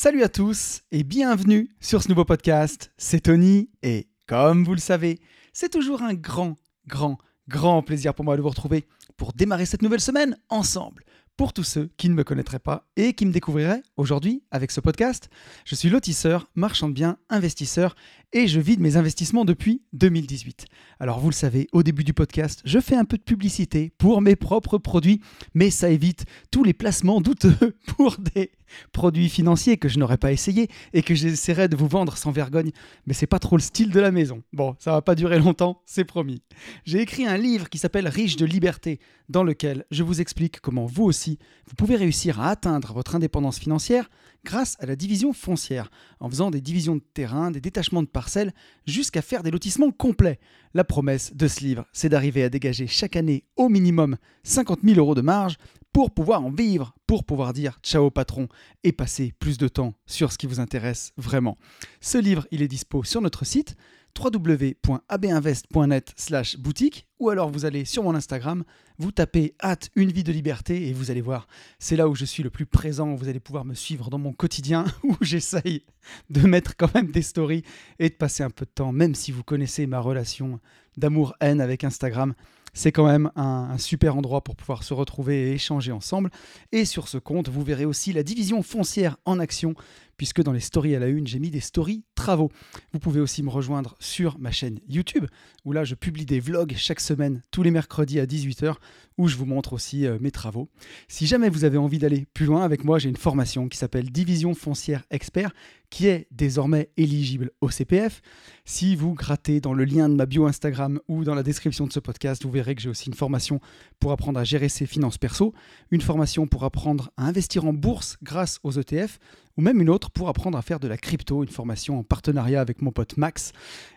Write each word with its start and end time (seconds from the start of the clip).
Salut 0.00 0.22
à 0.22 0.28
tous 0.28 0.82
et 0.92 1.02
bienvenue 1.02 1.68
sur 1.80 2.04
ce 2.04 2.08
nouveau 2.08 2.24
podcast. 2.24 2.92
C'est 2.98 3.22
Tony 3.22 3.68
et 3.82 4.06
comme 4.28 4.64
vous 4.64 4.74
le 4.74 4.78
savez, 4.78 5.18
c'est 5.52 5.72
toujours 5.72 6.02
un 6.02 6.14
grand, 6.14 6.56
grand, 6.86 7.18
grand 7.48 7.82
plaisir 7.82 8.14
pour 8.14 8.24
moi 8.24 8.36
de 8.36 8.40
vous 8.40 8.48
retrouver 8.48 8.86
pour 9.16 9.32
démarrer 9.32 9.66
cette 9.66 9.82
nouvelle 9.82 9.98
semaine 9.98 10.36
ensemble. 10.50 11.02
Pour 11.36 11.52
tous 11.52 11.64
ceux 11.64 11.90
qui 11.96 12.08
ne 12.08 12.14
me 12.14 12.22
connaîtraient 12.22 12.60
pas 12.60 12.86
et 12.96 13.12
qui 13.12 13.26
me 13.26 13.32
découvriraient 13.32 13.82
aujourd'hui 13.96 14.44
avec 14.52 14.70
ce 14.70 14.80
podcast, 14.80 15.30
je 15.64 15.74
suis 15.74 15.88
lotisseur, 15.88 16.48
marchand 16.54 16.88
de 16.88 16.94
biens, 16.94 17.16
investisseur 17.28 17.96
et 18.32 18.46
je 18.46 18.60
vide 18.60 18.80
mes 18.80 18.96
investissements 18.96 19.44
depuis 19.44 19.82
2018. 19.94 20.66
Alors 21.00 21.18
vous 21.18 21.30
le 21.30 21.34
savez, 21.34 21.66
au 21.72 21.82
début 21.82 22.04
du 22.04 22.12
podcast, 22.12 22.60
je 22.64 22.78
fais 22.78 22.96
un 22.96 23.04
peu 23.04 23.16
de 23.16 23.22
publicité 23.22 23.92
pour 23.98 24.20
mes 24.20 24.36
propres 24.36 24.78
produits, 24.78 25.20
mais 25.54 25.70
ça 25.70 25.90
évite 25.90 26.24
tous 26.52 26.62
les 26.62 26.72
placements 26.72 27.20
douteux 27.20 27.76
pour 27.96 28.16
des 28.18 28.52
produits 28.92 29.28
financiers 29.28 29.76
que 29.76 29.88
je 29.88 29.98
n'aurais 29.98 30.18
pas 30.18 30.32
essayé 30.32 30.68
et 30.92 31.02
que 31.02 31.14
j'essaierai 31.14 31.68
de 31.68 31.76
vous 31.76 31.88
vendre 31.88 32.16
sans 32.16 32.30
vergogne, 32.30 32.70
mais 33.06 33.14
c'est 33.14 33.26
pas 33.26 33.38
trop 33.38 33.56
le 33.56 33.62
style 33.62 33.90
de 33.90 34.00
la 34.00 34.10
maison. 34.10 34.42
Bon, 34.52 34.76
ça 34.78 34.92
va 34.92 35.02
pas 35.02 35.14
durer 35.14 35.38
longtemps, 35.38 35.82
c'est 35.86 36.04
promis. 36.04 36.42
J'ai 36.84 37.00
écrit 37.00 37.26
un 37.26 37.36
livre 37.36 37.68
qui 37.68 37.78
s'appelle 37.78 38.08
Riche 38.08 38.36
de 38.36 38.46
liberté, 38.46 39.00
dans 39.28 39.42
lequel 39.42 39.84
je 39.90 40.02
vous 40.02 40.20
explique 40.20 40.60
comment 40.60 40.86
vous 40.86 41.04
aussi, 41.04 41.38
vous 41.66 41.74
pouvez 41.74 41.96
réussir 41.96 42.40
à 42.40 42.50
atteindre 42.50 42.92
votre 42.92 43.14
indépendance 43.14 43.58
financière 43.58 44.08
grâce 44.44 44.76
à 44.80 44.86
la 44.86 44.96
division 44.96 45.32
foncière, 45.32 45.90
en 46.20 46.28
faisant 46.28 46.50
des 46.50 46.60
divisions 46.60 46.96
de 46.96 47.02
terrain, 47.14 47.50
des 47.50 47.60
détachements 47.60 48.02
de 48.02 48.08
parcelles, 48.08 48.52
jusqu'à 48.86 49.22
faire 49.22 49.42
des 49.42 49.50
lotissements 49.50 49.90
complets. 49.90 50.38
La 50.74 50.84
promesse 50.84 51.34
de 51.34 51.48
ce 51.48 51.60
livre, 51.60 51.86
c'est 51.92 52.08
d'arriver 52.08 52.42
à 52.42 52.48
dégager 52.48 52.86
chaque 52.86 53.16
année 53.16 53.44
au 53.56 53.68
minimum 53.68 54.16
50 54.44 54.80
000 54.84 54.98
euros 54.98 55.14
de 55.14 55.22
marge 55.22 55.56
pour 55.92 56.10
pouvoir 56.10 56.44
en 56.44 56.50
vivre, 56.50 56.94
pour 57.06 57.24
pouvoir 57.24 57.52
dire 57.52 57.78
ciao 57.82 58.10
patron 58.10 58.48
et 58.84 58.92
passer 58.92 59.32
plus 59.38 59.58
de 59.58 59.68
temps 59.68 59.94
sur 60.06 60.32
ce 60.32 60.38
qui 60.38 60.46
vous 60.46 60.60
intéresse 60.60 61.12
vraiment. 61.16 61.56
Ce 62.00 62.18
livre, 62.18 62.46
il 62.50 62.62
est 62.62 62.68
dispo 62.68 63.02
sur 63.04 63.20
notre 63.20 63.44
site 63.44 63.76
www.abinvest.net 64.18 66.12
slash 66.16 66.56
boutique 66.56 67.06
ou 67.18 67.30
alors 67.30 67.50
vous 67.50 67.64
allez 67.64 67.84
sur 67.84 68.02
mon 68.02 68.14
Instagram, 68.14 68.64
vous 68.98 69.12
tapez 69.12 69.54
hâte 69.62 69.90
une 69.94 70.10
vie 70.12 70.24
de 70.24 70.32
liberté 70.32 70.88
et 70.88 70.92
vous 70.92 71.10
allez 71.10 71.20
voir, 71.20 71.46
c'est 71.78 71.96
là 71.96 72.08
où 72.08 72.14
je 72.14 72.24
suis 72.24 72.42
le 72.42 72.50
plus 72.50 72.66
présent, 72.66 73.14
vous 73.14 73.28
allez 73.28 73.40
pouvoir 73.40 73.64
me 73.64 73.74
suivre 73.74 74.10
dans 74.10 74.18
mon 74.18 74.32
quotidien 74.32 74.84
où 75.04 75.16
j'essaye 75.20 75.84
de 76.30 76.40
mettre 76.42 76.76
quand 76.76 76.92
même 76.94 77.10
des 77.10 77.22
stories 77.22 77.64
et 77.98 78.08
de 78.08 78.14
passer 78.14 78.42
un 78.42 78.50
peu 78.50 78.64
de 78.64 78.70
temps, 78.70 78.92
même 78.92 79.14
si 79.14 79.32
vous 79.32 79.42
connaissez 79.42 79.86
ma 79.86 80.00
relation 80.00 80.60
d'amour-haine 80.96 81.60
avec 81.60 81.84
Instagram, 81.84 82.34
c'est 82.74 82.92
quand 82.92 83.06
même 83.06 83.30
un, 83.34 83.70
un, 83.72 83.78
super 83.78 84.16
endroit 84.16 84.42
pour 84.42 84.54
pouvoir 84.54 84.84
se 84.84 84.94
retrouver 84.94 85.48
et 85.50 85.52
échanger 85.54 85.90
ensemble. 85.90 86.30
Et 86.70 86.84
sur 86.84 87.08
ce 87.08 87.18
compte, 87.18 87.48
vous 87.48 87.62
verrez 87.62 87.84
aussi 87.84 88.12
la 88.12 88.22
division 88.22 88.62
foncière 88.62 89.16
en 89.24 89.38
action 89.38 89.74
puisque 90.18 90.42
dans 90.42 90.52
les 90.52 90.60
stories 90.60 90.94
à 90.94 90.98
la 90.98 91.06
une, 91.06 91.26
j'ai 91.26 91.38
mis 91.38 91.50
des 91.50 91.60
stories 91.60 92.04
travaux. 92.14 92.50
Vous 92.92 92.98
pouvez 92.98 93.20
aussi 93.20 93.42
me 93.42 93.48
rejoindre 93.48 93.96
sur 94.00 94.38
ma 94.38 94.50
chaîne 94.50 94.80
YouTube, 94.88 95.24
où 95.64 95.72
là 95.72 95.84
je 95.84 95.94
publie 95.94 96.26
des 96.26 96.40
vlogs 96.40 96.74
chaque 96.76 97.00
semaine, 97.00 97.40
tous 97.50 97.62
les 97.62 97.70
mercredis 97.70 98.20
à 98.20 98.26
18h, 98.26 98.74
où 99.16 99.28
je 99.28 99.36
vous 99.36 99.46
montre 99.46 99.72
aussi 99.72 100.06
euh, 100.06 100.18
mes 100.20 100.30
travaux. 100.30 100.68
Si 101.08 101.26
jamais 101.26 101.48
vous 101.48 101.64
avez 101.64 101.78
envie 101.78 101.98
d'aller 101.98 102.26
plus 102.34 102.46
loin 102.46 102.64
avec 102.64 102.84
moi, 102.84 102.98
j'ai 102.98 103.08
une 103.08 103.16
formation 103.16 103.68
qui 103.68 103.78
s'appelle 103.78 104.10
Division 104.10 104.54
foncière 104.54 105.04
expert, 105.10 105.52
qui 105.90 106.06
est 106.06 106.26
désormais 106.30 106.90
éligible 106.96 107.50
au 107.60 107.70
CPF. 107.70 108.20
Si 108.64 108.94
vous 108.94 109.14
grattez 109.14 109.60
dans 109.60 109.72
le 109.72 109.84
lien 109.84 110.08
de 110.08 110.14
ma 110.14 110.26
bio 110.26 110.46
Instagram 110.46 111.00
ou 111.08 111.24
dans 111.24 111.34
la 111.34 111.42
description 111.42 111.86
de 111.86 111.92
ce 111.92 112.00
podcast, 112.00 112.44
vous 112.44 112.50
verrez 112.50 112.74
que 112.74 112.82
j'ai 112.82 112.90
aussi 112.90 113.08
une 113.08 113.14
formation 113.14 113.60
pour 113.98 114.12
apprendre 114.12 114.38
à 114.38 114.44
gérer 114.44 114.68
ses 114.68 114.86
finances 114.86 115.18
perso, 115.18 115.54
une 115.90 116.00
formation 116.00 116.46
pour 116.46 116.64
apprendre 116.64 117.10
à 117.16 117.24
investir 117.24 117.64
en 117.64 117.72
bourse 117.72 118.18
grâce 118.22 118.58
aux 118.62 118.72
ETF, 118.72 119.18
ou 119.58 119.60
même 119.60 119.80
une 119.82 119.90
autre 119.90 120.10
pour 120.10 120.28
apprendre 120.28 120.56
à 120.56 120.62
faire 120.62 120.78
de 120.78 120.86
la 120.86 120.96
crypto, 120.96 121.42
une 121.42 121.48
formation 121.48 121.98
en 121.98 122.04
partenariat 122.04 122.60
avec 122.60 122.80
mon 122.80 122.92
pote 122.92 123.16
Max. 123.16 123.52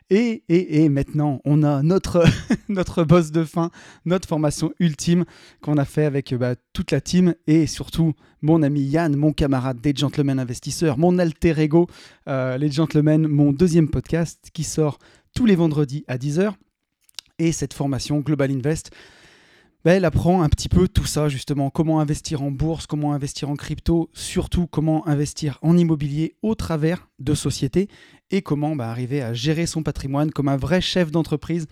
Et, 0.09 0.43
et, 0.49 0.83
et 0.83 0.89
maintenant, 0.89 1.39
on 1.45 1.61
a 1.61 1.83
notre, 1.83 2.25
notre 2.67 3.03
boss 3.03 3.31
de 3.31 3.43
fin, 3.43 3.69
notre 4.03 4.27
formation 4.27 4.73
ultime 4.79 5.23
qu'on 5.61 5.77
a 5.77 5.85
fait 5.85 6.05
avec 6.05 6.33
bah, 6.33 6.55
toute 6.73 6.91
la 6.91 6.99
team 6.99 7.35
et 7.45 7.67
surtout 7.67 8.13
mon 8.41 8.63
ami 8.63 8.81
Yann, 8.81 9.15
mon 9.15 9.33
camarade 9.33 9.79
des 9.79 9.93
Gentlemen 9.95 10.39
Investisseurs, 10.39 10.97
mon 10.97 11.19
alter 11.19 11.53
ego, 11.59 11.87
euh, 12.27 12.57
les 12.57 12.71
Gentlemen, 12.71 13.27
mon 13.27 13.53
deuxième 13.53 13.87
podcast 13.87 14.49
qui 14.51 14.63
sort 14.63 14.97
tous 15.35 15.45
les 15.45 15.55
vendredis 15.55 16.03
à 16.07 16.17
10h. 16.17 16.53
Et 17.37 17.51
cette 17.51 17.75
formation 17.75 18.19
Global 18.19 18.51
Invest, 18.51 18.91
ben, 19.83 19.93
elle 19.93 20.05
apprend 20.05 20.43
un 20.43 20.49
petit 20.49 20.69
peu 20.69 20.87
tout 20.87 21.05
ça, 21.05 21.27
justement, 21.27 21.69
comment 21.69 21.99
investir 21.99 22.43
en 22.43 22.51
bourse, 22.51 22.85
comment 22.85 23.13
investir 23.13 23.49
en 23.49 23.55
crypto, 23.55 24.09
surtout 24.13 24.67
comment 24.67 25.07
investir 25.07 25.57
en 25.61 25.75
immobilier 25.75 26.35
au 26.43 26.53
travers 26.53 27.09
de 27.19 27.33
sociétés 27.33 27.87
et 28.29 28.41
comment 28.41 28.75
bah, 28.75 28.89
arriver 28.89 29.21
à 29.21 29.33
gérer 29.33 29.65
son 29.65 29.81
patrimoine 29.81 30.31
comme 30.31 30.49
un 30.49 30.57
vrai 30.57 30.81
chef 30.81 31.11
d'entreprise, 31.11 31.67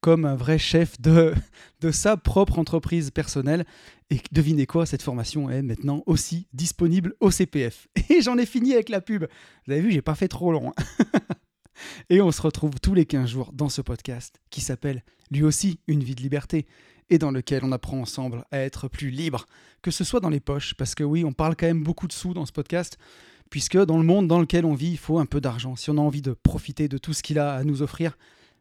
comme 0.00 0.26
un 0.26 0.36
vrai 0.36 0.58
chef 0.58 1.00
de, 1.00 1.32
de 1.80 1.90
sa 1.90 2.18
propre 2.18 2.58
entreprise 2.58 3.10
personnelle. 3.10 3.64
Et 4.10 4.20
devinez 4.30 4.66
quoi, 4.66 4.84
cette 4.84 5.02
formation 5.02 5.48
est 5.48 5.62
maintenant 5.62 6.02
aussi 6.04 6.46
disponible 6.52 7.14
au 7.20 7.30
CPF. 7.30 7.88
Et 8.10 8.20
j'en 8.20 8.36
ai 8.36 8.44
fini 8.44 8.74
avec 8.74 8.90
la 8.90 9.00
pub. 9.00 9.24
Vous 9.66 9.72
avez 9.72 9.80
vu, 9.80 9.90
j'ai 9.90 10.02
pas 10.02 10.14
fait 10.14 10.28
trop 10.28 10.52
long. 10.52 10.72
Hein. 10.76 11.20
et 12.10 12.20
on 12.20 12.30
se 12.30 12.42
retrouve 12.42 12.74
tous 12.80 12.94
les 12.94 13.06
15 13.06 13.28
jours 13.28 13.52
dans 13.52 13.68
ce 13.68 13.80
podcast 13.80 14.40
qui 14.50 14.60
s'appelle 14.60 15.02
lui 15.30 15.42
aussi 15.42 15.80
Une 15.86 16.04
vie 16.04 16.14
de 16.14 16.22
liberté 16.22 16.66
et 17.10 17.18
dans 17.18 17.30
lequel 17.30 17.64
on 17.64 17.72
apprend 17.72 18.00
ensemble 18.00 18.44
à 18.50 18.58
être 18.58 18.88
plus 18.88 19.10
libre, 19.10 19.46
que 19.82 19.90
ce 19.90 20.04
soit 20.04 20.20
dans 20.20 20.28
les 20.28 20.40
poches, 20.40 20.74
parce 20.74 20.94
que 20.94 21.04
oui, 21.04 21.24
on 21.24 21.32
parle 21.32 21.56
quand 21.56 21.66
même 21.66 21.82
beaucoup 21.82 22.06
de 22.06 22.12
sous 22.12 22.34
dans 22.34 22.46
ce 22.46 22.52
podcast, 22.52 22.98
puisque 23.50 23.76
dans 23.76 23.98
le 23.98 24.04
monde 24.04 24.26
dans 24.26 24.40
lequel 24.40 24.64
on 24.64 24.74
vit, 24.74 24.90
il 24.90 24.98
faut 24.98 25.18
un 25.18 25.26
peu 25.26 25.40
d'argent, 25.40 25.76
si 25.76 25.90
on 25.90 25.98
a 25.98 26.00
envie 26.00 26.22
de 26.22 26.32
profiter 26.32 26.88
de 26.88 26.98
tout 26.98 27.12
ce 27.12 27.22
qu'il 27.22 27.38
a 27.38 27.54
à 27.54 27.64
nous 27.64 27.82
offrir. 27.82 28.16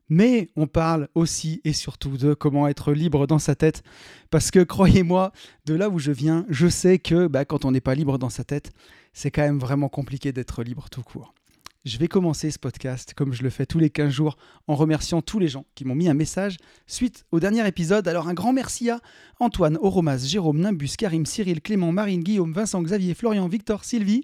Mais 0.10 0.50
on 0.56 0.68
parle 0.68 1.08
aussi 1.16 1.62
et 1.64 1.74
surtout 1.74 2.18
de 2.18 2.34
comment 2.34 2.68
être 2.68 2.92
libre 2.92 3.26
dans 3.26 3.40
sa 3.40 3.56
tête, 3.56 3.84
parce 4.30 4.52
que 4.52 4.60
croyez-moi, 4.60 5.32
de 5.66 5.74
là 5.74 5.90
où 5.90 5.98
je 5.98 6.12
viens, 6.12 6.46
je 6.50 6.68
sais 6.68 7.00
que 7.00 7.28
bah, 7.28 7.46
quand 7.46 7.66
on 7.66 7.72
n'est 7.72 7.82
pas 7.82 7.96
libre 7.96 8.18
dans 8.18 8.30
sa 8.30 8.44
tête, 8.44 8.72
c'est 9.14 9.32
quand 9.32 9.44
même 9.44 9.60
vraiment 9.60 9.90
compliqué 9.90 10.34
d'être 10.34 10.64
libre 10.64 10.90
tout 10.90 11.04
court. 11.04 11.34
Je 11.86 11.98
vais 11.98 12.08
commencer 12.08 12.50
ce 12.50 12.60
podcast 12.60 13.14
comme 13.14 13.34
je 13.34 13.44
le 13.44 13.50
fais 13.50 13.66
tous 13.66 13.78
les 13.78 13.90
15 13.90 14.10
jours 14.10 14.38
en 14.68 14.76
remerciant 14.76 15.22
tous 15.22 15.38
les 15.38 15.50
gens 15.50 15.66
qui 15.76 15.84
m'ont 15.84 15.96
mis 15.96 16.08
un 16.08 16.14
message 16.14 16.56
suite 16.88 17.26
au 17.34 17.42
dernier 17.42 17.68
épisode. 17.68 18.08
Alors 18.08 18.30
un 18.30 18.34
grand 18.34 18.54
merci 18.54 18.90
à 18.90 19.02
Antoine, 19.42 19.78
Oromas, 19.82 20.20
Jérôme, 20.20 20.62
Nimbus, 20.62 20.92
Karim, 20.98 21.26
Cyril, 21.26 21.60
Clément, 21.60 21.92
Marine, 21.92 22.24
Guillaume, 22.24 22.54
Vincent, 22.54 22.82
Xavier, 22.82 23.14
Florian, 23.14 23.50
Victor, 23.50 23.84
Sylvie, 23.84 24.24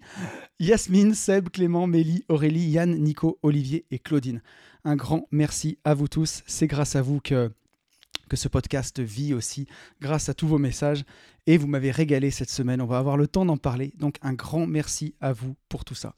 Yasmine, 0.62 1.14
Seb, 1.14 1.50
Clément, 1.50 1.86
Mélie, 1.86 2.24
Aurélie, 2.30 2.70
Yann, 2.70 2.96
Nico, 2.96 3.40
Olivier 3.44 3.86
et 3.92 4.00
Claudine. 4.00 4.42
Un 4.86 4.96
grand 4.96 5.28
merci 5.32 5.80
à 5.84 5.96
vous 5.96 6.08
tous. 6.08 6.44
C'est 6.48 6.68
grâce 6.68 6.96
à 6.96 7.02
vous 7.02 7.20
que 7.20 7.52
que 8.30 8.38
ce 8.38 8.48
podcast 8.48 9.02
vit 9.02 9.34
aussi 9.34 9.68
grâce 10.00 10.30
à 10.30 10.34
tous 10.34 10.48
vos 10.48 10.60
messages 10.60 11.04
et 11.48 11.58
vous 11.58 11.68
m'avez 11.68 11.92
régalé 11.92 12.32
cette 12.32 12.52
semaine. 12.52 12.80
On 12.80 12.86
va 12.86 13.00
avoir 13.00 13.18
le 13.18 13.28
temps 13.28 13.44
d'en 13.44 13.58
parler. 13.58 13.92
Donc 13.98 14.16
un 14.22 14.34
grand 14.34 14.66
merci 14.66 15.14
à 15.20 15.34
vous 15.34 15.58
pour 15.68 15.84
tout 15.84 15.96
ça. 15.96 16.16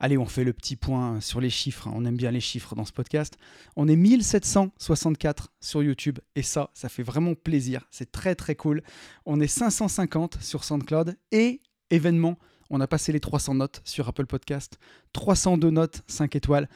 Allez, 0.00 0.16
on 0.16 0.26
fait 0.26 0.44
le 0.44 0.52
petit 0.52 0.76
point 0.76 1.20
sur 1.20 1.40
les 1.40 1.50
chiffres. 1.50 1.88
Hein. 1.88 1.92
On 1.94 2.04
aime 2.04 2.16
bien 2.16 2.30
les 2.30 2.40
chiffres 2.40 2.74
dans 2.74 2.84
ce 2.84 2.92
podcast. 2.92 3.36
On 3.74 3.88
est 3.88 3.96
1764 3.96 5.52
sur 5.60 5.82
YouTube 5.82 6.18
et 6.36 6.42
ça, 6.42 6.70
ça 6.74 6.88
fait 6.88 7.02
vraiment 7.02 7.34
plaisir. 7.34 7.86
C'est 7.90 8.12
très 8.12 8.34
très 8.34 8.54
cool. 8.54 8.82
On 9.26 9.40
est 9.40 9.48
550 9.48 10.38
sur 10.40 10.62
SoundCloud 10.62 11.16
et 11.32 11.60
événement, 11.90 12.38
on 12.70 12.80
a 12.80 12.86
passé 12.86 13.12
les 13.12 13.20
300 13.20 13.54
notes 13.54 13.80
sur 13.84 14.08
Apple 14.08 14.26
Podcast. 14.26 14.78
302 15.14 15.70
notes, 15.70 16.02
5 16.06 16.36
étoiles. 16.36 16.68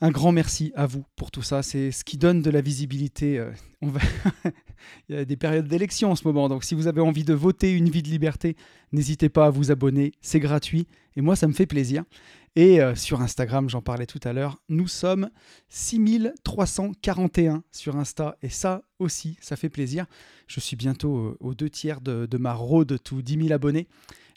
Un 0.00 0.10
grand 0.10 0.30
merci 0.30 0.72
à 0.76 0.86
vous 0.86 1.04
pour 1.16 1.30
tout 1.30 1.42
ça. 1.42 1.62
C'est 1.62 1.90
ce 1.90 2.04
qui 2.04 2.18
donne 2.18 2.42
de 2.42 2.50
la 2.50 2.60
visibilité. 2.60 3.38
Euh, 3.38 3.50
va... 3.80 4.00
Il 5.08 5.16
y 5.16 5.18
a 5.18 5.24
des 5.24 5.36
périodes 5.36 5.68
d'élection 5.68 6.10
en 6.10 6.16
ce 6.16 6.26
moment. 6.26 6.48
Donc 6.48 6.64
si 6.64 6.74
vous 6.74 6.86
avez 6.86 7.00
envie 7.00 7.24
de 7.24 7.32
voter 7.32 7.72
une 7.72 7.88
vie 7.88 8.02
de 8.02 8.08
liberté, 8.08 8.56
n'hésitez 8.92 9.28
pas 9.28 9.46
à 9.46 9.50
vous 9.50 9.70
abonner. 9.70 10.12
C'est 10.20 10.40
gratuit. 10.40 10.86
Et 11.16 11.22
moi, 11.22 11.34
ça 11.34 11.48
me 11.48 11.54
fait 11.54 11.66
plaisir. 11.66 12.04
Et 12.56 12.80
euh, 12.80 12.94
sur 12.94 13.20
Instagram, 13.20 13.68
j'en 13.68 13.82
parlais 13.82 14.06
tout 14.06 14.20
à 14.24 14.32
l'heure, 14.32 14.62
nous 14.70 14.88
sommes 14.88 15.28
6341 15.68 17.62
sur 17.70 17.96
Insta. 17.96 18.36
Et 18.42 18.48
ça 18.48 18.82
aussi, 18.98 19.36
ça 19.40 19.56
fait 19.56 19.68
plaisir. 19.68 20.06
Je 20.46 20.60
suis 20.60 20.76
bientôt 20.76 21.16
euh, 21.18 21.36
aux 21.40 21.54
deux 21.54 21.68
tiers 21.68 22.00
de, 22.00 22.24
de 22.24 22.38
ma 22.38 22.54
road 22.54 22.98
to 23.02 23.20
10 23.20 23.42
000 23.48 23.52
abonnés. 23.52 23.88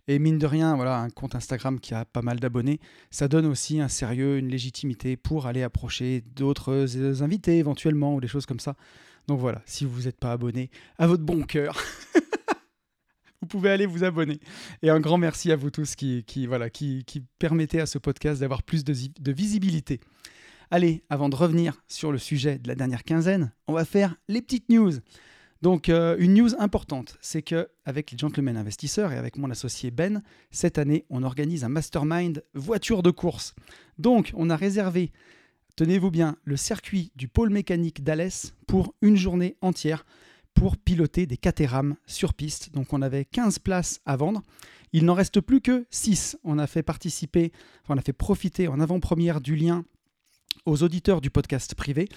Et 0.10 0.18
mine 0.18 0.40
de 0.40 0.48
rien, 0.48 0.76
voilà, 0.76 0.98
un 0.98 1.12
compte 1.12 1.36
Instagram 1.36 1.80
qui 1.80 1.94
a 1.94 2.04
pas 2.04 2.24
mal 2.24 2.40
d'abonnés, 2.40 2.80
ça 3.12 3.28
donne 3.28 3.46
aussi 3.46 3.80
un 3.80 3.88
sérieux, 3.88 4.40
une 4.40 4.48
légitimité 4.48 5.16
pour 5.16 5.46
aller 5.46 5.62
approcher 5.62 6.24
d'autres 6.36 6.88
euh, 6.98 7.22
invités 7.22 7.60
éventuellement 7.60 8.16
ou 8.16 8.20
des 8.20 8.28
choses 8.28 8.48
comme 8.48 8.60
ça. 8.60 8.76
Donc 9.28 9.40
voilà, 9.40 9.62
si 9.68 9.86
vous 9.86 10.02
n'êtes 10.06 10.20
pas 10.20 10.32
abonné, 10.32 10.72
à 10.98 11.06
votre 11.06 11.22
bon 11.22 11.44
cœur, 11.44 11.80
vous 13.42 13.48
pouvez 13.48 13.70
aller 13.70 13.86
vous 13.86 14.04
abonner. 14.04 14.40
Et 14.82 14.90
un 14.90 15.00
grand 15.00 15.20
merci 15.20 15.52
à 15.52 15.56
vous 15.56 15.70
tous 15.70 15.96
qui, 15.96 16.26
voilà, 16.48 16.72
qui, 16.72 17.06
permettez 17.38 17.80
à 17.80 17.86
ce 17.86 18.00
podcast 18.00 18.40
d'avoir 18.40 18.64
plus 18.64 18.84
de 18.84 19.32
visibilité. 19.32 20.00
Allez, 20.72 21.04
avant 21.12 21.30
de 21.30 21.36
revenir 21.36 21.84
sur 21.88 22.12
le 22.12 22.18
sujet 22.18 22.58
de 22.58 22.68
la 22.68 22.74
dernière 22.74 23.04
quinzaine, 23.04 23.52
on 23.68 23.74
va 23.74 23.86
faire 23.86 24.16
les 24.28 24.42
petites 24.42 24.70
news. 24.70 24.94
Donc 25.62 25.90
euh, 25.90 26.16
une 26.20 26.36
news 26.36 26.56
importante, 26.58 27.18
c'est 27.22 27.42
que 27.42 27.68
avec 27.86 28.12
les 28.12 28.18
gentlemen 28.18 28.56
investisseurs 28.56 29.12
et 29.12 29.18
avec 29.18 29.38
mon 29.38 29.50
associé 29.52 29.92
Ben, 29.92 30.24
cette 30.52 30.78
année, 30.78 31.06
on 31.10 31.24
organise 31.24 31.66
un 31.66 31.70
mastermind 31.70 32.44
voiture 32.54 33.04
de 33.04 33.12
course. 33.12 33.56
Donc 33.98 34.32
on 34.36 34.50
a 34.50 34.56
réservé, 34.56 35.12
tenez-vous 35.76 36.12
bien, 36.12 36.38
le 36.46 36.56
circuit 36.56 37.12
du 37.16 37.28
pôle 37.28 37.50
mécanique 37.50 38.04
d'Alès 38.04 38.54
pour 38.68 38.96
une 39.02 39.18
journée 39.18 39.58
entière 39.62 40.06
pour 40.54 40.78
piloter 40.78 41.26
des 41.26 41.38
Caterham 41.38 41.96
sur 42.06 42.34
piste. 42.34 42.74
Donc 42.74 42.94
on 42.94 43.02
avait 43.02 43.26
15 43.26 43.60
places 43.60 44.00
à 44.06 44.16
vendre. 44.16 44.44
Il 44.94 45.06
n'en 45.06 45.14
reste 45.14 45.42
plus 45.42 45.62
que 45.62 45.86
6. 45.90 46.38
On 46.44 46.58
a 46.58 46.68
fait 46.68 46.84
participer, 46.84 47.52
on 47.90 47.98
a 47.98 48.02
fait 48.02 48.14
profiter 48.14 48.70
en 48.70 48.80
avant-première 48.80 49.42
du 49.42 49.56
lien 49.56 49.84
aux 50.69 50.83
auditeurs 50.83 51.19
du 51.19 51.30
podcast 51.30 51.75
privé, 51.75 52.07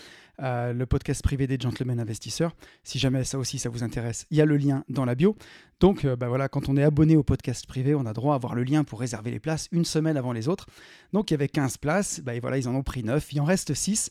euh, 0.40 0.72
le 0.72 0.86
podcast 0.86 1.22
privé 1.22 1.46
des 1.46 1.58
gentlemen 1.58 1.98
investisseurs. 1.98 2.54
Si 2.84 2.98
jamais 2.98 3.24
ça 3.24 3.38
aussi 3.38 3.58
ça 3.58 3.70
vous 3.70 3.82
intéresse, 3.82 4.26
il 4.30 4.36
y 4.36 4.40
a 4.40 4.44
le 4.44 4.56
lien 4.56 4.84
dans 4.88 5.04
la 5.04 5.14
bio. 5.14 5.36
Donc 5.80 6.04
euh, 6.04 6.16
bah 6.16 6.28
voilà, 6.28 6.48
quand 6.48 6.68
on 6.68 6.76
est 6.76 6.82
abonné 6.82 7.16
au 7.16 7.22
podcast 7.22 7.66
privé, 7.66 7.94
on 7.94 8.06
a 8.06 8.12
droit 8.12 8.34
à 8.34 8.36
avoir 8.36 8.54
le 8.54 8.62
lien 8.62 8.84
pour 8.84 9.00
réserver 9.00 9.30
les 9.30 9.40
places 9.40 9.68
une 9.72 9.84
semaine 9.84 10.16
avant 10.16 10.32
les 10.32 10.48
autres. 10.48 10.66
Donc 11.12 11.30
il 11.30 11.34
y 11.34 11.36
avait 11.36 11.48
15 11.48 11.78
places, 11.78 12.20
bah, 12.20 12.32
voilà, 12.40 12.58
ils 12.58 12.68
en 12.68 12.74
ont 12.74 12.82
pris 12.82 13.02
9, 13.02 13.32
il 13.32 13.40
en 13.40 13.44
reste 13.44 13.74
6. 13.74 14.10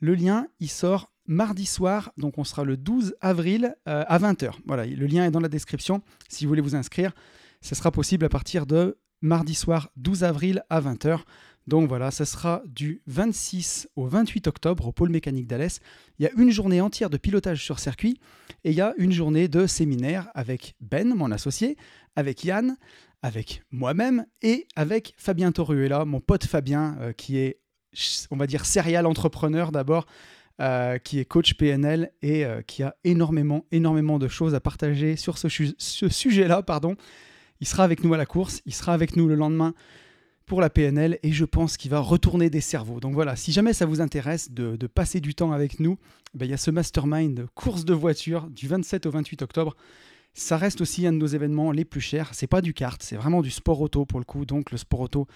Le 0.00 0.14
lien, 0.14 0.46
il 0.60 0.70
sort 0.70 1.10
mardi 1.26 1.66
soir, 1.66 2.12
donc 2.16 2.38
on 2.38 2.44
sera 2.44 2.64
le 2.64 2.76
12 2.76 3.16
avril 3.20 3.74
euh, 3.88 4.04
à 4.06 4.18
20h. 4.18 4.52
Voilà, 4.66 4.86
le 4.86 5.06
lien 5.06 5.26
est 5.26 5.30
dans 5.30 5.40
la 5.40 5.48
description 5.48 6.02
si 6.28 6.44
vous 6.44 6.48
voulez 6.48 6.62
vous 6.62 6.74
inscrire. 6.74 7.12
Ce 7.60 7.74
sera 7.74 7.90
possible 7.90 8.24
à 8.24 8.28
partir 8.28 8.66
de 8.66 8.98
mardi 9.22 9.54
soir 9.54 9.90
12 9.96 10.24
avril 10.24 10.64
à 10.70 10.80
20h. 10.80 11.20
Donc 11.70 11.88
voilà, 11.88 12.10
ça 12.10 12.24
sera 12.24 12.62
du 12.66 13.00
26 13.06 13.88
au 13.94 14.08
28 14.08 14.48
octobre 14.48 14.88
au 14.88 14.92
pôle 14.92 15.10
mécanique 15.10 15.46
d'Alès. 15.46 15.78
Il 16.18 16.24
y 16.24 16.26
a 16.26 16.32
une 16.36 16.50
journée 16.50 16.80
entière 16.80 17.10
de 17.10 17.16
pilotage 17.16 17.62
sur 17.62 17.78
circuit 17.78 18.18
et 18.64 18.70
il 18.70 18.76
y 18.76 18.80
a 18.80 18.92
une 18.98 19.12
journée 19.12 19.46
de 19.46 19.68
séminaire 19.68 20.30
avec 20.34 20.74
Ben, 20.80 21.14
mon 21.14 21.30
associé, 21.30 21.76
avec 22.16 22.42
Yann, 22.42 22.76
avec 23.22 23.62
moi-même 23.70 24.26
et 24.42 24.66
avec 24.74 25.14
Fabien 25.16 25.52
Toruela, 25.52 26.04
mon 26.04 26.18
pote 26.18 26.44
Fabien, 26.44 26.96
euh, 27.00 27.12
qui 27.12 27.38
est, 27.38 27.60
on 28.32 28.36
va 28.36 28.48
dire, 28.48 28.66
serial 28.66 29.06
entrepreneur 29.06 29.70
d'abord. 29.70 30.06
Euh, 30.60 30.98
qui 30.98 31.18
est 31.18 31.24
coach 31.24 31.54
PNL 31.54 32.12
et 32.20 32.44
euh, 32.44 32.60
qui 32.60 32.82
a 32.82 32.94
énormément, 33.02 33.64
énormément 33.72 34.18
de 34.18 34.28
choses 34.28 34.54
à 34.54 34.60
partager 34.60 35.16
sur 35.16 35.38
ce, 35.38 35.48
ce 35.48 36.08
sujet-là. 36.08 36.62
Pardon. 36.62 36.96
Il 37.60 37.66
sera 37.66 37.84
avec 37.84 38.04
nous 38.04 38.12
à 38.12 38.18
la 38.18 38.26
course, 38.26 38.60
il 38.66 38.74
sera 38.74 38.92
avec 38.92 39.16
nous 39.16 39.26
le 39.26 39.36
lendemain 39.36 39.72
pour 40.50 40.60
la 40.60 40.68
PNL 40.68 41.20
et 41.22 41.30
je 41.30 41.44
pense 41.44 41.76
qu'il 41.76 41.92
va 41.92 42.00
retourner 42.00 42.50
des 42.50 42.60
cerveaux. 42.60 42.98
Donc 42.98 43.14
voilà, 43.14 43.36
si 43.36 43.52
jamais 43.52 43.72
ça 43.72 43.86
vous 43.86 44.00
intéresse 44.00 44.50
de, 44.50 44.74
passer 44.88 45.20
du 45.20 45.32
temps 45.32 45.52
avec 45.52 45.78
nous, 45.78 45.96
ben, 46.34 46.44
il 46.44 46.50
y 46.50 46.54
a 46.54 46.56
ce 46.56 46.72
mastermind 46.72 47.46
course 47.54 47.84
de 47.84 47.94
voiture 47.94 48.50
du 48.50 48.66
27 48.66 49.06
au 49.06 49.12
28 49.12 49.42
octobre. 49.42 49.76
Ça 50.34 50.56
reste 50.56 50.80
aussi 50.80 51.06
un 51.06 51.12
de 51.12 51.18
nos 51.18 51.28
événements 51.28 51.70
les 51.70 51.84
plus 51.84 52.00
chers. 52.00 52.34
C'est 52.34 52.48
pas 52.48 52.62
du 52.62 52.74
kart, 52.74 53.00
c'est 53.00 53.14
vraiment 53.14 53.42
du 53.42 53.50
sport 53.52 53.80
auto 53.80 54.04
pour 54.04 54.18
le 54.18 54.24
coup. 54.24 54.44
Donc 54.44 54.72
le 54.72 54.76
sport 54.76 54.98
auto, 54.98 55.28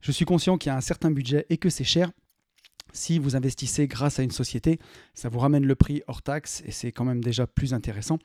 je 0.00 0.10
suis 0.12 0.24
conscient 0.24 0.56
qu'il 0.56 0.70
y 0.70 0.72
a 0.72 0.76
un 0.78 0.80
certain 0.80 1.10
budget 1.10 1.44
et 1.50 1.58
que 1.58 1.68
c'est 1.68 1.84
cher. 1.84 2.10
Si 2.94 3.18
vous 3.18 3.34
investissez 3.34 3.88
grâce 3.88 4.20
à 4.20 4.22
une 4.22 4.30
société, 4.30 4.78
ça 5.14 5.28
vous 5.28 5.40
ramène 5.40 5.66
le 5.66 5.74
prix 5.74 6.02
hors 6.06 6.22
taxe 6.22 6.62
et 6.64 6.70
c'est 6.70 6.92
quand 6.92 7.04
même 7.04 7.22
déjà 7.22 7.44
plus 7.44 7.74
intéressant. 7.74 8.18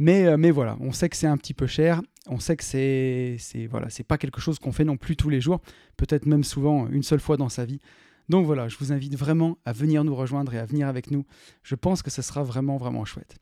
Mais, 0.00 0.26
euh, 0.26 0.36
mais 0.36 0.50
voilà, 0.50 0.76
on 0.80 0.92
sait 0.92 1.08
que 1.08 1.16
c'est 1.16 1.28
un 1.28 1.36
petit 1.36 1.54
peu 1.54 1.68
cher, 1.68 2.02
on 2.26 2.40
sait 2.40 2.56
que 2.56 2.64
c'est 2.64 3.36
c'est 3.38 3.68
voilà, 3.68 3.88
c'est 3.88 4.02
pas 4.02 4.18
quelque 4.18 4.40
chose 4.40 4.58
qu'on 4.58 4.72
fait 4.72 4.84
non 4.84 4.96
plus 4.96 5.14
tous 5.14 5.30
les 5.30 5.40
jours, 5.40 5.60
peut-être 5.96 6.26
même 6.26 6.42
souvent 6.42 6.88
une 6.88 7.04
seule 7.04 7.20
fois 7.20 7.36
dans 7.36 7.48
sa 7.48 7.64
vie. 7.64 7.80
Donc 8.28 8.46
voilà, 8.46 8.66
je 8.66 8.76
vous 8.78 8.92
invite 8.92 9.14
vraiment 9.14 9.58
à 9.64 9.72
venir 9.72 10.02
nous 10.02 10.16
rejoindre 10.16 10.52
et 10.54 10.58
à 10.58 10.66
venir 10.66 10.88
avec 10.88 11.12
nous. 11.12 11.24
Je 11.62 11.76
pense 11.76 12.02
que 12.02 12.10
ce 12.10 12.20
sera 12.20 12.42
vraiment 12.42 12.78
vraiment 12.78 13.04
chouette. 13.04 13.36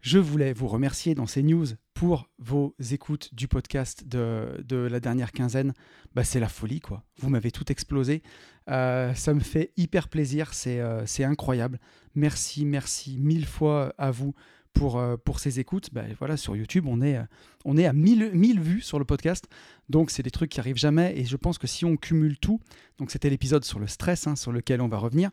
Je 0.00 0.18
voulais 0.18 0.54
vous 0.54 0.68
remercier 0.68 1.14
dans 1.14 1.26
ces 1.26 1.42
news 1.42 1.66
pour 1.94 2.28
vos 2.38 2.74
écoutes 2.90 3.32
du 3.34 3.48
podcast 3.48 4.06
de, 4.06 4.64
la 4.68 5.00
dernière 5.00 5.32
quinzaine. 5.32 5.72
Bah, 6.14 6.24
c'est 6.24 6.40
la 6.40 6.48
folie, 6.48 6.80
quoi. 6.80 7.04
Vous 7.18 7.30
m'avez 7.30 7.52
tout 7.52 7.70
explosé. 7.70 8.22
Euh, 8.68 9.14
ça 9.14 9.32
me 9.32 9.40
fait 9.40 9.72
hyper 9.76 10.08
plaisir, 10.08 10.50
euh, 10.66 11.02
c'est 11.06 11.24
incroyable. 11.24 11.78
Merci, 12.14 12.64
merci 12.64 13.18
mille 13.18 13.46
fois 13.46 13.94
à 13.96 14.10
vous 14.10 14.34
pour, 14.72 14.98
euh, 14.98 15.16
ces 15.38 15.60
écoutes. 15.60 15.90
Bah, 15.92 16.02
voilà, 16.18 16.36
sur 16.36 16.56
YouTube, 16.56 16.86
on 16.88 17.00
est, 17.00 17.16
à 17.16 17.92
1000, 17.92 18.32
1000 18.32 18.60
vues 18.60 18.80
sur 18.80 18.98
le 18.98 19.04
podcast. 19.04 19.46
Donc, 19.88 20.10
c'est 20.10 20.24
des 20.24 20.32
trucs 20.32 20.50
qui 20.50 20.60
arrivent 20.60 20.76
jamais. 20.76 21.16
Et 21.16 21.24
je 21.24 21.36
pense 21.36 21.58
que 21.58 21.68
si 21.68 21.84
on 21.84 21.96
cumule 21.96 22.38
tout, 22.38 22.60
donc 22.98 23.12
c'était 23.12 23.30
l'épisode 23.30 23.64
sur 23.64 23.78
le 23.78 23.86
stress, 23.86 24.26
hein, 24.26 24.34
sur 24.34 24.50
lequel 24.50 24.80
on 24.80 24.88
va 24.88 24.98
revenir, 24.98 25.30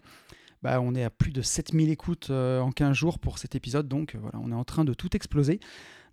bah, 0.61 0.79
on 0.79 0.93
est 0.93 1.03
à 1.03 1.09
plus 1.09 1.31
de 1.31 1.41
7000 1.41 1.89
écoutes 1.89 2.29
en 2.29 2.71
15 2.71 2.95
jours 2.95 3.17
pour 3.17 3.39
cet 3.39 3.55
épisode. 3.55 3.87
Donc 3.87 4.15
voilà, 4.15 4.37
on 4.43 4.51
est 4.51 4.55
en 4.55 4.63
train 4.63 4.85
de 4.85 4.93
tout 4.93 5.15
exploser. 5.15 5.59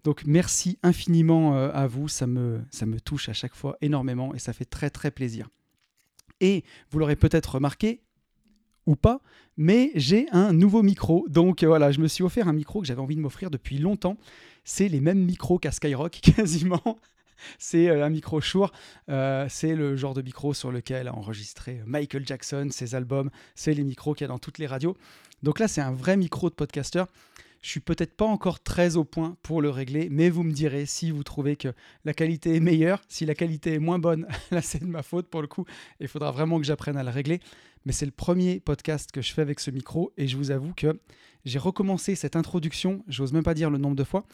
Donc 0.04 0.24
merci 0.26 0.78
infiniment 0.82 1.56
euh, 1.56 1.70
à 1.72 1.86
vous, 1.86 2.08
ça 2.08 2.26
me, 2.26 2.64
touche 3.04 3.28
à 3.28 3.32
chaque 3.32 3.54
fois 3.54 3.76
énormément 3.80 4.34
et 4.34 4.38
ça 4.38 4.52
fait 4.52 4.64
très 4.64 4.90
très 4.90 5.10
plaisir. 5.10 5.48
Et 6.40 6.64
vous 6.90 6.98
l'aurez 6.98 7.16
peut-être 7.16 7.56
remarqué, 7.56 8.00
ou 8.86 8.96
pas, 8.96 9.20
mais 9.56 9.90
j'ai 9.96 10.28
un 10.30 10.52
nouveau 10.52 10.82
micro. 10.82 11.26
Donc 11.28 11.64
voilà, 11.64 11.90
je 11.92 12.00
me 12.00 12.08
suis 12.08 12.22
offert 12.22 12.48
un 12.48 12.52
micro 12.52 12.80
que 12.80 12.86
j'avais 12.86 13.00
envie 13.00 13.16
de 13.16 13.20
m'offrir 13.20 13.50
depuis 13.50 13.78
longtemps. 13.78 14.16
C'est 14.64 14.88
les 14.88 15.00
mêmes 15.00 15.24
micros 15.24 15.58
qu'à 15.58 15.72
Skyrock 15.72 16.12
quasiment 16.22 16.98
c'est 17.58 17.88
euh, 17.88 18.04
un 18.04 18.10
micro 18.10 18.40
Shure. 18.40 18.72
Euh, 19.08 19.46
c'est 19.48 19.74
le 19.74 19.96
genre 19.96 20.14
de 20.14 20.22
micro 20.22 20.54
sur 20.54 20.72
lequel 20.72 21.08
a 21.08 21.14
enregistré 21.14 21.82
Michael 21.86 22.26
Jackson, 22.26 22.68
ses 22.70 22.94
albums. 22.94 23.30
C'est 23.54 23.74
les 23.74 23.84
micros 23.84 24.14
qu'il 24.14 24.24
y 24.24 24.26
a 24.26 24.28
dans 24.28 24.38
toutes 24.38 24.58
les 24.58 24.66
radios. 24.66 24.96
Donc 25.42 25.58
là, 25.58 25.68
c'est 25.68 25.80
un 25.80 25.92
vrai 25.92 26.16
micro 26.16 26.50
de 26.50 26.54
podcaster. 26.54 27.04
Je 27.60 27.70
suis 27.70 27.80
peut-être 27.80 28.16
pas 28.16 28.24
encore 28.24 28.60
très 28.60 28.96
au 28.96 29.04
point 29.04 29.36
pour 29.42 29.60
le 29.60 29.70
régler, 29.70 30.08
mais 30.10 30.30
vous 30.30 30.42
me 30.42 30.52
direz 30.52 30.86
si 30.86 31.10
vous 31.10 31.24
trouvez 31.24 31.56
que 31.56 31.72
la 32.04 32.14
qualité 32.14 32.54
est 32.54 32.60
meilleure. 32.60 33.02
Si 33.08 33.26
la 33.26 33.34
qualité 33.34 33.74
est 33.74 33.78
moins 33.78 33.98
bonne, 33.98 34.26
là 34.50 34.62
c'est 34.62 34.80
de 34.80 34.86
ma 34.86 35.02
faute 35.02 35.28
pour 35.28 35.42
le 35.42 35.48
coup. 35.48 35.64
Il 36.00 36.08
faudra 36.08 36.30
vraiment 36.30 36.58
que 36.58 36.64
j'apprenne 36.64 36.96
à 36.96 37.02
le 37.02 37.10
régler. 37.10 37.40
Mais 37.84 37.92
c'est 37.92 38.06
le 38.06 38.12
premier 38.12 38.60
podcast 38.60 39.10
que 39.12 39.22
je 39.22 39.32
fais 39.32 39.42
avec 39.42 39.60
ce 39.60 39.70
micro 39.70 40.12
et 40.16 40.28
je 40.28 40.36
vous 40.36 40.50
avoue 40.50 40.72
que 40.74 41.00
j'ai 41.44 41.58
recommencé 41.58 42.14
cette 42.14 42.36
introduction, 42.36 43.04
j'ose 43.08 43.32
même 43.32 43.44
pas 43.44 43.54
dire 43.54 43.70
le 43.70 43.78
nombre 43.78 43.96
de 43.96 44.04
fois, 44.04 44.24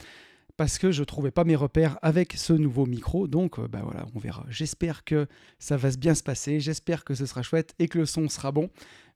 parce 0.57 0.79
que 0.79 0.93
je 0.93 1.03
trouvais 1.03 1.31
pas 1.31 1.45
mes 1.45 1.57
repères 1.57 1.99
avec 2.03 2.35
ce 2.35 2.53
nouveau 2.53 2.87
micro. 2.87 3.27
Donc, 3.27 3.59
euh, 3.59 3.69
bah 3.69 3.81
voilà, 3.83 4.07
on 4.15 4.19
verra. 4.19 4.47
J'espère 4.49 5.05
que 5.05 5.27
ça 5.59 5.77
va 5.77 5.91
bien 5.91 6.15
se 6.15 6.23
passer. 6.23 6.61
J'espère 6.61 7.05
que 7.05 7.15
ce 7.15 7.27
sera 7.27 7.43
chouette 7.43 7.75
et 7.79 7.89
que 7.89 7.99
le 7.99 8.07
son 8.07 8.29
sera 8.29 8.53
bon. 8.53 8.71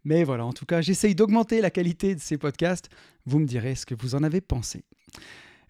Mais 0.05 0.25
voilà, 0.25 0.45
en 0.45 0.53
tout 0.53 0.67
cas, 0.67 0.81
j'essaye 0.81 1.15
d'augmenter 1.15 1.61
la 1.61 1.71
qualité 1.71 2.15
de 2.15 2.21
ces 2.21 2.39
podcasts. 2.39 2.89
Vous 3.27 3.39
me 3.39 3.47
direz 3.47 3.75
ce 3.75 3.87
que 3.87 3.95
vous 3.95 4.15
en 4.15 4.23
avez 4.23 4.41
pensé. 4.41 4.85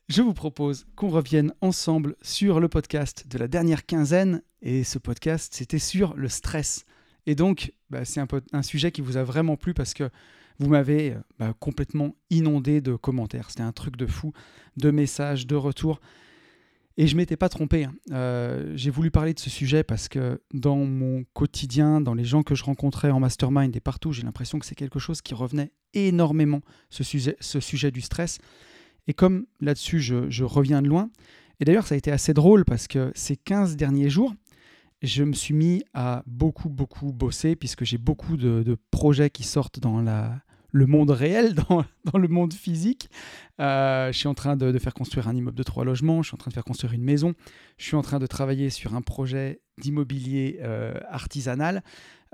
Je 0.09 0.23
vous 0.23 0.33
propose 0.33 0.87
qu'on 0.97 1.09
revienne 1.09 1.53
ensemble 1.61 2.17
sur 2.23 2.61
le 2.61 2.69
podcast 2.69 3.27
de 3.29 3.37
la 3.37 3.47
dernière 3.47 3.85
quinzaine. 3.85 4.43
Et 4.63 4.83
ce 4.83 4.99
podcast, 4.99 5.53
c'était 5.55 5.79
sur 5.79 6.15
le 6.15 6.29
stress. 6.29 6.85
Et 7.27 7.35
donc, 7.35 7.73
bah, 7.91 8.07
c'est 8.07 8.21
un, 8.53 8.63
sujet 8.63 8.91
qui 8.91 9.03
vous 9.03 9.19
a 9.19 9.23
vraiment 9.23 9.57
plu 9.57 9.75
parce 9.75 9.93
que 9.93 10.09
vous 10.59 10.69
m'avez 10.69 11.13
euh, 11.13 11.19
bah, 11.39 11.53
complètement 11.59 12.17
inondé 12.31 12.81
de 12.81 12.97
commentaires. 12.97 13.51
C'était 13.51 13.63
un 13.63 13.73
truc 13.73 13.97
de 13.97 14.07
fou, 14.07 14.33
de 14.79 14.91
messages, 14.91 15.47
de 15.47 15.55
retours. 15.55 16.01
Et 17.01 17.07
je 17.07 17.17
m'étais 17.17 17.37
pas 17.37 17.49
trompé. 17.49 17.85
Hein. 17.85 17.95
Euh, 18.11 18.73
j'ai 18.75 18.91
voulu 18.91 19.13
parler 19.13 19.33
de 19.33 19.39
ce 19.39 19.49
sujet 19.49 19.85
parce 19.85 20.09
que 20.09 20.43
dans 20.53 20.79
mon 20.79 21.23
quotidien, 21.33 22.01
dans 22.01 22.13
les 22.13 22.25
gens 22.25 22.43
que 22.43 22.57
je 22.57 22.65
rencontrais 22.65 23.13
en 23.13 23.21
mastermind 23.21 23.75
et 23.75 23.81
partout, 23.81 24.13
j'ai 24.13 24.25
l'impression 24.25 24.59
que 24.59 24.67
c'est 24.67 24.75
quelque 24.75 24.99
chose 24.99 25.23
qui 25.23 25.33
revenait 25.33 25.71
énormément, 25.95 26.61
ce 26.91 27.05
sujet, 27.05 27.37
ce 27.39 27.61
sujet 27.61 27.93
du 27.93 28.01
stress. 28.01 28.39
Et 29.07 29.15
comme 29.15 29.47
là-dessus, 29.61 30.01
je, 30.01 30.43
reviens 30.43 30.83
de 30.83 30.89
loin. 30.89 31.09
Et 31.61 31.65
d'ailleurs, 31.65 31.87
ça 31.87 31.95
a 31.95 31.99
été 31.99 32.11
assez 32.11 32.35
drôle 32.35 32.65
parce 32.65 32.89
que 32.89 33.13
ces 33.15 33.37
15 33.37 33.77
derniers 33.77 34.11
jours, 34.11 34.35
je 35.01 35.23
me 35.23 35.35
suis 35.35 35.55
mis 35.55 35.85
à 35.95 36.25
beaucoup, 36.27 36.69
beaucoup 36.69 37.13
bosser 37.13 37.55
puisque 37.55 37.85
j'ai 37.85 37.99
beaucoup 37.99 38.37
de, 38.37 38.77
projets 38.91 39.31
qui 39.31 39.45
sortent 39.45 39.79
dans 39.79 40.03
la, 40.03 40.43
le 40.73 40.87
monde 40.87 41.11
réel, 41.11 41.55
dans, 41.69 42.19
le 42.19 42.29
monde 42.29 42.53
physique. 42.53 43.09
Euh, 43.61 44.13
je 44.13 44.19
suis 44.19 44.29
en 44.29 44.35
train 44.35 44.57
de, 44.57 44.79
faire 44.79 44.95
construire 44.95 45.29
un 45.29 45.35
immeuble 45.35 45.57
de 45.57 45.63
trois 45.63 45.85
logements, 45.85 46.23
je 46.23 46.29
suis 46.29 46.35
en 46.35 46.39
train 46.39 46.51
de 46.51 46.55
faire 46.55 46.65
construire 46.65 46.93
une 46.93 47.03
maison, 47.03 47.35
je 47.77 47.85
suis 47.85 47.97
en 47.97 48.03
train 48.03 48.19
de 48.19 48.27
travailler 48.27 48.71
sur 48.71 48.95
un 48.95 49.03
projet 49.03 49.61
d'immobilier 49.79 50.59
euh, 50.63 50.95
artisanal. 51.09 51.83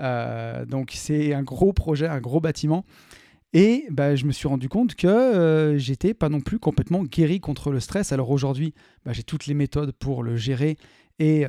Euh, 0.01 0.65
donc 0.67 0.93
c'est 0.95 1.33
un 1.33 1.43
gros 1.43 1.73
projet, 1.73 2.07
un 2.07 2.21
gros 2.21 2.41
bâtiment. 2.41 2.85
Et 3.53 3.87
bah, 3.91 4.17
je 4.17 4.25
me 4.25 4.33
suis 4.33 4.49
rendu 4.49 4.69
compte 4.69 4.97
que 4.97 5.77
j'étais 5.79 6.13
pas 6.13 6.29
non 6.29 6.41
plus 6.41 6.59
complètement 6.59 7.05
guéri 7.05 7.39
contre 7.39 7.71
le 7.71 7.79
stress. 7.79 8.11
Alors 8.11 8.31
aujourd'hui, 8.31 8.75
bah, 9.05 9.13
j'ai 9.13 9.23
toutes 9.23 9.47
les 9.47 9.55
méthodes 9.55 9.93
pour 9.93 10.25
le 10.25 10.37
gérer. 10.37 10.77
Et 11.21 11.47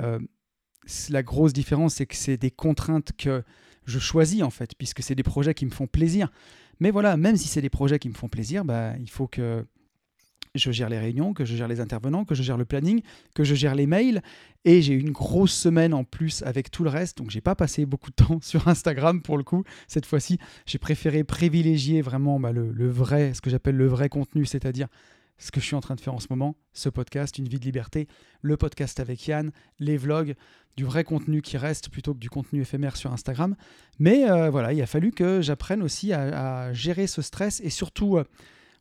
la 1.09 1.23
grosse 1.23 1.51
différence, 1.51 1.95
c'est 1.95 2.05
que 2.05 2.15
c'est 2.15 2.37
des 2.37 2.51
contraintes 2.51 3.11
que 3.17 3.43
je 3.85 3.99
choisis 3.99 4.43
en 4.43 4.49
fait, 4.49 4.75
puisque 4.77 5.01
c'est 5.01 5.15
des 5.15 5.23
projets 5.23 5.53
qui 5.53 5.65
me 5.65 5.71
font 5.71 5.87
plaisir. 5.87 6.29
Mais 6.79 6.91
voilà, 6.91 7.17
même 7.17 7.37
si 7.37 7.47
c'est 7.47 7.61
des 7.61 7.69
projets 7.69 7.99
qui 7.99 8.09
me 8.09 8.13
font 8.13 8.27
plaisir, 8.27 8.65
bah, 8.65 8.93
il 8.99 9.09
faut 9.09 9.27
que 9.27 9.65
je 10.55 10.71
gère 10.71 10.89
les 10.89 10.97
réunions, 10.97 11.33
que 11.33 11.45
je 11.45 11.55
gère 11.55 11.67
les 11.67 11.79
intervenants, 11.79 12.25
que 12.25 12.35
je 12.35 12.43
gère 12.43 12.57
le 12.57 12.65
planning, 12.65 13.01
que 13.33 13.43
je 13.43 13.55
gère 13.55 13.75
les 13.75 13.87
mails. 13.87 14.21
Et 14.63 14.81
j'ai 14.81 14.93
une 14.93 15.11
grosse 15.11 15.53
semaine 15.53 15.93
en 15.93 16.03
plus 16.03 16.41
avec 16.43 16.71
tout 16.71 16.83
le 16.83 16.89
reste. 16.89 17.17
Donc 17.17 17.29
j'ai 17.29 17.41
pas 17.41 17.55
passé 17.55 17.85
beaucoup 17.85 18.09
de 18.09 18.15
temps 18.15 18.39
sur 18.41 18.67
Instagram 18.67 19.21
pour 19.21 19.37
le 19.37 19.43
coup. 19.43 19.63
Cette 19.87 20.05
fois-ci, 20.05 20.39
j'ai 20.65 20.79
préféré 20.79 21.23
privilégier 21.23 22.01
vraiment 22.01 22.39
bah, 22.39 22.51
le, 22.51 22.89
vrai, 22.89 23.33
ce 23.33 23.41
que 23.41 23.49
j'appelle 23.49 23.75
le 23.75 23.87
vrai 23.87 24.09
contenu, 24.09 24.45
c'est-à-dire 24.45 24.87
ce 25.37 25.51
que 25.51 25.59
je 25.59 25.65
suis 25.65 25.75
en 25.75 25.81
train 25.81 25.95
de 25.95 26.01
faire 26.01 26.13
en 26.13 26.19
ce 26.19 26.27
moment, 26.29 26.55
ce 26.73 26.89
podcast, 26.89 27.37
Une 27.37 27.47
vie 27.47 27.59
de 27.59 27.65
liberté, 27.65 28.07
le 28.41 28.57
podcast 28.57 28.99
avec 28.99 29.27
Yann, 29.27 29.51
les 29.79 29.97
vlogs, 29.97 30.35
du 30.77 30.83
vrai 30.83 31.03
contenu 31.03 31.41
qui 31.41 31.57
reste 31.57 31.89
plutôt 31.89 32.13
que 32.13 32.19
du 32.19 32.29
contenu 32.29 32.61
éphémère 32.61 32.97
sur 32.97 33.11
Instagram. 33.11 33.55
Mais 33.99 34.29
euh, 34.29 34.49
voilà, 34.49 34.73
il 34.73 34.81
a 34.81 34.85
fallu 34.85 35.11
que 35.11 35.41
j'apprenne 35.41 35.81
aussi 35.81 36.13
à, 36.13 36.73
gérer 36.73 37.07
ce 37.07 37.21
stress 37.21 37.61
et 37.61 37.69
surtout 37.69 38.17
euh, 38.17 38.23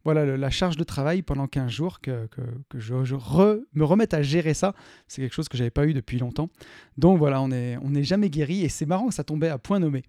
voilà, 0.04 0.36
la 0.36 0.50
charge 0.50 0.76
de 0.76 0.84
travail 0.84 1.22
pendant 1.22 1.46
15 1.46 1.70
jours, 1.70 2.00
que, 2.00 2.28
je, 2.74 2.94
me 2.94 3.84
remette 3.84 4.12
à 4.12 4.22
gérer 4.22 4.54
ça. 4.54 4.74
C'est 5.08 5.22
quelque 5.22 5.34
chose 5.34 5.48
que 5.48 5.56
j'avais 5.56 5.70
pas 5.70 5.86
eu 5.86 5.94
depuis 5.94 6.18
longtemps. 6.18 6.50
Donc 6.98 7.18
voilà, 7.18 7.40
on 7.40 7.48
n'est 7.48 7.78
on 7.78 7.90
jamais 8.02 8.28
guéri 8.28 8.64
et 8.64 8.68
c'est 8.68 8.86
marrant 8.86 9.08
que 9.08 9.14
ça 9.14 9.24
tombait 9.24 9.48
à 9.48 9.58
point 9.58 9.78
nommé. 9.78 10.02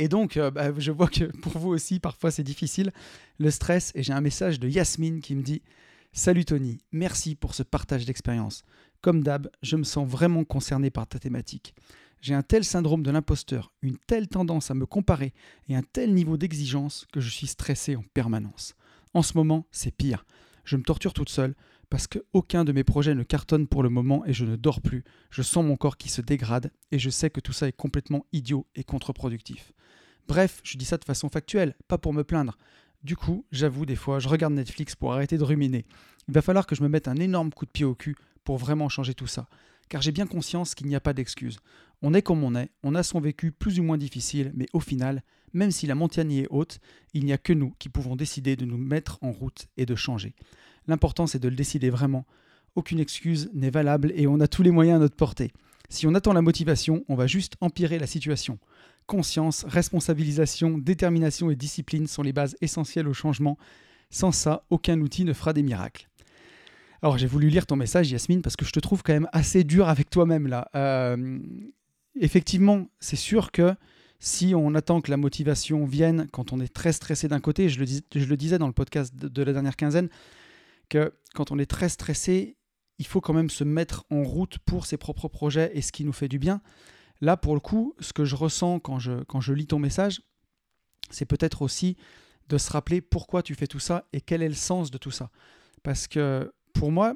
Et 0.00 0.08
donc, 0.08 0.38
euh, 0.38 0.50
bah, 0.50 0.72
je 0.78 0.92
vois 0.92 1.08
que 1.08 1.24
pour 1.24 1.58
vous 1.58 1.68
aussi, 1.68 2.00
parfois 2.00 2.30
c'est 2.30 2.42
difficile, 2.42 2.90
le 3.38 3.50
stress. 3.50 3.92
Et 3.94 4.02
j'ai 4.02 4.14
un 4.14 4.22
message 4.22 4.58
de 4.58 4.66
Yasmine 4.66 5.20
qui 5.20 5.34
me 5.36 5.42
dit 5.42 5.60
Salut 6.14 6.46
Tony, 6.46 6.78
merci 6.90 7.34
pour 7.34 7.54
ce 7.54 7.62
partage 7.62 8.06
d'expérience. 8.06 8.64
Comme 9.02 9.22
d'hab, 9.22 9.50
je 9.62 9.76
me 9.76 9.84
sens 9.84 10.08
vraiment 10.08 10.44
concerné 10.44 10.88
par 10.90 11.06
ta 11.06 11.18
thématique. 11.18 11.74
J'ai 12.22 12.32
un 12.32 12.42
tel 12.42 12.64
syndrome 12.64 13.02
de 13.02 13.10
l'imposteur, 13.10 13.74
une 13.82 13.98
telle 13.98 14.26
tendance 14.26 14.70
à 14.70 14.74
me 14.74 14.86
comparer 14.86 15.34
et 15.68 15.76
un 15.76 15.82
tel 15.82 16.14
niveau 16.14 16.38
d'exigence 16.38 17.06
que 17.12 17.20
je 17.20 17.28
suis 17.28 17.46
stressé 17.46 17.94
en 17.94 18.04
permanence. 18.14 18.74
En 19.12 19.20
ce 19.20 19.36
moment, 19.36 19.66
c'est 19.70 19.94
pire. 19.94 20.24
Je 20.64 20.76
me 20.76 20.82
torture 20.82 21.12
toute 21.12 21.28
seule 21.28 21.54
parce 21.90 22.06
qu'aucun 22.06 22.64
de 22.64 22.72
mes 22.72 22.84
projets 22.84 23.14
ne 23.14 23.24
cartonne 23.24 23.66
pour 23.66 23.82
le 23.82 23.90
moment 23.90 24.24
et 24.24 24.32
je 24.32 24.44
ne 24.44 24.56
dors 24.56 24.80
plus. 24.80 25.04
Je 25.30 25.42
sens 25.42 25.64
mon 25.64 25.76
corps 25.76 25.96
qui 25.96 26.08
se 26.08 26.22
dégrade 26.22 26.70
et 26.92 26.98
je 26.98 27.10
sais 27.10 27.30
que 27.30 27.40
tout 27.40 27.52
ça 27.52 27.68
est 27.68 27.76
complètement 27.76 28.24
idiot 28.32 28.66
et 28.76 28.84
contre-productif. 28.84 29.72
Bref, 30.28 30.60
je 30.62 30.78
dis 30.78 30.84
ça 30.84 30.96
de 30.96 31.04
façon 31.04 31.28
factuelle, 31.28 31.74
pas 31.88 31.98
pour 31.98 32.12
me 32.12 32.22
plaindre. 32.22 32.56
Du 33.02 33.16
coup, 33.16 33.44
j'avoue, 33.50 33.86
des 33.86 33.96
fois, 33.96 34.20
je 34.20 34.28
regarde 34.28 34.54
Netflix 34.54 34.94
pour 34.94 35.12
arrêter 35.12 35.36
de 35.36 35.42
ruminer. 35.42 35.84
Il 36.28 36.34
va 36.34 36.42
falloir 36.42 36.66
que 36.66 36.76
je 36.76 36.82
me 36.82 36.88
mette 36.88 37.08
un 37.08 37.16
énorme 37.16 37.50
coup 37.50 37.66
de 37.66 37.70
pied 37.70 37.84
au 37.84 37.96
cul 37.96 38.14
pour 38.44 38.56
vraiment 38.56 38.88
changer 38.88 39.14
tout 39.14 39.26
ça. 39.26 39.48
Car 39.88 40.00
j'ai 40.00 40.12
bien 40.12 40.26
conscience 40.26 40.76
qu'il 40.76 40.86
n'y 40.86 40.94
a 40.94 41.00
pas 41.00 41.12
d'excuse. 41.12 41.58
On 42.02 42.14
est 42.14 42.22
comme 42.22 42.44
on 42.44 42.54
est, 42.54 42.70
on 42.84 42.94
a 42.94 43.02
son 43.02 43.20
vécu 43.20 43.50
plus 43.50 43.80
ou 43.80 43.82
moins 43.82 43.98
difficile, 43.98 44.52
mais 44.54 44.66
au 44.72 44.80
final, 44.80 45.24
même 45.52 45.72
si 45.72 45.88
la 45.88 45.96
montagne 45.96 46.32
est 46.32 46.46
haute, 46.50 46.78
il 47.12 47.24
n'y 47.24 47.32
a 47.32 47.38
que 47.38 47.52
nous 47.52 47.74
qui 47.80 47.88
pouvons 47.88 48.14
décider 48.14 48.54
de 48.54 48.64
nous 48.64 48.78
mettre 48.78 49.18
en 49.22 49.32
route 49.32 49.66
et 49.76 49.86
de 49.86 49.96
changer. 49.96 50.34
L'important, 50.86 51.26
c'est 51.26 51.38
de 51.38 51.48
le 51.48 51.56
décider 51.56 51.90
vraiment. 51.90 52.26
Aucune 52.74 53.00
excuse 53.00 53.50
n'est 53.52 53.70
valable 53.70 54.12
et 54.14 54.26
on 54.26 54.40
a 54.40 54.48
tous 54.48 54.62
les 54.62 54.70
moyens 54.70 54.96
à 54.96 55.00
notre 55.00 55.16
portée. 55.16 55.52
Si 55.88 56.06
on 56.06 56.14
attend 56.14 56.32
la 56.32 56.42
motivation, 56.42 57.04
on 57.08 57.16
va 57.16 57.26
juste 57.26 57.54
empirer 57.60 57.98
la 57.98 58.06
situation 58.06 58.58
conscience, 59.10 59.64
responsabilisation, 59.64 60.78
détermination 60.78 61.50
et 61.50 61.56
discipline 61.56 62.06
sont 62.06 62.22
les 62.22 62.32
bases 62.32 62.56
essentielles 62.60 63.08
au 63.08 63.12
changement. 63.12 63.58
Sans 64.08 64.30
ça, 64.30 64.62
aucun 64.70 65.00
outil 65.00 65.24
ne 65.24 65.32
fera 65.32 65.52
des 65.52 65.64
miracles. 65.64 66.08
Alors 67.02 67.18
j'ai 67.18 67.26
voulu 67.26 67.48
lire 67.48 67.66
ton 67.66 67.74
message, 67.74 68.12
Yasmine, 68.12 68.40
parce 68.40 68.54
que 68.54 68.64
je 68.64 68.70
te 68.70 68.78
trouve 68.78 69.02
quand 69.02 69.12
même 69.12 69.28
assez 69.32 69.64
dur 69.64 69.88
avec 69.88 70.10
toi-même 70.10 70.46
là. 70.46 70.70
Euh, 70.76 71.40
effectivement, 72.20 72.86
c'est 73.00 73.16
sûr 73.16 73.50
que 73.50 73.74
si 74.20 74.54
on 74.54 74.76
attend 74.76 75.00
que 75.00 75.10
la 75.10 75.16
motivation 75.16 75.86
vienne 75.86 76.28
quand 76.30 76.52
on 76.52 76.60
est 76.60 76.72
très 76.72 76.92
stressé 76.92 77.26
d'un 77.26 77.40
côté, 77.40 77.68
je 77.68 77.80
le, 77.80 77.86
je 77.86 78.24
le, 78.26 78.36
disais 78.36 78.58
dans 78.58 78.68
le 78.68 78.72
podcast 78.72 79.16
de 79.16 79.42
la 79.42 79.52
dernière 79.52 79.76
quinzaine, 79.76 80.08
que 80.90 81.14
quand 81.34 81.50
on 81.50 81.58
est 81.58 81.70
très 81.70 81.88
stressé, 81.88 82.58
il 82.98 83.06
faut 83.06 83.22
quand 83.22 83.32
même 83.32 83.48
se 83.48 83.64
mettre 83.64 84.04
en 84.10 84.22
route 84.22 84.58
pour 84.58 84.84
ses 84.84 84.98
propres 84.98 85.28
projets 85.28 85.70
et 85.74 85.80
ce 85.80 85.90
qui 85.92 86.04
nous 86.04 86.12
fait 86.12 86.28
du 86.28 86.38
bien. 86.38 86.60
Là, 87.22 87.38
pour 87.38 87.54
le 87.54 87.60
coup, 87.60 87.94
ce 87.98 88.12
que 88.12 88.26
je 88.26 88.36
ressens 88.36 88.80
quand 88.80 88.98
je, 88.98 89.22
quand 89.24 89.40
je 89.40 89.54
lis 89.54 89.66
ton 89.66 89.78
message, 89.78 90.20
c'est 91.10 91.24
peut-être 91.24 91.62
aussi 91.62 91.96
de 92.48 92.58
se 92.58 92.70
rappeler 92.70 93.00
pourquoi 93.00 93.42
tu 93.42 93.54
fais 93.54 93.66
tout 93.66 93.78
ça 93.78 94.06
et 94.12 94.20
quel 94.20 94.42
est 94.42 94.48
le 94.48 94.54
sens 94.54 94.90
de 94.90 94.98
tout 94.98 95.10
ça. 95.10 95.30
Parce 95.82 96.08
que 96.08 96.52
pour 96.74 96.92
moi, 96.92 97.14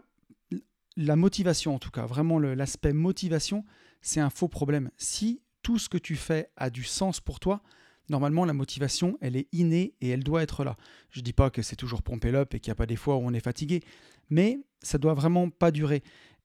la 0.97 1.17
motivation, 1.17 1.75
en 1.75 1.79
tout 1.79 1.91
cas, 1.91 2.07
vraiment 2.07 2.39
l'aspect 2.39 2.93
motivation, 2.93 3.65
c'est 4.01 4.21
un 4.21 4.31
faux 4.31 4.49
problème. 4.49 4.91
Si 4.97 5.43
tout 5.63 5.79
ce 5.79 5.89
que 5.89 5.99
tu 5.99 6.17
fais 6.17 6.51
a 6.57 6.71
du 6.71 6.85
sens 6.85 7.21
pour 7.21 7.41
toi, 7.41 7.63
normalement, 8.09 8.45
la 8.45 8.53
motivation, 8.53 9.19
elle 9.21 9.37
est 9.37 9.49
innée 9.53 9.95
et 10.01 10.11
elle 10.11 10.25
doit 10.25 10.43
être 10.43 10.65
là. 10.65 10.77
Je 11.11 11.21
ne 11.21 11.25
dis 11.25 11.33
pas 11.33 11.51
que 11.51 11.63
c'est 11.63 11.77
toujours 11.77 12.03
pompé 12.03 12.31
l'up 12.31 12.55
et 12.55 12.61
qu'il 12.61 12.71
n'y 12.71 12.73
a 12.73 12.77
pas 12.77 12.87
des 12.87 12.97
fois 12.97 13.17
où 13.17 13.21
on 13.21 13.33
est 13.33 13.41
fatigué, 13.41 13.83
mais 14.31 14.59
ça 14.83 14.99
doit 14.99 15.15
vraiment 15.15 15.51
pas 15.51 15.71
durer. 15.71 16.03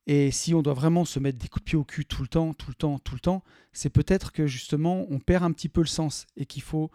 Et 0.07 0.31
si 0.31 0.53
on 0.55 0.61
doit 0.61 0.73
vraiment 0.73 1.05
se 1.05 1.19
mettre 1.19 1.37
des 1.37 1.47
coups 1.47 1.63
de 1.63 1.69
pied 1.69 1.77
au 1.77 1.83
cul 1.83 2.05
tout 2.05 2.23
le 2.23 2.27
temps, 2.27 2.53
tout 2.53 2.69
le 2.69 2.75
temps, 2.75 2.97
tout 2.97 3.13
le 3.13 3.19
temps, 3.19 3.43
c'est 3.73 3.91
peut-être 3.91 4.31
que 4.31 4.47
justement 4.47 5.05
on 5.09 5.19
perd 5.19 5.43
un 5.43 5.51
petit 5.51 5.69
peu 5.69 5.81
le 5.81 5.87
sens 5.87 6.25
et 6.35 6.47
qu'il 6.47 6.63
faut 6.63 6.89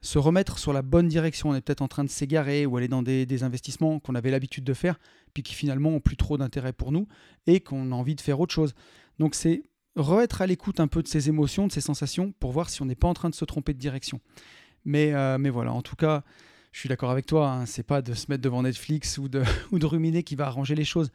se 0.00 0.18
remettre 0.18 0.58
sur 0.58 0.72
la 0.72 0.82
bonne 0.82 1.08
direction. 1.08 1.50
On 1.50 1.54
est 1.54 1.60
peut-être 1.60 1.82
en 1.82 1.88
train 1.88 2.04
de 2.04 2.10
s'égarer 2.10 2.66
ou 2.66 2.76
aller 2.76 2.88
dans 2.88 3.02
des, 3.02 3.42
investissements 3.42 3.98
qu'on 3.98 4.14
avait 4.14 4.30
l'habitude 4.30 4.64
de 4.64 4.74
faire, 4.74 4.98
puis 5.34 5.42
qui 5.42 5.54
finalement 5.54 5.90
ont 5.90 6.00
plus 6.00 6.16
trop 6.16 6.38
d'intérêt 6.38 6.72
pour 6.72 6.92
nous 6.92 7.08
et 7.46 7.60
qu'on 7.60 7.90
a 7.90 7.94
envie 7.94 8.14
de 8.14 8.20
faire 8.20 8.38
autre 8.38 8.54
chose. 8.54 8.74
Donc 9.18 9.34
c'est 9.34 9.62
re-être 9.96 10.42
à 10.42 10.46
l'écoute 10.46 10.80
un 10.80 10.88
peu 10.88 11.02
de 11.02 11.08
ces 11.08 11.28
émotions, 11.28 11.66
de 11.66 11.72
ces 11.72 11.80
sensations, 11.80 12.32
pour 12.40 12.52
voir 12.52 12.70
si 12.70 12.82
on 12.82 12.86
n'est 12.86 12.94
pas 12.94 13.08
en 13.08 13.14
train 13.14 13.30
de 13.30 13.34
se 13.34 13.44
tromper 13.44 13.74
de 13.74 13.78
direction. 13.78 14.20
Mais, 14.84 15.12
euh, 15.12 15.38
mais 15.38 15.50
voilà, 15.50 15.72
en 15.72 15.82
tout 15.82 15.96
cas, 15.96 16.22
je 16.72 16.80
suis 16.80 16.88
d'accord 16.88 17.10
avec 17.10 17.26
toi, 17.26 17.50
hein, 17.50 17.66
c'est 17.66 17.82
pas 17.82 18.02
de 18.02 18.14
se 18.14 18.26
mettre 18.28 18.42
devant 18.42 18.62
Netflix 18.62 19.18
ou 19.18 19.28
de, 19.28 19.42
ou 19.72 19.78
de 19.78 19.86
ruminer 19.86 20.22
qui 20.22 20.34
va 20.34 20.46
arranger 20.46 20.74
les 20.74 20.84
choses. 20.84 21.10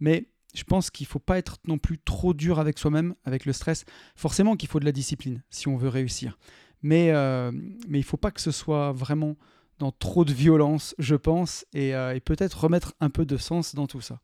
Mais 0.00 0.26
je 0.54 0.64
pense 0.64 0.90
qu'il 0.90 1.06
faut 1.06 1.18
pas 1.18 1.38
être 1.38 1.58
non 1.66 1.78
plus 1.78 1.98
trop 1.98 2.34
dur 2.34 2.58
avec 2.58 2.78
soi-même, 2.78 3.14
avec 3.24 3.44
le 3.44 3.52
stress. 3.52 3.84
Forcément 4.16 4.56
qu'il 4.56 4.68
faut 4.68 4.80
de 4.80 4.84
la 4.84 4.92
discipline 4.92 5.42
si 5.50 5.68
on 5.68 5.76
veut 5.76 5.88
réussir. 5.88 6.38
Mais, 6.82 7.10
euh, 7.10 7.52
mais 7.88 7.98
il 7.98 8.02
faut 8.02 8.16
pas 8.16 8.30
que 8.30 8.40
ce 8.40 8.50
soit 8.50 8.92
vraiment 8.92 9.36
dans 9.78 9.92
trop 9.92 10.24
de 10.24 10.32
violence, 10.32 10.94
je 10.98 11.14
pense, 11.14 11.64
et, 11.72 11.94
euh, 11.94 12.14
et 12.14 12.20
peut-être 12.20 12.64
remettre 12.64 12.94
un 13.00 13.10
peu 13.10 13.24
de 13.24 13.36
sens 13.36 13.74
dans 13.74 13.86
tout 13.86 14.00
ça. 14.00 14.20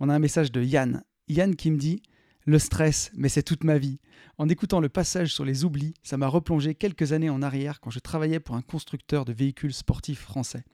On 0.00 0.08
a 0.08 0.14
un 0.14 0.18
message 0.18 0.52
de 0.52 0.62
Yann. 0.62 1.02
Yann 1.28 1.54
qui 1.56 1.70
me 1.70 1.78
dit 1.78 2.02
Le 2.44 2.58
stress, 2.58 3.12
mais 3.14 3.28
c'est 3.28 3.44
toute 3.44 3.62
ma 3.62 3.78
vie. 3.78 4.00
En 4.36 4.48
écoutant 4.48 4.80
le 4.80 4.88
passage 4.88 5.32
sur 5.32 5.44
les 5.44 5.64
oublis, 5.64 5.94
ça 6.02 6.16
m'a 6.16 6.26
replongé 6.26 6.74
quelques 6.74 7.12
années 7.12 7.30
en 7.30 7.40
arrière 7.40 7.80
quand 7.80 7.90
je 7.90 8.00
travaillais 8.00 8.40
pour 8.40 8.56
un 8.56 8.62
constructeur 8.62 9.24
de 9.24 9.32
véhicules 9.32 9.72
sportifs 9.72 10.22
français. 10.22 10.64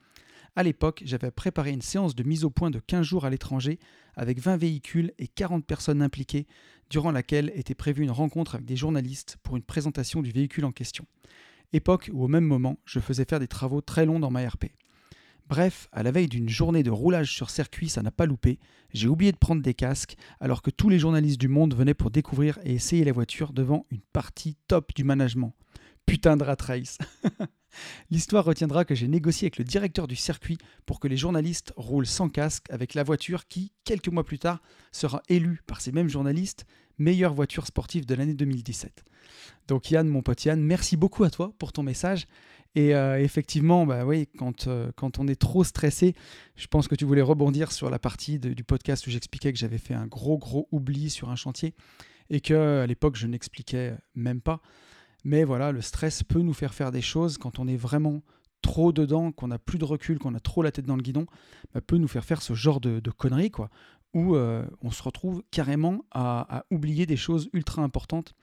À 0.56 0.62
l'époque, 0.62 1.02
j'avais 1.04 1.30
préparé 1.30 1.72
une 1.72 1.82
séance 1.82 2.14
de 2.14 2.22
mise 2.22 2.44
au 2.44 2.50
point 2.50 2.70
de 2.70 2.78
15 2.78 3.04
jours 3.04 3.26
à 3.26 3.30
l'étranger 3.30 3.78
avec 4.16 4.40
20 4.40 4.56
véhicules 4.56 5.12
et 5.18 5.28
40 5.28 5.66
personnes 5.66 6.00
impliquées, 6.00 6.46
durant 6.88 7.10
laquelle 7.10 7.52
était 7.54 7.74
prévue 7.74 8.02
une 8.02 8.10
rencontre 8.10 8.54
avec 8.54 8.66
des 8.66 8.76
journalistes 8.76 9.36
pour 9.42 9.58
une 9.58 9.62
présentation 9.62 10.22
du 10.22 10.30
véhicule 10.30 10.64
en 10.64 10.72
question. 10.72 11.04
Époque 11.74 12.08
où 12.14 12.24
au 12.24 12.28
même 12.28 12.46
moment, 12.46 12.78
je 12.86 12.98
faisais 12.98 13.26
faire 13.26 13.40
des 13.40 13.46
travaux 13.46 13.82
très 13.82 14.06
longs 14.06 14.20
dans 14.20 14.30
ma 14.30 14.48
RP. 14.48 14.72
Bref, 15.48 15.88
à 15.92 16.02
la 16.02 16.10
veille 16.10 16.28
d'une 16.28 16.50
journée 16.50 16.82
de 16.82 16.90
roulage 16.90 17.32
sur 17.32 17.48
circuit, 17.48 17.88
ça 17.88 18.02
n'a 18.02 18.10
pas 18.10 18.26
loupé. 18.26 18.58
J'ai 18.92 19.08
oublié 19.08 19.32
de 19.32 19.38
prendre 19.38 19.62
des 19.62 19.72
casques, 19.72 20.16
alors 20.40 20.60
que 20.60 20.70
tous 20.70 20.90
les 20.90 20.98
journalistes 20.98 21.40
du 21.40 21.48
monde 21.48 21.74
venaient 21.74 21.94
pour 21.94 22.10
découvrir 22.10 22.58
et 22.64 22.74
essayer 22.74 23.02
la 23.02 23.12
voiture 23.12 23.54
devant 23.54 23.86
une 23.90 24.02
partie 24.12 24.58
top 24.66 24.92
du 24.94 25.04
management. 25.04 25.54
Putain 26.04 26.36
de 26.36 26.44
rat 26.44 26.56
race 26.60 26.98
L'histoire 28.10 28.44
retiendra 28.44 28.84
que 28.84 28.94
j'ai 28.94 29.08
négocié 29.08 29.46
avec 29.46 29.56
le 29.56 29.64
directeur 29.64 30.06
du 30.06 30.16
circuit 30.16 30.58
pour 30.84 31.00
que 31.00 31.08
les 31.08 31.16
journalistes 31.16 31.72
roulent 31.76 32.06
sans 32.06 32.28
casque 32.28 32.66
avec 32.70 32.92
la 32.92 33.02
voiture 33.02 33.46
qui, 33.46 33.72
quelques 33.84 34.08
mois 34.08 34.24
plus 34.24 34.38
tard, 34.38 34.60
sera 34.92 35.22
élue 35.28 35.62
par 35.66 35.80
ces 35.80 35.92
mêmes 35.92 36.08
journalistes 36.08 36.66
meilleure 36.98 37.32
voiture 37.32 37.66
sportive 37.66 38.06
de 38.06 38.14
l'année 38.14 38.34
2017. 38.34 39.04
Donc 39.68 39.90
Yann, 39.90 40.08
mon 40.08 40.22
pote 40.22 40.44
Yann, 40.44 40.60
merci 40.60 40.96
beaucoup 40.96 41.24
à 41.24 41.30
toi 41.30 41.52
pour 41.58 41.72
ton 41.72 41.82
message. 41.82 42.26
Et 42.78 42.94
euh, 42.94 43.20
effectivement, 43.20 43.86
bah 43.86 44.06
oui, 44.06 44.28
quand, 44.38 44.68
euh, 44.68 44.92
quand 44.94 45.18
on 45.18 45.26
est 45.26 45.34
trop 45.34 45.64
stressé, 45.64 46.14
je 46.54 46.68
pense 46.68 46.86
que 46.86 46.94
tu 46.94 47.04
voulais 47.04 47.22
rebondir 47.22 47.72
sur 47.72 47.90
la 47.90 47.98
partie 47.98 48.38
du 48.38 48.62
podcast 48.62 49.04
où 49.08 49.10
j'expliquais 49.10 49.52
que 49.52 49.58
j'avais 49.58 49.78
fait 49.78 49.94
un 49.94 50.06
gros 50.06 50.38
gros 50.38 50.68
oubli 50.70 51.10
sur 51.10 51.28
un 51.28 51.34
chantier 51.34 51.74
et 52.30 52.40
que 52.40 52.82
à 52.82 52.86
l'époque 52.86 53.16
je 53.16 53.26
n'expliquais 53.26 53.96
même 54.14 54.40
pas. 54.40 54.60
Mais 55.24 55.42
voilà, 55.42 55.72
le 55.72 55.80
stress 55.80 56.22
peut 56.22 56.40
nous 56.40 56.52
faire 56.52 56.72
faire 56.72 56.92
des 56.92 57.02
choses 57.02 57.36
quand 57.36 57.58
on 57.58 57.66
est 57.66 57.76
vraiment 57.76 58.22
trop 58.62 58.92
dedans, 58.92 59.32
qu'on 59.32 59.48
n'a 59.48 59.58
plus 59.58 59.78
de 59.78 59.84
recul, 59.84 60.20
qu'on 60.20 60.36
a 60.36 60.40
trop 60.40 60.62
la 60.62 60.70
tête 60.70 60.86
dans 60.86 60.94
le 60.94 61.02
guidon, 61.02 61.26
bah, 61.74 61.80
peut 61.80 61.98
nous 61.98 62.06
faire 62.06 62.24
faire 62.24 62.42
ce 62.42 62.54
genre 62.54 62.80
de, 62.80 63.00
conneries, 63.10 63.50
quoi, 63.50 63.70
où 64.14 64.36
euh, 64.36 64.64
on 64.82 64.92
se 64.92 65.02
retrouve 65.02 65.42
carrément 65.50 66.04
à, 66.12 66.64
oublier 66.70 67.06
des 67.06 67.16
choses 67.16 67.50
ultra 67.52 67.82
importantes. 67.82 68.36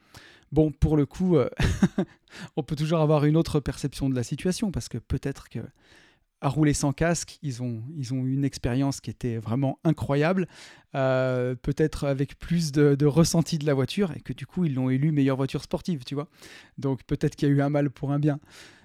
Bon, 0.55 0.71
pour 0.71 0.95
le 0.95 1.05
coup, 1.05 1.35
euh, 1.35 1.49
on 2.55 2.63
peut 2.63 2.77
toujours 2.77 3.01
avoir 3.01 3.25
une 3.25 3.35
autre 3.35 3.59
perception 3.59 4.07
de 4.07 4.15
la 4.15 4.23
situation, 4.23 4.71
parce 4.71 4.87
que 4.87 4.97
peut-être 4.97 5.49
que 5.49 5.59
à 6.39 6.47
rouler 6.47 6.73
sans 6.73 6.93
casque. 6.93 7.39
Ils 7.41 7.61
ont, 7.61 7.83
eu 7.99 8.33
une 8.33 8.45
expérience 8.45 9.01
qui 9.01 9.09
était 9.09 9.37
vraiment 9.37 9.79
incroyable, 9.83 10.47
euh, 10.95 11.55
peut-être 11.55 12.05
avec 12.05 12.39
plus 12.39 12.71
de, 12.71 13.05
ressenti 13.05 13.57
de 13.57 13.65
la 13.65 13.73
voiture, 13.73 14.13
et 14.15 14.21
que 14.21 14.31
du 14.31 14.45
coup, 14.45 14.63
ils 14.63 14.73
l'ont 14.73 14.89
élu 14.89 15.11
meilleure 15.11 15.35
voiture 15.35 15.61
sportive, 15.61 16.05
tu 16.05 16.15
vois. 16.15 16.29
Donc 16.77 17.03
peut-être 17.03 17.35
qu'il 17.35 17.49
y 17.49 17.51
a 17.51 17.53
eu 17.53 17.61
un 17.61 17.69
mal 17.69 17.89
pour 17.89 18.13
un 18.13 18.19
bien. 18.19 18.39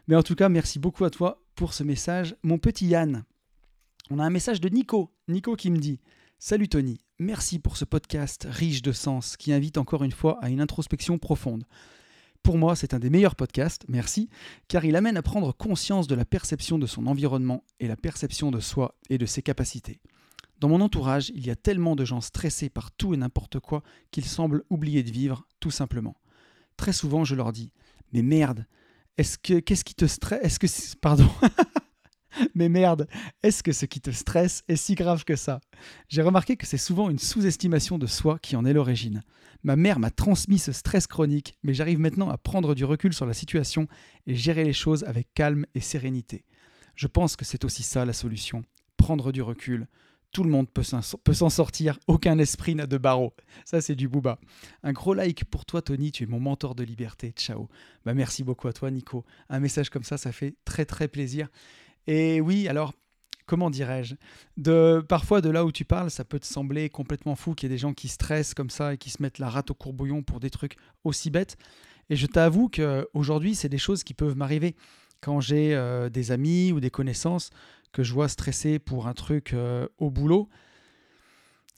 Mais 0.09 0.17
en 0.17 0.25
tout 0.25 0.35
cas, 0.35 0.49
merci 0.49 0.81
beaucoup 0.81 1.05
à 1.05 1.11
toi 1.11 1.41
pour 1.55 1.73
ce 1.73 1.85
message. 1.85 2.35
Mon 2.43 2.59
petit 2.59 2.89
Yann, 2.89 3.23
on 4.11 4.19
a 4.19 4.25
un 4.25 4.31
message 4.31 4.61
de 4.61 4.69
Nico. 4.69 5.13
Nico 5.29 5.55
qui 5.55 5.71
me 5.71 5.79
dit 5.79 6.01
Salut 6.43 6.71
Tony, 6.71 6.97
merci 7.19 7.59
pour 7.59 7.77
ce 7.77 7.85
podcast 7.85 8.49
riche 8.49 8.81
de 8.81 8.93
sens 8.93 9.37
qui 9.37 9.53
invite 9.53 9.77
encore 9.77 10.05
une 10.05 10.11
fois 10.11 10.43
à 10.43 10.49
une 10.49 10.63
introspection 10.63 11.19
profonde. 11.19 11.65
Pour 12.43 12.57
moi, 12.57 12.75
c'est 12.75 12.95
un 12.95 12.99
des 12.99 13.11
meilleurs 13.11 13.37
podcasts, 13.37 13.85
merci, 13.89 14.31
car 14.67 14.87
il 14.87 14.97
amène 14.97 15.19
à 15.19 15.23
prendre 15.23 15.53
conscience 15.53 16.07
de 16.07 16.15
la 16.15 16.25
perception 16.25 16.79
de 16.79 16.87
son 16.87 17.07
environnement 17.07 17.63
et 17.79 17.89
la 17.89 17.97
perception 17.97 18.51
de 18.51 18.59
soi 18.59 18.97
et 19.11 19.19
de 19.19 19.27
ses 19.27 19.43
capacités. 19.43 20.01
Dans 20.61 20.71
mon 20.71 20.81
entourage, 20.81 21.31
il 21.35 21.47
y 21.47 21.51
a 21.51 21.57
tellement 21.57 21.95
de 21.95 22.07
gens 22.07 22.23
stressés 22.23 22.71
par 22.71 22.91
tout 22.91 23.13
et 23.13 23.19
n'importe 23.19 23.61
quoi 23.61 23.83
qu'ils 24.11 24.25
semblent 24.25 24.65
oublier 24.71 25.03
de 25.03 25.11
vivre, 25.11 25.47
tout 25.61 25.71
simplement. 25.71 26.17
Très 26.79 26.95
souvent, 26.95 27.23
je 27.23 27.35
leur 27.35 27.53
dis 27.53 27.71
Mais 28.15 28.23
merde, 28.23 28.65
est-ce 29.19 29.37
que 29.37 29.61
qu'est-ce 29.61 29.85
qui 29.85 29.95
te 29.95 30.07
stresse 30.07 30.41
Est-ce 30.43 30.59
que 30.59 30.97
pardon 31.01 31.29
Mais 32.55 32.69
merde, 32.69 33.09
est-ce 33.43 33.63
que 33.63 33.73
ce 33.73 33.87
qui 33.87 34.01
te 34.01 34.11
stresse 34.11 34.63
est 34.69 34.77
si 34.77 34.95
grave 34.95 35.25
que 35.25 35.37
ça? 35.37 35.61
J'ai 36.09 36.23
remarqué 36.23 36.57
que 36.57 36.67
c'est 36.67 36.79
souvent 36.79 37.11
une 37.11 37.19
sous-estimation 37.19 37.99
de 37.99 38.07
soi 38.07 38.39
qui 38.41 38.57
en 38.57 38.65
est 38.65 38.73
l'origine. 38.73 39.23
Ma 39.63 39.77
mère 39.77 39.99
m'a 39.99 40.11
transmis 40.11 40.59
ce 40.59 40.73
stress 40.73 41.07
chronique, 41.07 41.59
mais 41.63 41.75
j'arrive 41.75 41.99
maintenant 41.99 42.31
à 42.31 42.39
prendre 42.39 42.75
du 42.75 42.85
recul 42.85 43.13
sur 43.13 43.27
la 43.27 43.35
situation 43.35 43.89
et 44.27 44.35
gérer 44.35 44.65
les 44.65 44.73
choses 44.73 45.05
avec 45.05 45.29
calme 45.35 45.67
et 45.75 45.81
sérénité. 45.81 46.45
Je 46.95 47.07
pense 47.07 47.37
que 47.37 47.45
c'est 47.45 47.65
aussi 47.65 47.83
ça 47.83 48.05
la 48.05 48.13
solution, 48.13 48.65
prendre 48.97 49.33
du 49.33 49.43
recul. 49.43 49.87
Tout 50.33 50.45
le 50.45 50.51
monde 50.51 50.69
peut 50.71 50.85
s'en 50.85 51.51
sortir, 51.51 51.99
aucun 52.07 52.39
esprit 52.39 52.77
n'a 52.77 52.87
de 52.87 52.99
barreau. 52.99 53.35
Ça, 53.65 53.81
c'est 53.81 53.97
du 53.97 54.09
booba. 54.09 54.39
Un 54.85 54.93
gros 54.93 55.13
like 55.13 55.45
pour 55.45 55.65
toi, 55.65 55.83
Tony, 55.83 56.13
tu 56.13 56.23
es 56.23 56.27
mon 56.27 56.39
mentor 56.39 56.77
de 56.77 56.85
liberté. 56.85 57.33
Ciao. 57.37 57.69
Bah, 58.05 58.15
merci 58.15 58.45
beaucoup 58.45 58.69
à 58.69 58.73
toi, 58.73 58.93
Nico. 58.93 59.25
Un 59.49 59.59
message 59.59 59.91
comme 59.91 60.05
ça, 60.05 60.19
ça 60.19 60.31
fait 60.31 60.55
très 60.65 60.85
très 60.85 61.09
plaisir. 61.09 61.49
Et 62.07 62.41
oui, 62.41 62.69
alors, 62.69 62.93
comment 63.47 63.71
dirais-je? 63.71 64.15
Parfois, 65.09 65.41
de 65.41 65.51
là 65.51 65.65
où 65.65 65.73
tu 65.73 65.85
parles, 65.85 66.11
ça 66.11 66.25
peut 66.25 66.39
te 66.39 66.47
sembler 66.47 66.89
complètement 66.89 67.35
fou 67.35 67.55
qu'il 67.55 67.69
y 67.69 67.73
ait 67.73 67.75
des 67.75 67.81
gens 67.81 67.95
qui 67.95 68.09
stressent 68.09 68.55
comme 68.55 68.71
ça 68.71 68.95
et 68.95 68.99
qui 68.99 69.11
se 69.11 69.23
mettent 69.23 69.39
la 69.39 69.49
rate 69.49 69.71
au 69.71 69.75
courbouillon 69.75 70.23
pour 70.23 70.41
des 70.41 70.51
trucs 70.51 70.77
aussi 71.05 71.31
bêtes. 71.31 71.57
Et 72.11 72.17
je 72.17 72.27
t'avoue 72.27 72.69
qu'aujourd'hui, 72.69 73.55
c'est 73.55 73.69
des 73.69 73.79
choses 73.79 74.03
qui 74.03 74.15
peuvent 74.15 74.37
m'arriver. 74.37 74.75
Quand 75.21 75.41
j'ai 75.41 75.75
euh, 75.75 76.09
des 76.09 76.33
amis 76.33 76.73
ou 76.73 76.81
des 76.81 76.91
connaissances 76.91 77.51
que 77.93 78.03
je 78.03 78.13
vois 78.13 78.29
stresser 78.29 78.79
pour 78.79 79.07
un 79.07 79.15
truc 79.15 79.53
euh, 79.53 79.87
au 79.99 80.11
boulot, 80.11 80.49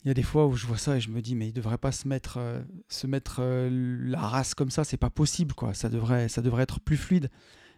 il 0.05 0.09
y 0.09 0.11
a 0.11 0.14
des 0.14 0.23
fois 0.23 0.47
où 0.47 0.57
je 0.57 0.67
vois 0.67 0.79
ça 0.79 0.97
et 0.97 1.00
je 1.00 1.11
me 1.11 1.21
dis 1.21 1.35
mais 1.37 1.49
il 1.49 1.52
devrait 1.52 1.79
pas 1.79 1.93
se 1.93 2.09
mettre 2.09 2.38
euh, 2.38 2.61
se 2.88 3.07
mettre 3.07 3.41
la 3.41 4.21
race 4.21 4.55
comme 4.55 4.71
ça, 4.71 4.85
c'est 4.85 4.97
pas 4.97 5.11
possible 5.11 5.55
quoi. 5.55 5.75
Ça 5.75 5.88
devrait 5.88 6.29
ça 6.29 6.41
devrait 6.41 6.62
être 6.64 6.81
plus 6.81 6.97
fluide. 6.97 7.31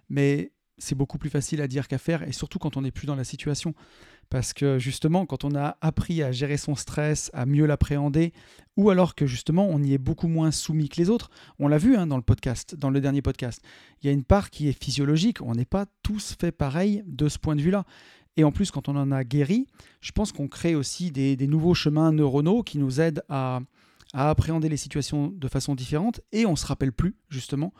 Mais 0.09 0.53
c'est 0.79 0.95
beaucoup 0.95 1.19
plus 1.19 1.31
facile 1.31 1.61
à 1.61 1.69
dire 1.69 1.89
qu'à 1.89 1.99
faire, 1.99 2.23
et 2.23 2.33
surtout 2.33 2.59
quand 2.59 2.77
on 2.77 2.83
n'est 2.83 2.91
plus 2.91 3.07
dans 3.07 3.15
la 3.15 3.25
situation. 3.25 3.75
Parce 4.31 4.53
que 4.53 4.79
justement, 4.79 5.27
quand 5.27 5.45
on 5.45 5.55
a 5.55 5.77
appris 5.81 6.23
à 6.23 6.33
gérer 6.33 6.57
son 6.57 6.75
stress, 6.75 7.31
à 7.35 7.47
mieux 7.47 7.67
l'appréhender, 7.67 8.33
ou 8.77 8.91
alors 8.91 9.15
que 9.15 9.27
justement 9.27 9.69
on 9.69 9.83
y 9.83 9.93
est 9.93 9.99
beaucoup 9.99 10.29
moins 10.29 10.51
soumis 10.51 10.89
que 10.89 10.97
les 10.97 11.11
autres, 11.11 11.31
on 11.59 11.69
l'a 11.69 11.79
vu 11.79 11.97
hein, 11.97 12.07
dans 12.07 12.17
le 12.17 12.23
podcast, 12.23 12.75
dans 12.75 12.91
le 12.91 13.01
dernier 13.01 13.23
podcast, 13.23 13.61
il 14.03 14.07
y 14.07 14.09
a 14.09 14.13
une 14.13 14.25
part 14.25 14.51
qui 14.51 14.69
est 14.69 14.83
physiologique, 14.83 15.43
on 15.43 15.53
n'est 15.53 15.65
pas 15.65 15.87
tous 16.03 16.35
fait 16.41 16.53
pareil 16.53 17.05
de 17.07 17.29
ce 17.29 17.39
point 17.39 17.55
de 17.55 17.63
vue-là. 17.63 17.85
Et 18.37 18.43
en 18.43 18.51
plus, 18.51 18.73
quand 18.73 18.89
on 18.89 18.97
en 18.97 19.13
a 19.13 19.23
guéri, 19.23 19.67
je 20.01 20.11
pense 20.11 20.33
qu'on 20.33 20.49
crée 20.49 20.75
aussi 20.75 21.13
des, 21.13 21.37
nouveaux 21.47 21.75
chemins 21.75 22.11
neuronaux 22.11 22.65
qui 22.65 22.79
nous 22.79 23.01
aident 23.01 23.23
à, 23.29 23.61
à 24.13 24.31
appréhender 24.31 24.69
les 24.69 24.77
situations 24.77 25.29
de 25.29 25.49
façon 25.49 25.77
différente, 25.77 26.21
et 26.33 26.45
on 26.47 26.57
se 26.57 26.67
rappelle 26.67 26.93
plus 26.93 27.15
justement 27.29 27.73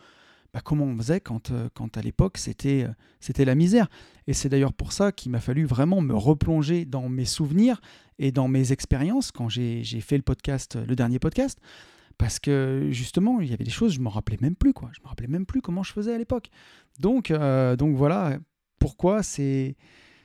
bah, 0.55 0.61
comment 0.63 0.85
on 0.85 0.95
faisait 0.95 1.19
quand, 1.19 1.51
euh, 1.51 1.67
quand 1.73 1.97
à 1.97 2.01
l'époque 2.01 2.37
c'était, 2.37 2.85
euh, 2.85 2.93
c'était 3.19 3.43
la 3.43 3.55
misère. 3.55 3.89
Et 4.25 4.31
c'est 4.31 4.47
d'ailleurs 4.47 4.71
pour 4.71 4.93
ça 4.93 5.11
qu'il 5.11 5.29
m'a 5.33 5.41
fallu 5.41 5.65
vraiment 5.65 5.99
me 5.99 6.15
replonger 6.15 6.85
dans 6.85 7.09
mes 7.09 7.25
souvenirs 7.25 7.81
et 8.19 8.31
dans 8.31 8.47
mes 8.47 8.71
expériences 8.71 9.33
quand 9.33 9.49
j'ai, 9.49 9.83
fait 9.99 10.15
le 10.15 10.23
podcast, 10.23 10.77
le 10.77 10.95
dernier 10.95 11.19
podcast. 11.19 11.59
Parce 12.17 12.39
que 12.39 12.87
justement, 12.91 13.41
il 13.41 13.49
y 13.49 13.53
avait 13.53 13.65
des 13.65 13.69
choses, 13.69 13.95
je 13.95 13.99
ne 13.99 14.05
me 14.05 14.09
rappelais 14.09 14.37
même 14.39 14.55
plus. 14.55 14.71
Quoi. 14.71 14.91
Je 14.93 15.01
me 15.01 15.09
rappelais 15.09 15.27
même 15.27 15.45
plus 15.45 15.61
comment 15.61 15.83
je 15.83 15.91
faisais 15.91 16.13
à 16.13 16.17
l'époque. 16.17 16.49
Donc, 17.01 17.31
euh, 17.31 17.75
donc 17.75 17.97
voilà 17.97 18.37
pourquoi 18.79 19.23
c'est, 19.23 19.75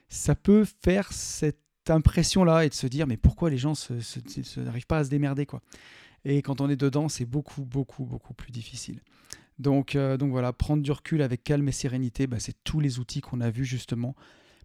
ça 0.09 0.37
peut 0.37 0.65
faire 0.85 1.13
cette 1.13 1.59
impression-là 1.89 2.67
et 2.67 2.69
de 2.69 2.75
se 2.75 2.87
dire 2.87 3.09
mais 3.09 3.17
pourquoi 3.17 3.51
les 3.51 3.59
gens 3.59 3.73
n'arrivent 4.59 4.87
pas 4.87 4.99
à 4.99 5.05
se 5.05 5.11
démerder 5.11 5.45
quoi. 5.45 5.61
Et 6.25 6.41
quand 6.41 6.61
on 6.61 6.71
est 6.71 6.77
dedans, 6.77 7.09
c'est 7.09 7.25
beaucoup, 7.25 7.65
beaucoup, 7.65 8.05
beaucoup 8.05 8.35
plus 8.35 8.53
difficile. 8.53 9.01
Donc, 9.61 9.95
euh, 9.95 10.17
donc 10.17 10.31
voilà, 10.31 10.55
prendre 10.55 10.83
du 10.83 10.91
recul 10.91 11.21
avec 11.21 11.45
calme 11.45 11.69
et 11.69 11.73
sérénité, 11.73 12.27
bah, 12.27 12.41
c'est 12.41 12.57
tous 12.65 12.81
les 12.81 12.99
outils 12.99 13.21
qu'on 13.21 13.43
a 13.43 13.51
vus 13.51 13.67
justement 13.67 14.17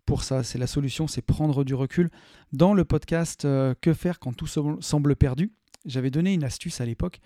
pour 0.05 0.23
ça. 0.23 0.41
C'est 0.41 0.57
la 0.57 0.67
solution, 0.67 1.05
c'est 1.05 1.21
prendre 1.21 1.65
du 1.65 1.75
recul. 1.75 2.09
Dans 2.53 2.73
le 2.73 2.85
podcast 2.85 3.43
euh, 3.43 3.73
Que 3.81 3.93
faire 3.93 4.19
quand 4.19 4.31
tout 4.31 4.47
semble 4.47 5.15
perdu, 5.17 5.51
j'avais 5.85 6.11
donné 6.11 6.33
une 6.33 6.45
astuce 6.45 6.79
à 6.79 6.85
l'époque 6.85 7.19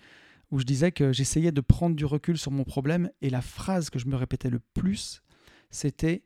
où 0.50 0.58
je 0.58 0.64
disais 0.64 0.90
que 0.90 1.12
j'essayais 1.12 1.52
de 1.52 1.60
prendre 1.60 1.94
du 1.94 2.04
recul 2.04 2.36
sur 2.36 2.50
mon 2.50 2.64
problème 2.64 3.08
et 3.22 3.30
la 3.30 3.40
phrase 3.40 3.88
que 3.88 4.00
je 4.00 4.08
me 4.08 4.16
répétais 4.16 4.50
le 4.50 4.58
plus, 4.74 5.22
c'était 5.70 6.24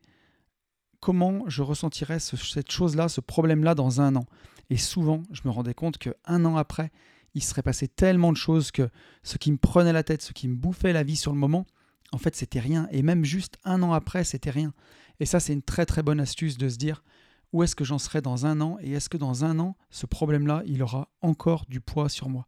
comment 0.98 1.42
je 1.46 1.60
ressentirais 1.60 2.20
cette 2.20 2.72
chose-là, 2.72 3.10
ce 3.10 3.20
problème-là 3.20 3.74
dans 3.74 4.00
un 4.00 4.16
an. 4.16 4.24
Et 4.70 4.78
souvent, 4.78 5.22
je 5.30 5.42
me 5.44 5.50
rendais 5.50 5.74
compte 5.74 5.98
qu'un 5.98 6.44
an 6.46 6.56
après, 6.56 6.90
il 7.34 7.42
serait 7.42 7.62
passé 7.62 7.88
tellement 7.88 8.32
de 8.32 8.36
choses 8.36 8.70
que 8.70 8.88
ce 9.22 9.38
qui 9.38 9.52
me 9.52 9.56
prenait 9.56 9.92
la 9.92 10.02
tête, 10.02 10.22
ce 10.22 10.32
qui 10.32 10.48
me 10.48 10.56
bouffait 10.56 10.92
la 10.92 11.02
vie 11.02 11.16
sur 11.16 11.32
le 11.32 11.38
moment, 11.38 11.66
en 12.12 12.18
fait, 12.18 12.36
c'était 12.36 12.60
rien. 12.60 12.88
Et 12.92 13.02
même 13.02 13.24
juste 13.24 13.58
un 13.64 13.82
an 13.82 13.92
après, 13.92 14.24
c'était 14.24 14.50
rien. 14.50 14.72
Et 15.20 15.26
ça, 15.26 15.40
c'est 15.40 15.52
une 15.52 15.62
très 15.62 15.86
très 15.86 16.02
bonne 16.02 16.20
astuce 16.20 16.56
de 16.58 16.68
se 16.68 16.76
dire 16.76 17.02
où 17.52 17.62
est-ce 17.62 17.76
que 17.76 17.84
j'en 17.84 17.98
serai 17.98 18.20
dans 18.20 18.46
un 18.46 18.60
an 18.60 18.78
et 18.80 18.92
est-ce 18.92 19.08
que 19.08 19.16
dans 19.16 19.44
un 19.44 19.58
an, 19.58 19.76
ce 19.90 20.06
problème-là, 20.06 20.62
il 20.66 20.82
aura 20.82 21.08
encore 21.22 21.66
du 21.68 21.80
poids 21.80 22.08
sur 22.08 22.28
moi? 22.28 22.46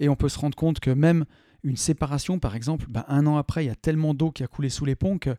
Et 0.00 0.08
on 0.08 0.16
peut 0.16 0.28
se 0.28 0.38
rendre 0.38 0.56
compte 0.56 0.80
que 0.80 0.90
même 0.90 1.24
une 1.62 1.76
séparation, 1.76 2.38
par 2.38 2.54
exemple, 2.54 2.86
bah, 2.88 3.06
un 3.08 3.26
an 3.26 3.36
après, 3.38 3.64
il 3.64 3.68
y 3.68 3.70
a 3.70 3.74
tellement 3.74 4.12
d'eau 4.12 4.30
qui 4.30 4.42
a 4.42 4.46
coulé 4.46 4.68
sous 4.68 4.84
les 4.84 4.96
ponts 4.96 5.18
que 5.18 5.34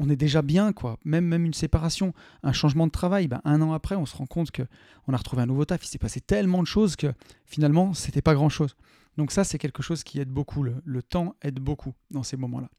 on 0.00 0.08
est 0.08 0.16
déjà 0.16 0.40
bien, 0.40 0.72
quoi. 0.72 0.98
Même, 1.04 1.26
même 1.26 1.44
une 1.44 1.52
séparation, 1.52 2.14
un 2.42 2.52
changement 2.52 2.86
de 2.86 2.90
travail, 2.90 3.28
ben, 3.28 3.42
un 3.44 3.60
an 3.60 3.74
après, 3.74 3.96
on 3.96 4.06
se 4.06 4.16
rend 4.16 4.26
compte 4.26 4.50
qu'on 4.50 5.12
a 5.12 5.16
retrouvé 5.16 5.42
un 5.42 5.46
nouveau 5.46 5.66
taf. 5.66 5.84
Il 5.84 5.88
s'est 5.88 5.98
passé 5.98 6.22
tellement 6.22 6.62
de 6.62 6.66
choses 6.66 6.96
que 6.96 7.12
finalement, 7.44 7.92
c'était 7.92 8.22
pas 8.22 8.32
grand-chose. 8.32 8.76
Donc 9.18 9.30
ça, 9.30 9.44
c'est 9.44 9.58
quelque 9.58 9.82
chose 9.82 10.02
qui 10.02 10.18
aide 10.18 10.30
beaucoup. 10.30 10.62
Le, 10.62 10.80
le 10.86 11.02
temps 11.02 11.36
aide 11.42 11.60
beaucoup 11.60 11.92
dans 12.10 12.22
ces 12.22 12.38
moments-là. 12.38 12.70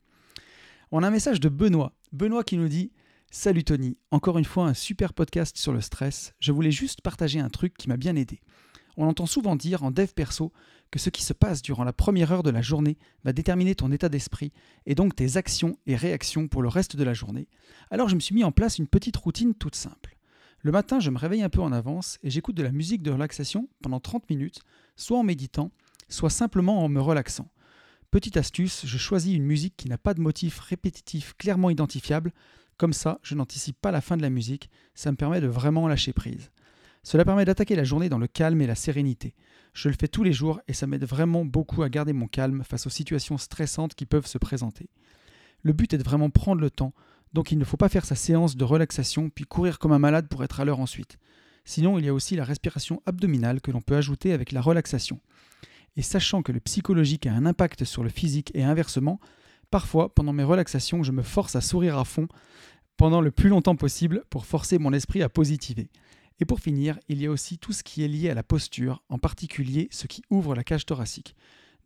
On 0.92 1.04
a 1.04 1.08
un 1.08 1.12
message 1.12 1.40
de 1.40 1.48
Benoît. 1.48 1.94
Benoît 2.12 2.44
qui 2.44 2.58
nous 2.58 2.68
dit 2.68 2.92
Salut 3.30 3.64
Tony, 3.64 3.98
encore 4.10 4.40
une 4.40 4.46
fois 4.46 4.66
un 4.66 4.74
super 4.74 5.14
podcast 5.14 5.58
sur 5.58 5.74
le 5.74 5.80
stress. 5.80 6.34
Je 6.40 6.52
voulais 6.52 6.72
juste 6.72 7.02
partager 7.02 7.40
un 7.40 7.50
truc 7.50 7.78
qui 7.78 7.88
m'a 7.88 7.98
bien 7.98 8.16
aidé. 8.16 8.42
On 8.98 9.08
entend 9.08 9.28
souvent 9.28 9.56
dire 9.56 9.84
en 9.84 9.92
dev 9.92 10.08
perso 10.08 10.52
que 10.92 11.00
ce 11.00 11.10
qui 11.10 11.24
se 11.24 11.34
passe 11.34 11.62
durant 11.62 11.84
la 11.84 11.94
première 11.94 12.32
heure 12.32 12.44
de 12.44 12.50
la 12.50 12.62
journée 12.62 12.98
va 13.24 13.34
déterminer 13.34 13.76
ton 13.76 13.92
état 13.92 14.10
d'esprit 14.10 14.52
et 14.86 14.94
donc 14.94 15.16
tes 15.16 15.38
actions 15.38 15.78
et 15.88 15.96
réactions 15.96 16.48
pour 16.48 16.62
le 16.62 16.68
reste 16.68 16.96
de 16.96 17.04
la 17.04 17.14
journée. 17.14 17.48
Alors 17.90 18.10
je 18.10 18.16
me 18.16 18.20
suis 18.20 18.36
mis 18.36 18.44
en 18.44 18.52
place 18.52 18.78
une 18.78 18.88
petite 18.88 19.18
routine 19.18 19.56
toute 19.56 19.76
simple. 19.76 20.18
Le 20.64 20.72
matin, 20.72 21.00
je 21.00 21.10
me 21.10 21.18
réveille 21.18 21.42
un 21.42 21.50
peu 21.50 21.62
en 21.62 21.72
avance 21.72 22.20
et 22.22 22.30
j'écoute 22.30 22.56
de 22.56 22.62
la 22.62 22.72
musique 22.72 23.02
de 23.02 23.10
relaxation 23.10 23.68
pendant 23.82 24.00
30 24.00 24.30
minutes, 24.30 24.62
soit 24.96 25.18
en 25.18 25.24
méditant, 25.24 25.72
soit 26.08 26.30
simplement 26.30 26.84
en 26.84 26.90
me 26.90 27.02
relaxant. 27.02 27.50
Petite 28.12 28.38
astuce, 28.38 28.86
je 28.86 28.98
choisis 28.98 29.36
une 29.36 29.46
musique 29.46 29.76
qui 29.78 29.88
n'a 29.88 29.98
pas 29.98 30.14
de 30.14 30.22
motif 30.22 30.60
répétitif 30.60 31.34
clairement 31.38 31.70
identifiable, 31.70 32.32
comme 32.78 32.94
ça 32.94 33.20
je 33.24 33.34
n'anticipe 33.34 33.80
pas 33.82 33.92
la 33.92 34.02
fin 34.02 34.18
de 34.18 34.22
la 34.22 34.30
musique, 34.30 34.70
ça 34.94 35.12
me 35.12 35.18
permet 35.18 35.42
de 35.42 35.48
vraiment 35.48 35.88
lâcher 35.88 36.14
prise. 36.14 36.52
Cela 37.04 37.26
permet 37.26 37.46
d'attaquer 37.46 37.76
la 37.76 37.84
journée 37.84 38.10
dans 38.10 38.20
le 38.20 38.28
calme 38.28 38.62
et 38.62 38.68
la 38.68 38.76
sérénité. 38.76 39.34
Je 39.74 39.90
le 39.90 39.96
fais 40.00 40.08
tous 40.08 40.24
les 40.24 40.34
jours 40.34 40.60
et 40.68 40.74
ça 40.74 40.88
m'aide 40.88 41.06
vraiment 41.06 41.46
beaucoup 41.46 41.84
à 41.84 41.90
garder 41.90 42.14
mon 42.14 42.28
calme 42.28 42.64
face 42.64 42.88
aux 42.88 42.90
situations 42.92 43.38
stressantes 43.38 43.96
qui 43.96 44.06
peuvent 44.06 44.28
se 44.28 44.38
présenter. 44.38 44.90
Le 45.64 45.74
but 45.74 45.94
est 45.94 45.98
de 45.98 46.04
vraiment 46.04 46.30
prendre 46.30 46.62
le 46.62 46.70
temps, 46.70 46.94
donc 47.34 47.52
il 47.52 47.58
ne 47.58 47.64
faut 47.64 47.78
pas 47.78 47.90
faire 47.90 48.06
sa 48.06 48.16
séance 48.16 48.58
de 48.58 48.64
relaxation 48.64 49.30
puis 49.30 49.46
courir 49.46 49.80
comme 49.80 49.94
un 49.94 50.00
malade 50.00 50.28
pour 50.28 50.44
être 50.44 50.60
à 50.60 50.66
l'heure 50.66 50.80
ensuite. 50.80 51.18
Sinon, 51.64 52.00
il 52.00 52.06
y 52.06 52.10
a 52.10 52.14
aussi 52.14 52.36
la 52.36 52.44
respiration 52.44 53.02
abdominale 53.06 53.62
que 53.62 53.72
l'on 53.72 53.82
peut 53.82 53.96
ajouter 53.96 54.34
avec 54.34 54.52
la 54.52 54.62
relaxation. 54.62 55.20
Et 55.96 56.02
sachant 56.02 56.42
que 56.42 56.52
le 56.52 56.60
psychologique 56.60 57.28
a 57.28 57.34
un 57.34 57.46
impact 57.46 57.84
sur 57.84 58.04
le 58.04 58.10
physique 58.10 58.52
et 58.56 58.64
inversement, 58.64 59.20
parfois, 59.70 60.14
pendant 60.14 60.34
mes 60.34 60.44
relaxations, 60.44 61.04
je 61.04 61.12
me 61.12 61.22
force 61.22 61.56
à 61.56 61.62
sourire 61.62 61.98
à 61.98 62.06
fond 62.06 62.28
pendant 62.98 63.22
le 63.22 63.32
plus 63.32 63.50
longtemps 63.50 63.76
possible 63.76 64.24
pour 64.30 64.46
forcer 64.46 64.78
mon 64.78 64.94
esprit 64.94 65.24
à 65.24 65.30
positiver. 65.30 65.90
Et 66.42 66.46
pour 66.46 66.60
finir, 66.60 67.00
il 67.08 67.22
y 67.22 67.28
a 67.28 67.32
aussi 67.32 67.60
tout 67.60 67.72
ce 67.72 67.84
qui 67.84 68.04
est 68.04 68.08
lié 68.08 68.32
à 68.32 68.34
la 68.34 68.42
posture, 68.42 69.04
en 69.10 69.20
particulier 69.20 69.88
ce 69.92 70.08
qui 70.08 70.24
ouvre 70.32 70.56
la 70.56 70.64
cage 70.64 70.88
thoracique. 70.88 71.36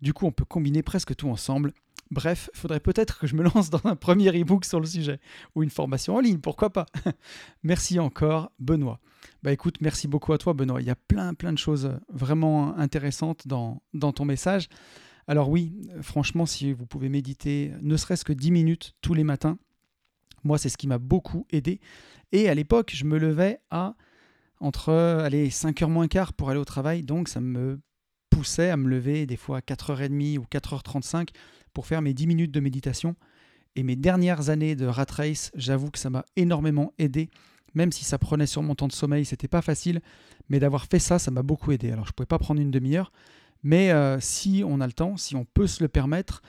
Du 0.02 0.14
coup, 0.14 0.26
on 0.26 0.32
peut 0.32 0.46
combiner 0.46 0.82
presque 0.82 1.14
tout 1.14 1.30
ensemble. 1.30 1.74
Bref, 2.10 2.50
faudrait 2.54 2.80
peut-être 2.80 3.20
que 3.20 3.28
je 3.28 3.36
me 3.36 3.44
lance 3.44 3.70
dans 3.70 3.82
un 3.84 3.98
premier 3.98 4.30
e-book 4.30 4.64
sur 4.64 4.80
le 4.80 4.86
sujet, 4.86 5.20
ou 5.56 5.64
une 5.64 5.70
formation 5.70 6.16
en 6.16 6.22
ligne, 6.22 6.40
pourquoi 6.40 6.70
pas. 6.70 6.86
merci 7.64 8.00
encore, 8.00 8.50
Benoît. 8.58 9.02
Bah 9.44 9.52
écoute, 9.52 9.82
merci 9.82 10.08
beaucoup 10.08 10.32
à 10.32 10.38
toi, 10.38 10.54
Benoît. 10.54 10.82
Il 10.82 10.88
y 10.88 10.92
a 10.92 10.96
plein, 10.96 11.34
plein 11.34 11.52
de 11.52 11.58
choses 11.58 11.92
vraiment 12.08 12.78
intéressantes 12.78 13.48
dans, 13.48 13.82
dans 13.94 14.14
ton 14.14 14.24
message. 14.24 14.70
Alors 15.28 15.50
oui, 15.50 15.82
franchement, 16.02 16.46
si 16.46 16.72
vous 16.72 16.86
pouvez 16.86 17.10
méditer 17.10 17.74
ne 17.82 17.98
serait-ce 17.98 18.24
que 18.24 18.34
10 18.34 18.52
minutes 18.52 18.94
tous 19.02 19.16
les 19.16 19.26
matins, 19.26 19.58
moi, 20.46 20.58
c'est 20.58 20.70
ce 20.70 20.78
qui 20.78 20.88
m'a 20.88 21.00
beaucoup 21.00 21.46
aidé. 21.52 21.82
Et 22.32 22.48
à 22.48 22.54
l'époque, 22.54 22.92
je 22.94 23.04
me 23.04 23.18
levais 23.18 23.60
à 23.72 23.96
entre 24.60 24.94
allez, 24.94 25.50
5h 25.50 25.88
moins 25.88 26.08
quart 26.08 26.34
pour 26.34 26.50
aller 26.50 26.60
au 26.60 26.66
travail, 26.66 27.04
donc 27.04 27.28
ça 27.28 27.42
me 27.42 27.80
poussait 28.30 28.70
à 28.70 28.78
me 28.78 28.90
lever 28.90 29.26
des 29.26 29.38
fois 29.38 29.58
à 29.58 29.62
4h30 29.62 30.38
ou 30.38 30.46
4h35 30.52 31.30
pour 31.74 31.86
faire 31.86 32.02
mes 32.02 32.14
10 32.14 32.28
minutes 32.28 32.52
de 32.52 32.60
méditation. 32.60 33.16
Et 33.76 33.84
mes 33.84 33.96
dernières 33.96 34.50
années 34.50 34.76
de 34.76 34.86
rat 34.86 35.06
race, 35.10 35.52
j'avoue 35.56 35.92
que 35.92 36.00
ça 36.00 36.10
m'a 36.10 36.26
énormément 36.36 36.94
aidé. 36.98 37.30
Même 37.74 37.92
si 37.92 38.06
ça 38.06 38.18
prenait 38.18 38.48
sur 38.48 38.64
mon 38.64 38.74
temps 38.74 38.88
de 38.88 38.94
sommeil, 38.94 39.26
c'était 39.26 39.50
pas 39.50 39.62
facile. 39.62 40.02
Mais 40.50 40.60
d'avoir 40.60 40.86
fait 40.86 41.00
ça, 41.00 41.20
ça 41.20 41.30
m'a 41.32 41.44
beaucoup 41.44 41.72
aidé. 41.74 41.92
Alors 41.92 42.06
je 42.06 42.12
ne 42.12 42.14
pouvais 42.14 42.28
pas 42.28 42.40
prendre 42.40 42.62
une 42.62 42.72
demi-heure. 42.72 43.12
Mais 43.64 43.92
euh, 43.92 44.20
si 44.20 44.64
on 44.66 44.80
a 44.80 44.88
le 44.88 44.94
temps, 44.94 45.18
si 45.18 45.36
on 45.36 45.44
peut 45.44 45.68
se 45.68 45.84
le 45.84 45.90
permettre, 45.90 46.42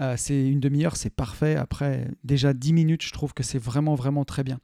euh, 0.00 0.14
c'est 0.16 0.46
une 0.46 0.60
demi-heure, 0.60 0.96
c'est 0.96 1.10
parfait. 1.10 1.56
Après 1.56 2.08
déjà 2.24 2.54
10 2.54 2.72
minutes, 2.72 3.02
je 3.02 3.12
trouve 3.12 3.34
que 3.34 3.42
c'est 3.42 3.58
vraiment, 3.58 3.94
vraiment 3.94 4.24
très 4.24 4.44
bien. 4.44 4.58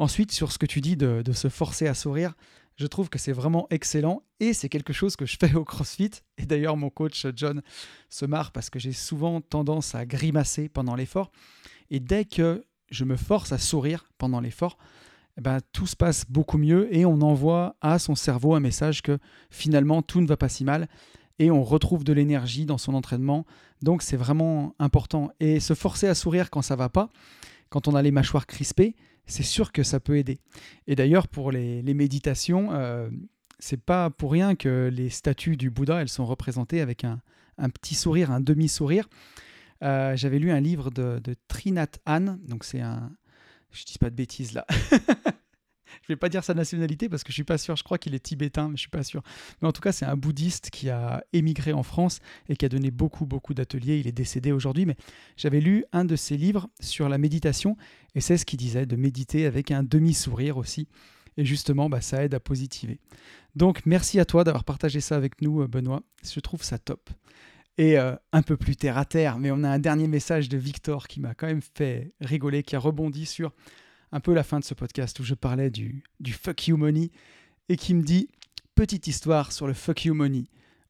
Ensuite, 0.00 0.32
sur 0.32 0.50
ce 0.50 0.56
que 0.56 0.64
tu 0.64 0.80
dis 0.80 0.96
de, 0.96 1.22
se 1.34 1.50
forcer 1.50 1.86
à 1.86 1.92
sourire, 1.92 2.32
je 2.76 2.86
trouve 2.86 3.10
que 3.10 3.18
c'est 3.18 3.32
vraiment 3.32 3.66
excellent 3.68 4.22
et 4.40 4.54
c'est 4.54 4.70
quelque 4.70 4.94
chose 4.94 5.14
que 5.14 5.26
je 5.26 5.36
fais 5.38 5.54
au 5.54 5.62
CrossFit. 5.62 6.10
Et 6.38 6.46
d'ailleurs, 6.46 6.78
mon 6.78 6.88
coach 6.88 7.26
John 7.36 7.60
se 8.08 8.24
marre 8.24 8.50
parce 8.50 8.70
que 8.70 8.78
j'ai 8.78 8.94
souvent 8.94 9.42
tendance 9.42 9.94
à 9.94 10.06
grimacer 10.06 10.70
pendant 10.70 10.94
l'effort. 10.94 11.30
Et 11.90 12.00
dès 12.00 12.24
que 12.24 12.64
je 12.90 13.04
me 13.04 13.14
force 13.14 13.52
à 13.52 13.58
sourire 13.58 14.06
pendant 14.16 14.40
l'effort, 14.40 14.78
eh 15.36 15.42
ben, 15.42 15.58
tout 15.72 15.86
se 15.86 15.96
passe 15.96 16.24
beaucoup 16.30 16.56
mieux 16.56 16.88
et 16.96 17.04
on 17.04 17.20
envoie 17.20 17.76
à 17.82 17.98
son 17.98 18.14
cerveau 18.14 18.54
un 18.54 18.60
message 18.60 19.02
que 19.02 19.18
finalement 19.50 20.00
tout 20.00 20.22
ne 20.22 20.26
va 20.26 20.38
pas 20.38 20.48
si 20.48 20.64
mal 20.64 20.88
et 21.38 21.50
on 21.50 21.62
retrouve 21.62 22.04
de 22.04 22.14
l'énergie 22.14 22.64
dans 22.64 22.78
son 22.78 22.94
entraînement. 22.94 23.44
Donc 23.82 24.00
c'est 24.00 24.16
vraiment 24.16 24.74
important. 24.78 25.30
Et 25.40 25.60
se 25.60 25.74
forcer 25.74 26.08
à 26.08 26.14
sourire 26.14 26.48
quand 26.48 26.62
ça 26.62 26.74
va 26.74 26.88
pas, 26.88 27.10
quand 27.68 27.86
on 27.86 27.94
a 27.94 28.00
les 28.00 28.12
mâchoires 28.12 28.46
crispées, 28.46 28.96
c'est 29.30 29.42
sûr 29.42 29.72
que 29.72 29.82
ça 29.82 30.00
peut 30.00 30.16
aider. 30.16 30.38
Et 30.86 30.96
d'ailleurs, 30.96 31.28
pour 31.28 31.52
les, 31.52 31.82
méditations, 31.94 32.72
euh, 32.72 33.08
c'est 33.58 33.80
pas 33.80 34.10
pour 34.10 34.32
rien 34.32 34.54
que 34.54 34.90
les 34.92 35.10
statues 35.10 35.56
du 35.56 35.70
Bouddha, 35.70 36.00
elles 36.00 36.08
sont 36.08 36.26
représentées 36.26 36.80
avec 36.80 37.04
un, 37.04 37.20
petit 37.70 37.94
sourire, 37.94 38.30
un 38.30 38.40
demi-sourire. 38.40 39.08
Euh, 39.82 40.16
j'avais 40.16 40.38
lu 40.38 40.50
un 40.50 40.60
livre 40.60 40.90
de, 40.90 41.20
de 41.22 41.34
Trinat 41.48 41.86
Han, 42.06 42.38
donc 42.46 42.64
c'est 42.64 42.80
un... 42.80 43.10
Je 43.70 43.84
dis 43.84 43.98
pas 43.98 44.10
de 44.10 44.16
bêtises 44.16 44.52
là. 44.52 44.66
je 46.10 46.14
vais 46.14 46.18
pas 46.18 46.28
dire 46.28 46.42
sa 46.42 46.54
nationalité 46.54 47.08
parce 47.08 47.22
que 47.22 47.30
je 47.30 47.34
suis 47.34 47.44
pas 47.44 47.56
sûr. 47.56 47.76
Je 47.76 47.84
crois 47.84 47.96
qu'il 47.96 48.16
est 48.16 48.20
tibétain, 48.20 48.68
mais 48.68 48.76
je 48.76 48.80
suis 48.80 48.90
pas 48.90 49.04
sûr. 49.04 49.22
Mais 49.62 49.68
en 49.68 49.72
tout 49.72 49.80
cas, 49.80 49.92
c'est 49.92 50.04
un 50.04 50.16
bouddhiste 50.16 50.70
qui 50.70 50.90
a 50.90 51.22
émigré 51.32 51.72
en 51.72 51.84
France 51.84 52.18
et 52.48 52.56
qui 52.56 52.64
a 52.64 52.68
donné 52.68 52.90
beaucoup, 52.90 53.26
beaucoup 53.26 53.54
d'ateliers. 53.54 53.98
Il 53.98 54.08
est 54.08 54.12
décédé 54.12 54.50
aujourd'hui, 54.50 54.86
mais 54.86 54.96
j'avais 55.36 55.60
lu 55.60 55.84
un 55.92 56.04
de 56.04 56.16
ses 56.16 56.36
livres 56.36 56.68
sur 56.80 57.08
la 57.08 57.16
méditation 57.16 57.76
et 58.16 58.20
c'est 58.20 58.36
ce 58.36 58.44
qu'il 58.44 58.58
disait 58.58 58.86
de 58.86 58.96
méditer 58.96 59.46
avec 59.46 59.70
un 59.70 59.84
demi-sourire 59.84 60.56
aussi. 60.56 60.88
Et 61.36 61.44
justement, 61.44 61.88
bah, 61.88 62.00
ça 62.00 62.24
aide 62.24 62.34
à 62.34 62.40
positiver. 62.40 62.98
Donc, 63.54 63.82
merci 63.86 64.18
à 64.18 64.24
toi 64.24 64.42
d'avoir 64.42 64.64
partagé 64.64 65.00
ça 65.00 65.14
avec 65.14 65.40
nous, 65.42 65.62
euh, 65.62 65.68
Benoît. 65.68 66.02
Je 66.24 66.40
trouve 66.40 66.64
ça 66.64 66.78
top. 66.78 67.08
Et 67.78 68.00
euh, 68.00 68.16
un 68.32 68.42
peu 68.42 68.56
plus 68.56 68.74
terre 68.74 68.98
à 68.98 69.04
terre, 69.04 69.38
mais 69.38 69.52
on 69.52 69.62
a 69.62 69.68
un 69.68 69.78
dernier 69.78 70.08
message 70.08 70.48
de 70.48 70.58
Victor 70.58 71.06
qui 71.06 71.20
m'a 71.20 71.34
quand 71.34 71.46
même 71.46 71.62
fait 71.62 72.12
rigoler, 72.20 72.64
qui 72.64 72.74
a 72.74 72.80
rebondi 72.80 73.26
sur 73.26 73.52
un 74.12 74.20
peu 74.20 74.34
la 74.34 74.42
fin 74.42 74.58
de 74.58 74.64
ce 74.64 74.74
podcast 74.74 75.18
où 75.20 75.24
je 75.24 75.34
parlais 75.34 75.70
du, 75.70 76.02
du 76.18 76.32
fuck 76.32 76.68
you 76.68 76.76
money 76.76 77.10
et 77.68 77.76
qui 77.76 77.94
me 77.94 78.02
dit 78.02 78.28
Petite 78.74 79.06
histoire 79.06 79.52
sur 79.52 79.66
le 79.66 79.74
fuck 79.74 80.04
you 80.04 80.14
money. 80.14 80.44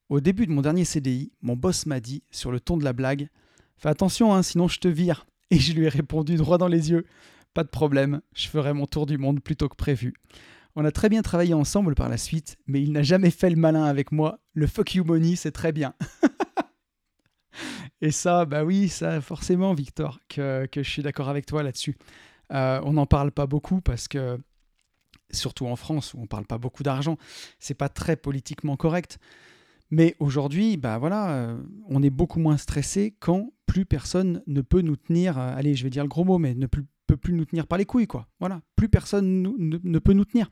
Au 0.09 0.19
début 0.19 0.45
de 0.45 0.51
mon 0.51 0.61
dernier 0.61 0.85
CDI, 0.85 1.31
mon 1.41 1.55
boss 1.55 1.85
m'a 1.85 1.99
dit, 1.99 2.23
sur 2.31 2.51
le 2.51 2.59
ton 2.59 2.77
de 2.77 2.83
la 2.83 2.93
blague 2.93 3.29
Fais 3.77 3.89
attention, 3.89 4.33
hein, 4.33 4.43
sinon 4.43 4.67
je 4.67 4.79
te 4.79 4.87
vire. 4.87 5.25
Et 5.49 5.59
je 5.59 5.73
lui 5.73 5.85
ai 5.85 5.89
répondu 5.89 6.35
droit 6.35 6.57
dans 6.57 6.67
les 6.67 6.91
yeux 6.91 7.05
Pas 7.53 7.63
de 7.63 7.69
problème, 7.69 8.21
je 8.35 8.47
ferai 8.47 8.73
mon 8.73 8.85
tour 8.85 9.05
du 9.05 9.17
monde 9.17 9.41
plutôt 9.41 9.69
que 9.69 9.75
prévu. 9.75 10.13
On 10.75 10.85
a 10.85 10.91
très 10.91 11.09
bien 11.09 11.21
travaillé 11.21 11.53
ensemble 11.53 11.95
par 11.95 12.07
la 12.07 12.17
suite, 12.17 12.57
mais 12.65 12.81
il 12.81 12.93
n'a 12.93 13.03
jamais 13.03 13.31
fait 13.31 13.49
le 13.49 13.57
malin 13.57 13.83
avec 13.83 14.11
moi. 14.11 14.39
Le 14.53 14.67
fuck 14.67 14.95
you 14.95 15.03
money, 15.03 15.35
c'est 15.35 15.51
très 15.51 15.71
bien. 15.71 15.93
Et 18.01 18.11
ça, 18.11 18.45
bah 18.45 18.63
oui, 18.63 18.89
ça 18.89 19.21
forcément, 19.21 19.73
Victor, 19.73 20.19
que 20.29 20.67
je 20.73 20.81
suis 20.81 21.03
d'accord 21.03 21.29
avec 21.29 21.45
toi 21.45 21.61
là-dessus. 21.61 21.97
Euh, 22.51 22.81
on 22.83 22.93
n'en 22.93 23.05
parle 23.05 23.31
pas 23.31 23.47
beaucoup 23.47 23.81
parce 23.81 24.07
que, 24.07 24.39
surtout 25.31 25.67
en 25.67 25.75
France 25.75 26.13
où 26.13 26.19
on 26.21 26.27
parle 26.27 26.45
pas 26.45 26.57
beaucoup 26.57 26.83
d'argent, 26.83 27.17
c'est 27.59 27.73
pas 27.73 27.89
très 27.89 28.15
politiquement 28.15 28.75
correct. 28.77 29.19
Mais 29.91 30.15
aujourd'hui, 30.19 30.77
bah 30.77 30.97
voilà, 30.97 31.31
euh, 31.31 31.57
on 31.87 32.01
est 32.01 32.09
beaucoup 32.09 32.39
moins 32.39 32.57
stressé 32.57 33.13
quand 33.19 33.51
plus 33.65 33.85
personne 33.85 34.41
ne 34.47 34.61
peut 34.61 34.81
nous 34.81 34.95
tenir, 34.95 35.37
euh, 35.37 35.53
allez, 35.55 35.75
je 35.75 35.83
vais 35.83 35.89
dire 35.89 36.03
le 36.03 36.09
gros 36.09 36.23
mot, 36.23 36.37
mais 36.37 36.55
ne 36.55 36.65
peut 36.65 36.85
plus 37.17 37.33
nous 37.33 37.45
tenir 37.45 37.67
par 37.67 37.77
les 37.77 37.85
couilles, 37.85 38.07
quoi. 38.07 38.27
Voilà, 38.39 38.61
plus 38.75 38.87
personne 38.89 39.41
ne, 39.41 39.99
peut 39.99 40.13
nous 40.13 40.25
tenir. 40.25 40.49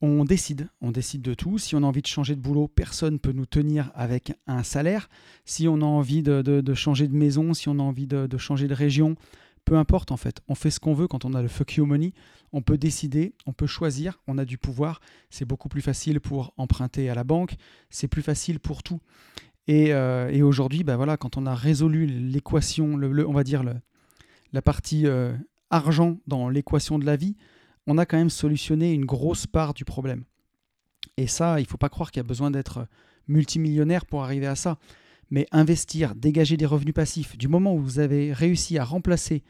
On 0.00 0.24
décide, 0.24 0.68
on 0.80 0.90
décide 0.90 1.20
de 1.20 1.34
tout. 1.34 1.58
Si 1.58 1.76
on 1.76 1.82
a 1.82 1.86
envie 1.86 2.00
de 2.00 2.06
changer 2.06 2.34
de 2.34 2.40
boulot, 2.40 2.68
personne 2.68 3.14
ne 3.14 3.18
peut 3.18 3.32
nous 3.32 3.44
tenir 3.44 3.92
avec 3.94 4.32
un 4.46 4.62
salaire. 4.62 5.10
Si 5.44 5.68
on 5.68 5.82
a 5.82 5.84
envie 5.84 6.22
de, 6.22 6.74
changer 6.74 7.06
de 7.06 7.14
maison, 7.14 7.52
si 7.52 7.68
on 7.68 7.78
a 7.78 7.82
envie 7.82 8.06
de, 8.06 8.38
changer 8.38 8.68
de 8.68 8.74
région, 8.74 9.16
peu 9.70 9.76
importe 9.76 10.10
en 10.10 10.16
fait, 10.16 10.40
on 10.48 10.56
fait 10.56 10.72
ce 10.72 10.80
qu'on 10.80 10.94
veut 10.94 11.06
quand 11.06 11.24
on 11.24 11.32
a 11.32 11.40
le 11.40 11.46
fuck 11.46 11.76
you 11.76 11.86
money, 11.86 12.12
on 12.52 12.60
peut 12.60 12.76
décider, 12.76 13.34
on 13.46 13.52
peut 13.52 13.68
choisir, 13.68 14.20
on 14.26 14.36
a 14.36 14.44
du 14.44 14.58
pouvoir, 14.58 15.00
c'est 15.30 15.44
beaucoup 15.44 15.68
plus 15.68 15.80
facile 15.80 16.18
pour 16.18 16.52
emprunter 16.56 17.08
à 17.08 17.14
la 17.14 17.22
banque, 17.22 17.54
c'est 17.88 18.08
plus 18.08 18.22
facile 18.22 18.58
pour 18.58 18.82
tout. 18.82 18.98
Et, 19.68 19.94
euh, 19.94 20.44
aujourd'hui, 20.44 20.82
bah 20.82 20.96
voilà, 20.96 21.16
quand 21.16 21.36
on 21.36 21.46
a 21.46 21.54
résolu 21.54 22.06
l'équation, 22.06 22.96
le, 22.96 23.24
on 23.28 23.32
va 23.32 23.44
dire 23.44 23.62
le, 23.62 23.74
la 24.52 24.60
partie 24.60 25.06
euh, 25.06 25.36
argent 25.70 26.18
dans 26.26 26.48
l'équation 26.48 26.98
de 26.98 27.06
la 27.06 27.14
vie, 27.14 27.36
on 27.86 27.96
a 27.96 28.06
quand 28.06 28.18
même 28.18 28.28
solutionné 28.28 28.92
une 28.92 29.04
grosse 29.04 29.46
part 29.46 29.72
du 29.72 29.84
problème. 29.84 30.24
Et 31.16 31.28
ça, 31.28 31.60
il 31.60 31.62
ne 31.62 31.68
faut 31.68 31.78
pas 31.78 31.88
croire 31.88 32.10
qu'il 32.10 32.18
y 32.18 32.26
a 32.26 32.28
besoin 32.28 32.50
d'être 32.50 32.88
multimillionnaire 33.28 34.04
pour 34.04 34.24
arriver 34.24 34.48
à 34.48 34.56
ça 34.56 34.78
mais 35.30 35.46
investir, 35.52 36.14
dégager 36.14 36.56
des 36.56 36.66
revenus 36.66 36.94
passifs, 36.94 37.38
du 37.38 37.48
moment 37.48 37.74
où 37.74 37.78
vous 37.78 38.00
avez 38.00 38.32
réussi 38.32 38.78
à 38.78 38.84
remplacer 38.84 39.44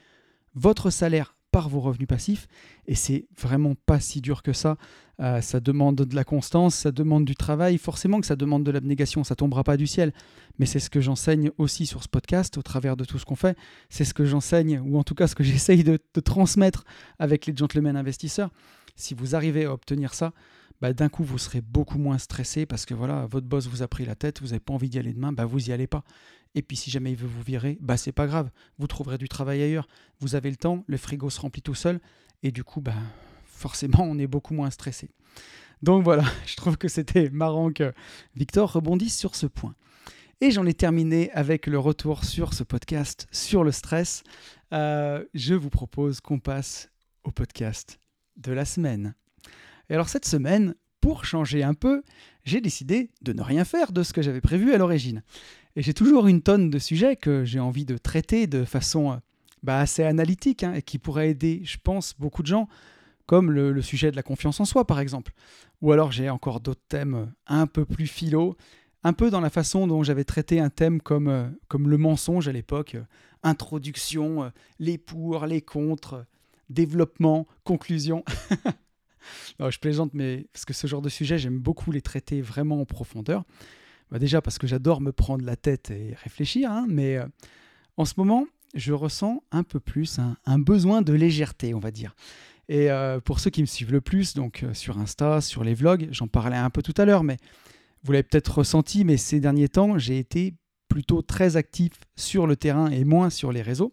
votre 0.54 0.90
salaire 0.90 1.36
par 1.50 1.68
vos 1.68 1.80
revenus 1.80 2.06
passifs, 2.06 2.46
et 2.86 2.94
c'est 2.94 3.26
vraiment 3.38 3.74
pas 3.86 4.00
si 4.00 4.20
dur 4.20 4.42
que 4.42 4.52
ça. 4.52 4.76
Euh, 5.20 5.40
ça 5.40 5.60
demande 5.60 5.96
de 5.96 6.14
la 6.14 6.24
constance, 6.24 6.74
ça 6.74 6.92
demande 6.92 7.24
du 7.24 7.34
travail, 7.34 7.76
forcément 7.76 8.20
que 8.20 8.26
ça 8.26 8.36
demande 8.36 8.64
de 8.64 8.70
l'abnégation, 8.70 9.24
ça 9.24 9.34
tombera 9.34 9.64
pas 9.64 9.76
du 9.76 9.86
ciel. 9.86 10.12
Mais 10.58 10.66
c'est 10.66 10.78
ce 10.78 10.88
que 10.88 11.00
j'enseigne 11.00 11.50
aussi 11.58 11.86
sur 11.86 12.02
ce 12.02 12.08
podcast, 12.08 12.56
au 12.56 12.62
travers 12.62 12.96
de 12.96 13.04
tout 13.04 13.18
ce 13.18 13.24
qu'on 13.24 13.36
fait. 13.36 13.56
C'est 13.88 14.04
ce 14.04 14.14
que 14.14 14.24
j'enseigne, 14.24 14.80
ou 14.80 14.98
en 14.98 15.02
tout 15.02 15.14
cas 15.14 15.26
ce 15.26 15.34
que 15.34 15.44
j'essaye 15.44 15.84
de, 15.84 15.98
transmettre 16.24 16.84
avec 17.18 17.46
les 17.46 17.56
gentlemen 17.56 17.96
investisseurs. 17.96 18.50
Si 18.94 19.14
vous 19.14 19.34
arrivez 19.34 19.64
à 19.64 19.72
obtenir 19.72 20.14
ça, 20.14 20.32
bah, 20.80 20.92
d'un 20.92 21.08
coup 21.08 21.24
vous 21.24 21.38
serez 21.38 21.60
beaucoup 21.60 21.98
moins 21.98 22.18
stressé 22.18 22.64
parce 22.64 22.86
que 22.86 22.94
voilà, 22.94 23.26
votre 23.26 23.46
boss 23.46 23.66
vous 23.66 23.82
a 23.82 23.88
pris 23.88 24.06
la 24.06 24.14
tête, 24.14 24.40
vous 24.40 24.48
n'avez 24.48 24.60
pas 24.60 24.72
envie 24.72 24.88
d'y 24.88 24.98
aller 24.98 25.12
demain, 25.12 25.32
bah, 25.32 25.44
vous 25.44 25.58
n'y 25.58 25.72
allez 25.72 25.86
pas. 25.86 26.04
Et 26.54 26.62
puis 26.62 26.76
si 26.76 26.90
jamais 26.90 27.12
il 27.12 27.16
veut 27.16 27.28
vous 27.28 27.42
virer, 27.42 27.78
bah 27.80 27.96
c'est 27.96 28.12
pas 28.12 28.26
grave, 28.26 28.50
vous 28.78 28.86
trouverez 28.86 29.18
du 29.18 29.28
travail 29.28 29.62
ailleurs. 29.62 29.88
Vous 30.18 30.34
avez 30.34 30.50
le 30.50 30.56
temps, 30.56 30.84
le 30.86 30.96
frigo 30.96 31.30
se 31.30 31.40
remplit 31.40 31.62
tout 31.62 31.74
seul, 31.74 32.00
et 32.42 32.50
du 32.50 32.64
coup, 32.64 32.80
bah, 32.80 32.94
forcément, 33.46 34.02
on 34.02 34.18
est 34.18 34.26
beaucoup 34.26 34.54
moins 34.54 34.70
stressé. 34.70 35.10
Donc 35.82 36.02
voilà, 36.02 36.24
je 36.46 36.56
trouve 36.56 36.76
que 36.76 36.88
c'était 36.88 37.30
marrant 37.30 37.72
que 37.72 37.92
Victor 38.34 38.72
rebondisse 38.72 39.16
sur 39.16 39.34
ce 39.34 39.46
point. 39.46 39.74
Et 40.40 40.50
j'en 40.50 40.64
ai 40.64 40.72
terminé 40.72 41.30
avec 41.32 41.66
le 41.66 41.78
retour 41.78 42.24
sur 42.24 42.54
ce 42.54 42.64
podcast 42.64 43.28
sur 43.30 43.62
le 43.62 43.72
stress. 43.72 44.22
Euh, 44.72 45.22
je 45.34 45.54
vous 45.54 45.68
propose 45.68 46.20
qu'on 46.20 46.38
passe 46.38 46.90
au 47.24 47.30
podcast 47.30 48.00
de 48.36 48.52
la 48.52 48.64
semaine. 48.64 49.14
Et 49.90 49.94
alors 49.94 50.08
cette 50.08 50.24
semaine, 50.24 50.74
pour 51.02 51.26
changer 51.26 51.62
un 51.62 51.74
peu, 51.74 52.02
j'ai 52.44 52.62
décidé 52.62 53.10
de 53.20 53.34
ne 53.34 53.42
rien 53.42 53.64
faire 53.64 53.92
de 53.92 54.02
ce 54.02 54.14
que 54.14 54.22
j'avais 54.22 54.40
prévu 54.40 54.72
à 54.72 54.78
l'origine. 54.78 55.22
Et 55.76 55.82
j'ai 55.82 55.94
toujours 55.94 56.26
une 56.26 56.42
tonne 56.42 56.70
de 56.70 56.78
sujets 56.78 57.16
que 57.16 57.44
j'ai 57.44 57.60
envie 57.60 57.84
de 57.84 57.96
traiter 57.96 58.46
de 58.46 58.64
façon 58.64 59.12
euh, 59.12 59.16
bah, 59.62 59.78
assez 59.78 60.02
analytique 60.02 60.64
hein, 60.64 60.74
et 60.74 60.82
qui 60.82 60.98
pourraient 60.98 61.30
aider, 61.30 61.62
je 61.64 61.78
pense, 61.82 62.14
beaucoup 62.18 62.42
de 62.42 62.48
gens, 62.48 62.68
comme 63.26 63.52
le, 63.52 63.80
sujet 63.82 64.10
de 64.10 64.16
la 64.16 64.22
confiance 64.22 64.58
en 64.58 64.64
soi, 64.64 64.86
par 64.86 64.98
exemple. 64.98 65.32
Ou 65.80 65.92
alors 65.92 66.10
j'ai 66.10 66.28
encore 66.28 66.60
d'autres 66.60 66.84
thèmes 66.88 67.32
un 67.46 67.66
peu 67.66 67.84
plus 67.84 68.08
philo, 68.08 68.56
un 69.04 69.12
peu 69.12 69.30
dans 69.30 69.40
la 69.40 69.50
façon 69.50 69.86
dont 69.86 70.02
j'avais 70.02 70.24
traité 70.24 70.58
un 70.60 70.70
thème 70.70 71.00
comme, 71.00 71.28
euh, 71.28 71.48
comme 71.68 71.88
le 71.88 71.96
mensonge 71.96 72.48
à 72.48 72.52
l'époque, 72.52 72.96
euh, 72.96 73.04
introduction, 73.42 74.52
les 74.80 74.98
pour, 74.98 75.46
les 75.46 75.62
contre, 75.62 76.26
développement, 76.68 77.46
conclusion. 77.64 78.24
je 79.60 79.78
plaisante, 79.78 80.12
mais 80.14 80.48
parce 80.52 80.64
que 80.64 80.74
ce 80.74 80.86
genre 80.86 81.00
de 81.00 81.08
sujet, 81.08 81.38
j'aime 81.38 81.58
beaucoup 81.58 81.92
les 81.92 82.02
traiter 82.02 82.42
vraiment 82.42 82.80
en 82.80 82.84
profondeur. 82.84 83.44
Bah, 84.10 84.18
déjà 84.18 84.42
parce 84.42 84.58
que 84.58 84.66
j'adore 84.66 85.00
me 85.00 85.12
prendre 85.12 85.44
la 85.44 85.56
tête 85.56 85.90
et 85.90 86.14
réfléchir, 86.22 86.70
hein, 86.70 86.86
mais 86.88 87.16
euh, 87.16 87.26
en 87.96 88.04
ce 88.04 88.14
moment, 88.16 88.46
je 88.74 88.92
ressens 88.92 89.42
un 89.52 89.62
peu 89.62 89.78
plus 89.78 90.18
un, 90.18 90.58
besoin 90.58 91.02
de 91.02 91.12
légèreté, 91.12 91.74
on 91.74 91.80
va 91.80 91.90
dire. 91.90 92.14
Et 92.68 92.90
euh, 92.90 93.20
pour 93.20 93.40
ceux 93.40 93.50
qui 93.50 93.60
me 93.60 93.66
suivent 93.66 93.92
le 93.92 94.00
plus, 94.00 94.34
donc 94.34 94.62
euh, 94.62 94.74
sur 94.74 94.98
Insta, 94.98 95.40
sur 95.40 95.64
les 95.64 95.74
vlogs, 95.74 96.08
j'en 96.10 96.28
parlais 96.28 96.56
un 96.56 96.70
peu 96.70 96.82
tout 96.82 96.94
à 96.96 97.04
l'heure, 97.04 97.24
mais 97.24 97.36
vous 98.02 98.12
l'avez 98.12 98.22
peut-être 98.22 98.58
ressenti, 98.58 99.04
mais 99.04 99.16
ces 99.16 99.40
derniers 99.40 99.68
temps, 99.68 99.98
j'ai 99.98 100.18
été 100.18 100.54
plutôt 100.88 101.22
très 101.22 101.56
actif 101.56 101.92
sur 102.16 102.46
le 102.46 102.56
terrain 102.56 102.90
et 102.90 103.04
moins 103.04 103.30
sur 103.30 103.52
les 103.52 103.62
réseaux. 103.62 103.92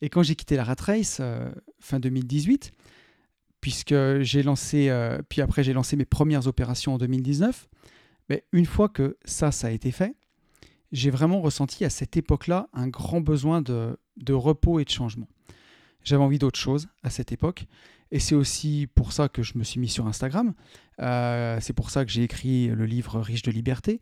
Et 0.00 0.08
quand 0.08 0.22
j'ai 0.22 0.36
quitté 0.36 0.56
la 0.56 0.64
Rat 0.64 0.76
Race, 0.80 1.20
fin 1.80 2.00
2018, 2.00 2.72
puisque 3.60 3.94
j'ai 4.20 4.42
lancé, 4.42 4.90
puis 5.28 5.40
après 5.42 5.62
j'ai 5.62 5.72
lancé 5.72 5.96
mes 5.96 6.04
premières 6.04 6.46
opérations 6.46 6.94
en 6.94 6.98
2019. 6.98 7.68
Mais 8.28 8.44
une 8.52 8.66
fois 8.66 8.88
que 8.88 9.16
ça, 9.24 9.52
ça 9.52 9.68
a 9.68 9.70
été 9.70 9.90
fait, 9.90 10.16
j'ai 10.92 11.10
vraiment 11.10 11.40
ressenti 11.40 11.84
à 11.84 11.90
cette 11.90 12.16
époque-là 12.16 12.68
un 12.72 12.88
grand 12.88 13.20
besoin 13.20 13.62
de, 13.62 13.96
repos 14.30 14.78
et 14.78 14.84
de 14.84 14.90
changement. 14.90 15.28
J'avais 16.02 16.22
envie 16.22 16.38
d'autre 16.38 16.58
chose 16.58 16.88
à 17.02 17.10
cette 17.10 17.32
époque. 17.32 17.66
Et 18.10 18.20
c'est 18.20 18.34
aussi 18.34 18.86
pour 18.94 19.12
ça 19.12 19.28
que 19.28 19.42
je 19.42 19.58
me 19.58 19.64
suis 19.64 19.80
mis 19.80 19.88
sur 19.88 20.06
Instagram. 20.06 20.54
Euh, 21.00 21.58
c'est 21.60 21.72
pour 21.72 21.90
ça 21.90 22.04
que 22.04 22.10
j'ai 22.12 22.22
écrit 22.22 22.68
le 22.68 22.86
livre 22.86 23.20
Riche 23.20 23.42
de 23.42 23.50
liberté. 23.50 24.00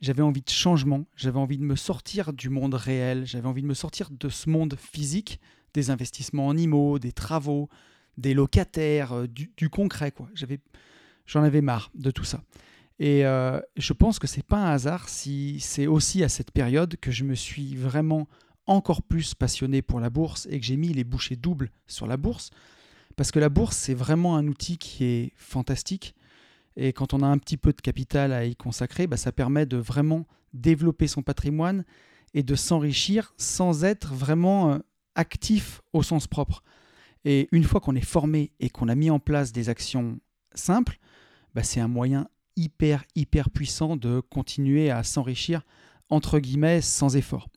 J'avais 0.00 0.22
envie 0.22 0.42
de 0.42 0.48
changement, 0.48 1.06
j'avais 1.16 1.40
envie 1.40 1.58
de 1.58 1.64
me 1.64 1.74
sortir 1.74 2.32
du 2.32 2.50
monde 2.50 2.74
réel, 2.74 3.26
j'avais 3.26 3.48
envie 3.48 3.62
de 3.62 3.66
me 3.66 3.74
sortir 3.74 4.10
de 4.10 4.28
ce 4.28 4.48
monde 4.48 4.76
physique, 4.78 5.40
des 5.74 5.90
investissements 5.90 6.46
en 6.46 6.56
IMO, 6.56 7.00
des 7.00 7.10
travaux, 7.10 7.68
des 8.16 8.32
locataires, 8.32 9.12
euh, 9.12 9.26
du, 9.26 9.70
concret. 9.70 10.12
quoi. 10.12 10.28
J'en 11.26 11.42
avais 11.42 11.62
marre 11.62 11.90
de 11.94 12.12
tout 12.12 12.24
ça. 12.24 12.44
Et 12.98 13.24
euh, 13.24 13.60
je 13.76 13.92
pense 13.92 14.18
que 14.18 14.26
c'est 14.26 14.42
pas 14.42 14.56
un 14.58 14.72
hasard 14.72 15.08
si 15.08 15.60
c'est 15.60 15.86
aussi 15.86 16.24
à 16.24 16.28
cette 16.28 16.50
période 16.50 16.96
que 16.96 17.10
je 17.10 17.24
me 17.24 17.34
suis 17.34 17.76
vraiment 17.76 18.26
encore 18.66 19.02
plus 19.02 19.34
passionné 19.34 19.82
pour 19.82 20.00
la 20.00 20.10
bourse 20.10 20.46
et 20.50 20.58
que 20.58 20.66
j'ai 20.66 20.76
mis 20.76 20.92
les 20.92 21.04
bouchées 21.04 21.36
doubles 21.36 21.70
sur 21.86 22.06
la 22.06 22.16
bourse. 22.16 22.50
Parce 23.16 23.30
que 23.30 23.38
la 23.38 23.48
bourse, 23.48 23.76
c'est 23.76 23.94
vraiment 23.94 24.36
un 24.36 24.46
outil 24.46 24.78
qui 24.78 25.04
est 25.04 25.32
fantastique. 25.36 26.14
Et 26.76 26.92
quand 26.92 27.14
on 27.14 27.22
a 27.22 27.26
un 27.26 27.38
petit 27.38 27.56
peu 27.56 27.72
de 27.72 27.80
capital 27.80 28.32
à 28.32 28.44
y 28.44 28.54
consacrer, 28.54 29.06
bah, 29.06 29.16
ça 29.16 29.32
permet 29.32 29.66
de 29.66 29.76
vraiment 29.76 30.26
développer 30.52 31.08
son 31.08 31.22
patrimoine 31.22 31.84
et 32.34 32.42
de 32.42 32.54
s'enrichir 32.54 33.32
sans 33.36 33.84
être 33.84 34.14
vraiment 34.14 34.72
euh, 34.72 34.78
actif 35.14 35.82
au 35.92 36.02
sens 36.02 36.26
propre. 36.26 36.62
Et 37.24 37.48
une 37.52 37.64
fois 37.64 37.80
qu'on 37.80 37.96
est 37.96 38.00
formé 38.00 38.52
et 38.60 38.70
qu'on 38.70 38.88
a 38.88 38.94
mis 38.94 39.10
en 39.10 39.18
place 39.18 39.50
des 39.50 39.68
actions 39.68 40.20
simples, 40.54 40.98
bah, 41.54 41.62
c'est 41.62 41.80
un 41.80 41.88
moyen 41.88 42.28
hyper, 42.58 43.04
hyper 43.14 43.50
puissant 43.50 43.96
de 43.96 44.20
continuer 44.20 44.90
à 44.90 45.02
s'enrichir, 45.02 45.62
entre 46.10 46.38
guillemets, 46.38 46.80
sans 46.80 47.16
effort. 47.16 47.48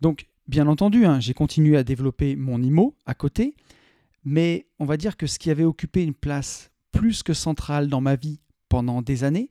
Donc, 0.00 0.28
bien 0.46 0.66
entendu, 0.66 1.06
hein, 1.06 1.18
j'ai 1.20 1.34
continué 1.34 1.76
à 1.76 1.84
développer 1.84 2.36
mon 2.36 2.62
IMO 2.62 2.94
à 3.06 3.14
côté, 3.14 3.54
mais 4.24 4.66
on 4.78 4.84
va 4.84 4.96
dire 4.96 5.16
que 5.16 5.26
ce 5.26 5.38
qui 5.38 5.50
avait 5.50 5.64
occupé 5.64 6.02
une 6.02 6.14
place 6.14 6.70
plus 6.92 7.22
que 7.22 7.32
centrale 7.32 7.88
dans 7.88 8.00
ma 8.00 8.16
vie 8.16 8.40
pendant 8.68 9.02
des 9.02 9.24
années, 9.24 9.50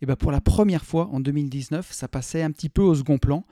et 0.00 0.02
eh 0.02 0.06
ben 0.06 0.16
pour 0.16 0.32
la 0.32 0.40
première 0.40 0.84
fois 0.84 1.08
en 1.12 1.20
2019, 1.20 1.92
ça 1.92 2.08
passait 2.08 2.42
un 2.42 2.50
petit 2.50 2.68
peu 2.68 2.82
au 2.82 2.94
second 2.94 3.18
plan, 3.18 3.46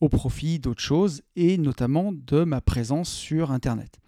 au 0.00 0.08
profit 0.08 0.58
d'autres 0.58 0.80
choses, 0.80 1.22
et 1.36 1.58
notamment 1.58 2.12
de 2.12 2.44
ma 2.44 2.60
présence 2.60 3.10
sur 3.10 3.50
Internet. 3.50 3.98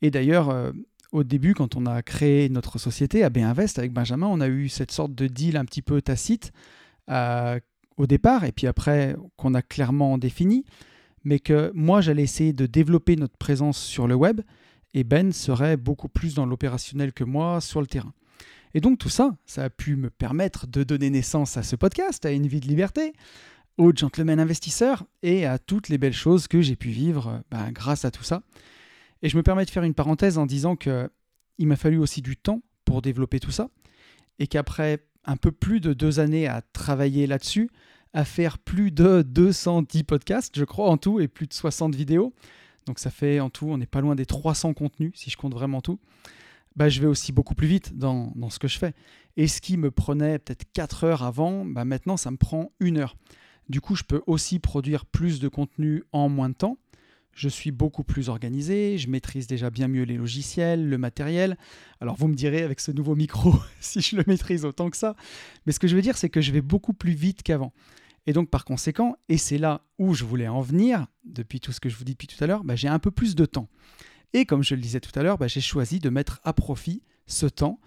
Et 0.00 0.10
d'ailleurs, 0.10 0.50
euh, 0.50 0.70
au 1.12 1.24
début, 1.24 1.54
quand 1.54 1.76
on 1.76 1.86
a 1.86 2.02
créé 2.02 2.48
notre 2.48 2.78
société, 2.78 3.24
AB 3.24 3.38
Invest, 3.38 3.78
avec 3.78 3.92
Benjamin, 3.92 4.26
on 4.26 4.40
a 4.40 4.48
eu 4.48 4.68
cette 4.68 4.90
sorte 4.90 5.14
de 5.14 5.26
deal 5.26 5.56
un 5.56 5.64
petit 5.64 5.82
peu 5.82 6.02
tacite 6.02 6.52
euh, 7.10 7.58
au 7.96 8.06
départ, 8.06 8.44
et 8.44 8.52
puis 8.52 8.66
après 8.66 9.16
qu'on 9.36 9.54
a 9.54 9.62
clairement 9.62 10.18
défini, 10.18 10.64
mais 11.24 11.38
que 11.38 11.72
moi, 11.74 12.00
j'allais 12.00 12.22
essayer 12.22 12.52
de 12.52 12.66
développer 12.66 13.16
notre 13.16 13.36
présence 13.36 13.78
sur 13.78 14.06
le 14.06 14.14
web, 14.14 14.40
et 14.94 15.04
Ben 15.04 15.32
serait 15.32 15.76
beaucoup 15.76 16.08
plus 16.08 16.34
dans 16.34 16.46
l'opérationnel 16.46 17.12
que 17.12 17.24
moi 17.24 17.60
sur 17.60 17.80
le 17.80 17.86
terrain. 17.86 18.12
Et 18.74 18.80
donc 18.80 18.98
tout 18.98 19.08
ça, 19.08 19.34
ça 19.46 19.64
a 19.64 19.70
pu 19.70 19.96
me 19.96 20.10
permettre 20.10 20.66
de 20.66 20.82
donner 20.84 21.10
naissance 21.10 21.56
à 21.56 21.62
ce 21.62 21.76
podcast, 21.76 22.24
à 22.26 22.30
une 22.30 22.46
vie 22.46 22.60
de 22.60 22.66
liberté, 22.66 23.12
aux 23.78 23.92
gentlemen 23.94 24.40
investisseurs 24.40 25.04
et 25.22 25.46
à 25.46 25.58
toutes 25.58 25.88
les 25.88 25.98
belles 25.98 26.12
choses 26.12 26.48
que 26.48 26.60
j'ai 26.60 26.76
pu 26.76 26.90
vivre 26.90 27.42
ben, 27.50 27.70
grâce 27.72 28.04
à 28.04 28.10
tout 28.10 28.24
ça. 28.24 28.42
Et 29.22 29.28
je 29.28 29.36
me 29.36 29.42
permets 29.42 29.64
de 29.64 29.70
faire 29.70 29.82
une 29.82 29.94
parenthèse 29.94 30.38
en 30.38 30.46
disant 30.46 30.76
que 30.76 31.10
il 31.58 31.66
m'a 31.66 31.76
fallu 31.76 31.98
aussi 31.98 32.22
du 32.22 32.36
temps 32.36 32.62
pour 32.84 33.02
développer 33.02 33.40
tout 33.40 33.50
ça, 33.50 33.68
et 34.38 34.46
qu'après 34.46 35.04
un 35.24 35.36
peu 35.36 35.52
plus 35.52 35.80
de 35.80 35.92
deux 35.92 36.20
années 36.20 36.46
à 36.46 36.62
travailler 36.62 37.26
là-dessus, 37.26 37.68
à 38.14 38.24
faire 38.24 38.58
plus 38.58 38.90
de 38.90 39.22
210 39.22 40.04
podcasts, 40.04 40.58
je 40.58 40.64
crois, 40.64 40.88
en 40.88 40.96
tout, 40.96 41.20
et 41.20 41.28
plus 41.28 41.46
de 41.46 41.52
60 41.52 41.94
vidéos, 41.94 42.32
donc 42.86 42.98
ça 42.98 43.10
fait 43.10 43.40
en 43.40 43.50
tout, 43.50 43.66
on 43.66 43.76
n'est 43.76 43.86
pas 43.86 44.00
loin 44.00 44.14
des 44.14 44.24
300 44.24 44.72
contenus, 44.72 45.12
si 45.14 45.30
je 45.30 45.36
compte 45.36 45.52
vraiment 45.52 45.82
tout, 45.82 45.98
bah, 46.76 46.88
je 46.88 47.00
vais 47.00 47.06
aussi 47.06 47.32
beaucoup 47.32 47.54
plus 47.54 47.66
vite 47.66 47.98
dans, 47.98 48.32
dans, 48.36 48.50
ce 48.50 48.58
que 48.58 48.68
je 48.68 48.78
fais. 48.78 48.94
Et 49.36 49.48
ce 49.48 49.60
qui 49.60 49.76
me 49.76 49.90
prenait 49.90 50.38
peut-être 50.38 50.64
4 50.72 51.04
heures 51.04 51.22
avant, 51.24 51.64
bah, 51.64 51.84
maintenant 51.84 52.16
ça 52.16 52.30
me 52.30 52.36
prend 52.36 52.70
une 52.78 52.98
heure. 52.98 53.16
Du 53.68 53.80
coup, 53.80 53.96
je 53.96 54.04
peux 54.04 54.22
aussi 54.26 54.60
produire 54.60 55.04
plus 55.04 55.40
de 55.40 55.48
contenu 55.48 56.04
en 56.12 56.28
moins 56.28 56.48
de 56.48 56.54
temps 56.54 56.78
je 57.38 57.48
suis 57.48 57.70
beaucoup 57.70 58.02
plus 58.02 58.28
organisé, 58.28 58.98
je 58.98 59.08
maîtrise 59.08 59.46
déjà 59.46 59.70
bien 59.70 59.86
mieux 59.86 60.02
les 60.02 60.16
logiciels, 60.16 60.88
le 60.88 60.98
matériel. 60.98 61.56
Alors 62.00 62.16
vous 62.16 62.26
me 62.26 62.34
direz 62.34 62.62
avec 62.62 62.80
ce 62.80 62.90
nouveau 62.90 63.14
micro 63.14 63.54
si 63.80 64.00
je 64.00 64.16
le 64.16 64.24
maîtrise 64.26 64.64
autant 64.64 64.90
que 64.90 64.96
ça, 64.96 65.14
mais 65.64 65.72
ce 65.72 65.78
que 65.78 65.86
je 65.86 65.94
veux 65.94 66.02
dire 66.02 66.16
c'est 66.16 66.30
que 66.30 66.40
je 66.40 66.50
vais 66.50 66.60
beaucoup 66.60 66.94
plus 66.94 67.12
vite 67.12 67.44
qu'avant. 67.44 67.72
Et 68.26 68.32
donc 68.32 68.50
par 68.50 68.64
conséquent, 68.64 69.16
et 69.28 69.38
c'est 69.38 69.56
là 69.56 69.82
où 69.98 70.14
je 70.14 70.24
voulais 70.24 70.48
en 70.48 70.60
venir, 70.60 71.06
depuis 71.24 71.60
tout 71.60 71.70
ce 71.70 71.78
que 71.78 71.88
je 71.88 71.96
vous 71.96 72.04
dis 72.04 72.12
depuis 72.12 72.26
tout 72.26 72.42
à 72.42 72.48
l'heure, 72.48 72.64
bah, 72.64 72.74
j'ai 72.74 72.88
un 72.88 72.98
peu 72.98 73.12
plus 73.12 73.36
de 73.36 73.46
temps. 73.46 73.68
Et 74.32 74.44
comme 74.44 74.64
je 74.64 74.74
le 74.74 74.80
disais 74.80 75.00
tout 75.00 75.16
à 75.18 75.22
l'heure, 75.22 75.38
bah, 75.38 75.46
j'ai 75.46 75.60
choisi 75.60 76.00
de 76.00 76.10
mettre 76.10 76.40
à 76.42 76.52
profit 76.52 77.02
ce 77.26 77.46
temps 77.46 77.78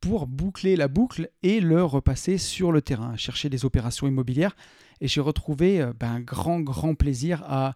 pour 0.00 0.26
boucler 0.26 0.76
la 0.76 0.86
boucle 0.86 1.30
et 1.42 1.60
le 1.60 1.82
repasser 1.82 2.38
sur 2.38 2.70
le 2.72 2.82
terrain, 2.82 3.16
chercher 3.16 3.48
des 3.48 3.64
opérations 3.64 4.06
immobilières. 4.06 4.54
Et 5.00 5.08
j'ai 5.08 5.20
retrouvé 5.20 5.80
euh, 5.80 5.92
bah, 5.98 6.10
un 6.10 6.20
grand, 6.20 6.60
grand 6.60 6.94
plaisir 6.94 7.42
à 7.46 7.74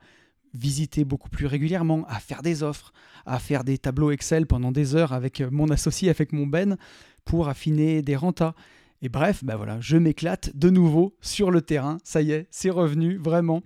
visiter 0.54 1.04
beaucoup 1.04 1.28
plus 1.28 1.46
régulièrement, 1.46 2.04
à 2.08 2.20
faire 2.20 2.42
des 2.42 2.62
offres, 2.62 2.92
à 3.26 3.38
faire 3.38 3.64
des 3.64 3.78
tableaux 3.78 4.10
Excel 4.10 4.46
pendant 4.46 4.72
des 4.72 4.94
heures 4.94 5.12
avec 5.12 5.40
euh, 5.40 5.48
mon 5.50 5.68
associé, 5.70 6.10
avec 6.10 6.32
mon 6.32 6.46
Ben, 6.46 6.76
pour 7.24 7.48
affiner 7.48 8.02
des 8.02 8.16
rentas. 8.16 8.54
Et 9.00 9.08
bref, 9.08 9.42
ben 9.42 9.56
voilà, 9.56 9.80
je 9.80 9.96
m'éclate 9.96 10.56
de 10.56 10.70
nouveau 10.70 11.16
sur 11.20 11.50
le 11.50 11.62
terrain. 11.62 11.98
Ça 12.04 12.22
y 12.22 12.32
est, 12.32 12.46
c'est 12.50 12.70
revenu, 12.70 13.16
vraiment. 13.16 13.62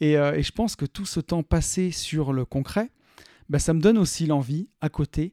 Et, 0.00 0.16
euh, 0.16 0.40
je 0.42 0.50
pense 0.50 0.74
que 0.74 0.84
tout 0.84 1.06
ce 1.06 1.20
temps 1.20 1.42
passé 1.42 1.90
sur 1.90 2.32
le 2.32 2.44
concret, 2.44 2.90
ben 3.48 3.58
ça 3.58 3.72
me 3.72 3.80
donne 3.80 3.98
aussi 3.98 4.26
l'envie, 4.26 4.68
à 4.80 4.88
côté, 4.88 5.32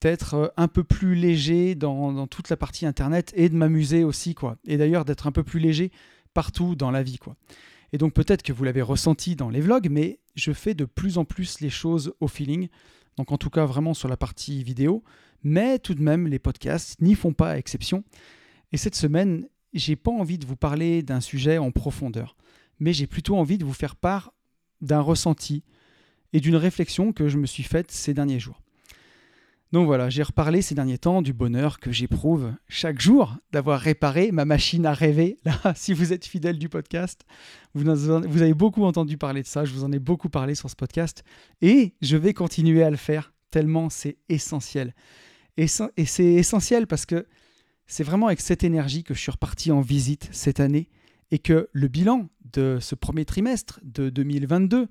d'être 0.00 0.34
euh, 0.34 0.48
un 0.56 0.68
peu 0.68 0.84
plus 0.84 1.14
léger 1.14 1.74
dans, 1.74 2.12
dans, 2.12 2.26
toute 2.26 2.50
la 2.50 2.56
partie 2.56 2.86
Internet 2.86 3.32
et 3.34 3.48
de 3.48 3.56
m'amuser 3.56 4.04
aussi, 4.04 4.34
quoi. 4.34 4.56
Et 4.64 4.76
d'ailleurs, 4.76 5.04
d'être 5.04 5.26
un 5.26 5.32
peu 5.32 5.42
plus 5.42 5.58
léger 5.58 5.90
partout 6.34 6.76
dans 6.76 6.92
la 6.92 7.02
vie, 7.02 7.18
quoi. 7.18 7.34
Et 7.92 7.98
donc 7.98 8.12
peut-être 8.12 8.42
que 8.42 8.52
vous 8.52 8.64
l'avez 8.64 8.82
ressenti 8.82 9.36
dans 9.36 9.48
les 9.48 9.60
vlogs, 9.60 9.88
mais 9.90 10.20
je 10.34 10.52
fais 10.52 10.74
de 10.74 10.84
plus 10.84 11.18
en 11.18 11.24
plus 11.24 11.60
les 11.60 11.70
choses 11.70 12.12
au 12.20 12.28
feeling. 12.28 12.68
Donc 13.16 13.32
en 13.32 13.38
tout 13.38 13.50
cas 13.50 13.64
vraiment 13.64 13.94
sur 13.94 14.08
la 14.08 14.16
partie 14.16 14.62
vidéo. 14.62 15.02
Mais 15.42 15.78
tout 15.78 15.94
de 15.94 16.02
même, 16.02 16.26
les 16.26 16.38
podcasts 16.38 17.00
n'y 17.00 17.14
font 17.14 17.32
pas 17.32 17.58
exception. 17.58 18.04
Et 18.72 18.76
cette 18.76 18.94
semaine, 18.94 19.48
j'ai 19.72 19.96
pas 19.96 20.10
envie 20.10 20.38
de 20.38 20.46
vous 20.46 20.56
parler 20.56 21.02
d'un 21.02 21.20
sujet 21.20 21.58
en 21.58 21.70
profondeur, 21.70 22.36
mais 22.80 22.92
j'ai 22.92 23.06
plutôt 23.06 23.36
envie 23.36 23.58
de 23.58 23.64
vous 23.64 23.72
faire 23.72 23.96
part 23.96 24.32
d'un 24.80 25.00
ressenti 25.00 25.62
et 26.32 26.40
d'une 26.40 26.56
réflexion 26.56 27.12
que 27.12 27.28
je 27.28 27.38
me 27.38 27.46
suis 27.46 27.62
faite 27.62 27.90
ces 27.90 28.14
derniers 28.14 28.40
jours. 28.40 28.60
Donc 29.72 29.84
voilà, 29.84 30.08
j'ai 30.08 30.22
reparlé 30.22 30.62
ces 30.62 30.74
derniers 30.74 30.96
temps 30.96 31.20
du 31.20 31.34
bonheur 31.34 31.78
que 31.78 31.92
j'éprouve 31.92 32.54
chaque 32.68 33.00
jour 33.00 33.36
d'avoir 33.52 33.78
réparé 33.78 34.32
ma 34.32 34.46
machine 34.46 34.86
à 34.86 34.94
rêver. 34.94 35.36
Là, 35.44 35.60
si 35.76 35.92
vous 35.92 36.12
êtes 36.12 36.24
fidèle 36.24 36.58
du 36.58 36.70
podcast, 36.70 37.26
vous, 37.74 37.88
avez 37.88 38.54
beaucoup 38.54 38.84
entendu 38.84 39.18
parler 39.18 39.42
de 39.42 39.46
ça, 39.46 39.66
je 39.66 39.72
vous 39.74 39.84
en 39.84 39.92
ai 39.92 39.98
beaucoup 39.98 40.30
parlé 40.30 40.54
sur 40.54 40.70
ce 40.70 40.76
podcast, 40.76 41.22
et 41.60 41.94
je 42.00 42.16
vais 42.16 42.32
continuer 42.32 42.82
à 42.82 42.90
le 42.90 42.96
faire 42.96 43.34
tellement 43.50 43.90
c'est 43.90 44.16
essentiel. 44.30 44.94
Et 45.58 45.66
c'est 45.66 46.24
essentiel 46.24 46.86
parce 46.86 47.04
que 47.04 47.26
c'est 47.86 48.04
vraiment 48.04 48.28
avec 48.28 48.40
cette 48.40 48.64
énergie 48.64 49.02
que 49.02 49.12
je 49.12 49.18
suis 49.18 49.32
reparti 49.32 49.72
en 49.72 49.80
visite 49.80 50.28
cette 50.30 50.60
année 50.60 50.88
et 51.30 51.38
que 51.38 51.68
le 51.72 51.88
bilan 51.88 52.28
de 52.52 52.78
ce 52.80 52.94
premier 52.94 53.24
trimestre 53.24 53.80
de 53.82 54.08
2022 54.08 54.88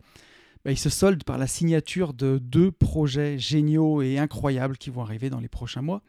bah, 0.68 0.74
il 0.74 0.78
se 0.78 0.90
solde 0.90 1.24
par 1.24 1.38
la 1.38 1.48
signature 1.48 2.14
de 2.14 2.40
deux 2.40 2.74
projets 2.74 3.40
géniaux 3.40 4.02
et 4.02 4.18
incroyables 4.18 4.78
qui 4.78 4.90
vont 4.90 5.02
arriver 5.02 5.30
dans 5.30 5.40
les 5.40 5.48
prochains 5.48 5.82
mois 5.82 6.02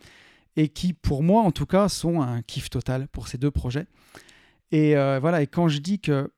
et 0.56 0.68
qui, 0.68 0.94
pour 0.94 1.22
moi 1.22 1.42
en 1.42 1.52
tout 1.52 1.64
cas, 1.64 1.88
sont 1.88 2.20
un 2.22 2.42
kiff 2.42 2.68
total 2.68 3.06
pour 3.06 3.28
ces 3.28 3.38
deux 3.38 3.52
projets. 3.52 3.86
Et 4.72 4.96
euh, 4.96 5.20
voilà, 5.20 5.42
et 5.42 5.46
quand 5.46 5.68
je 5.68 5.78
dis 5.78 6.00
que 6.00 6.32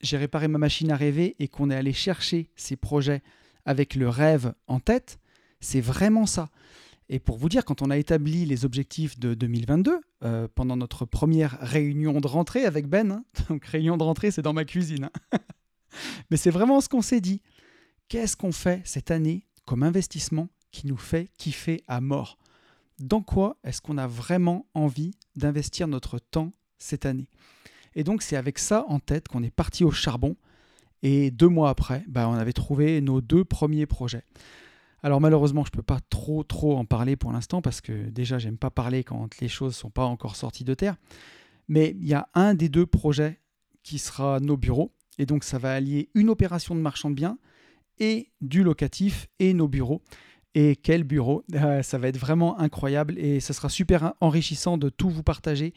j'ai 0.00 0.16
réparé 0.16 0.48
ma 0.48 0.58
machine 0.58 0.90
à 0.90 0.96
rêver 0.96 1.36
et 1.38 1.46
qu'on 1.46 1.70
est 1.70 1.76
allé 1.76 1.92
chercher 1.92 2.50
ces 2.56 2.74
projets 2.74 3.22
avec 3.64 3.94
le 3.94 4.08
rêve 4.08 4.52
en 4.66 4.80
tête, 4.80 5.20
c'est 5.60 5.80
vraiment 5.80 6.26
ça. 6.26 6.48
Et 7.08 7.20
pour 7.20 7.38
vous 7.38 7.48
dire, 7.48 7.64
quand 7.64 7.82
on 7.82 7.90
a 7.90 7.96
établi 7.96 8.46
les 8.46 8.64
objectifs 8.64 9.16
de 9.20 9.34
2022, 9.34 10.00
euh, 10.24 10.48
pendant 10.56 10.76
notre 10.76 11.04
première 11.04 11.56
réunion 11.60 12.20
de 12.20 12.26
rentrée 12.26 12.64
avec 12.64 12.88
Ben, 12.88 13.12
hein, 13.12 13.24
donc 13.48 13.64
réunion 13.64 13.96
de 13.96 14.02
rentrée, 14.02 14.32
c'est 14.32 14.42
dans 14.42 14.54
ma 14.54 14.64
cuisine. 14.64 15.08
Hein, 15.32 15.38
Mais 16.30 16.36
c'est 16.36 16.50
vraiment 16.50 16.80
ce 16.80 16.88
qu'on 16.88 17.02
s'est 17.02 17.20
dit. 17.20 17.42
Qu'est-ce 18.08 18.36
qu'on 18.36 18.52
fait 18.52 18.82
cette 18.84 19.10
année 19.10 19.46
comme 19.64 19.82
investissement 19.82 20.48
qui 20.70 20.86
nous 20.86 20.96
fait 20.96 21.28
kiffer 21.38 21.82
à 21.88 22.00
mort? 22.00 22.38
Dans 23.00 23.22
quoi 23.22 23.56
est-ce 23.64 23.80
qu'on 23.80 23.98
a 23.98 24.06
vraiment 24.06 24.66
envie 24.74 25.12
d'investir 25.36 25.88
notre 25.88 26.18
temps 26.18 26.52
cette 26.78 27.06
année? 27.06 27.28
Et 27.94 28.04
donc 28.04 28.22
c'est 28.22 28.36
avec 28.36 28.58
ça 28.58 28.84
en 28.88 29.00
tête 29.00 29.28
qu'on 29.28 29.42
est 29.42 29.54
parti 29.54 29.84
au 29.84 29.90
charbon. 29.90 30.36
Et 31.02 31.30
deux 31.30 31.48
mois 31.48 31.68
après, 31.68 32.04
bah, 32.08 32.28
on 32.28 32.34
avait 32.34 32.52
trouvé 32.52 33.00
nos 33.00 33.20
deux 33.20 33.44
premiers 33.44 33.86
projets. 33.86 34.24
Alors 35.02 35.20
malheureusement, 35.20 35.64
je 35.64 35.68
ne 35.68 35.76
peux 35.76 35.82
pas 35.82 36.00
trop 36.08 36.42
trop 36.44 36.78
en 36.78 36.86
parler 36.86 37.14
pour 37.14 37.30
l'instant 37.30 37.60
parce 37.60 37.82
que 37.82 38.08
déjà 38.08 38.38
j'aime 38.38 38.56
pas 38.56 38.70
parler 38.70 39.04
quand 39.04 39.38
les 39.40 39.48
choses 39.48 39.72
ne 39.72 39.78
sont 39.78 39.90
pas 39.90 40.06
encore 40.06 40.34
sorties 40.34 40.64
de 40.64 40.72
terre. 40.72 40.96
Mais 41.68 41.94
il 42.00 42.06
y 42.06 42.14
a 42.14 42.28
un 42.34 42.54
des 42.54 42.70
deux 42.70 42.86
projets 42.86 43.38
qui 43.82 43.98
sera 43.98 44.40
nos 44.40 44.56
bureaux. 44.56 44.92
Et 45.18 45.26
donc 45.26 45.44
ça 45.44 45.58
va 45.58 45.74
allier 45.74 46.08
une 46.14 46.28
opération 46.28 46.74
de 46.74 46.80
marchand 46.80 47.10
de 47.10 47.14
biens 47.14 47.38
et 47.98 48.30
du 48.40 48.62
locatif 48.62 49.28
et 49.38 49.54
nos 49.54 49.68
bureaux. 49.68 50.02
Et 50.54 50.76
quel 50.76 51.04
bureau? 51.04 51.44
Euh, 51.54 51.82
Ça 51.82 51.98
va 51.98 52.08
être 52.08 52.18
vraiment 52.18 52.58
incroyable 52.58 53.18
et 53.18 53.40
ça 53.40 53.52
sera 53.52 53.68
super 53.68 54.14
enrichissant 54.20 54.78
de 54.78 54.88
tout 54.88 55.10
vous 55.10 55.22
partager, 55.22 55.74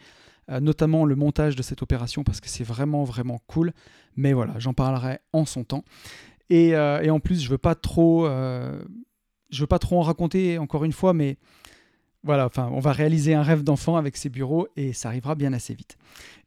euh, 0.50 0.60
notamment 0.60 1.06
le 1.06 1.16
montage 1.16 1.56
de 1.56 1.64
cette 1.64 1.82
opération 1.82 2.24
parce 2.24 2.40
que 2.42 2.50
c'est 2.50 2.64
vraiment 2.64 3.04
vraiment 3.04 3.40
cool. 3.48 3.74
Mais 4.16 4.34
voilà, 4.34 4.58
j'en 4.60 4.74
parlerai 4.74 5.20
en 5.34 5.46
son 5.46 5.64
temps. 5.64 5.84
Et, 6.50 6.76
euh, 6.76 7.02
et, 7.02 7.10
en 7.10 7.20
plus, 7.20 7.42
je 7.42 7.50
veux 7.50 7.58
pas 7.58 7.76
trop, 7.76 8.26
je 8.28 9.60
veux 9.60 9.68
pas 9.68 9.80
trop 9.80 10.00
en 10.00 10.02
raconter 10.02 10.58
encore 10.58 10.86
une 10.86 10.94
fois, 10.94 11.14
mais 11.14 11.38
voilà, 12.24 12.46
enfin, 12.46 12.70
on 12.74 12.80
va 12.80 12.92
réaliser 12.92 13.34
un 13.34 13.44
rêve 13.44 13.64
d'enfant 13.64 13.96
avec 13.96 14.18
ces 14.18 14.30
bureaux 14.30 14.68
et 14.76 14.94
ça 14.94 15.10
arrivera 15.10 15.36
bien 15.36 15.54
assez 15.54 15.74
vite. 15.74 15.98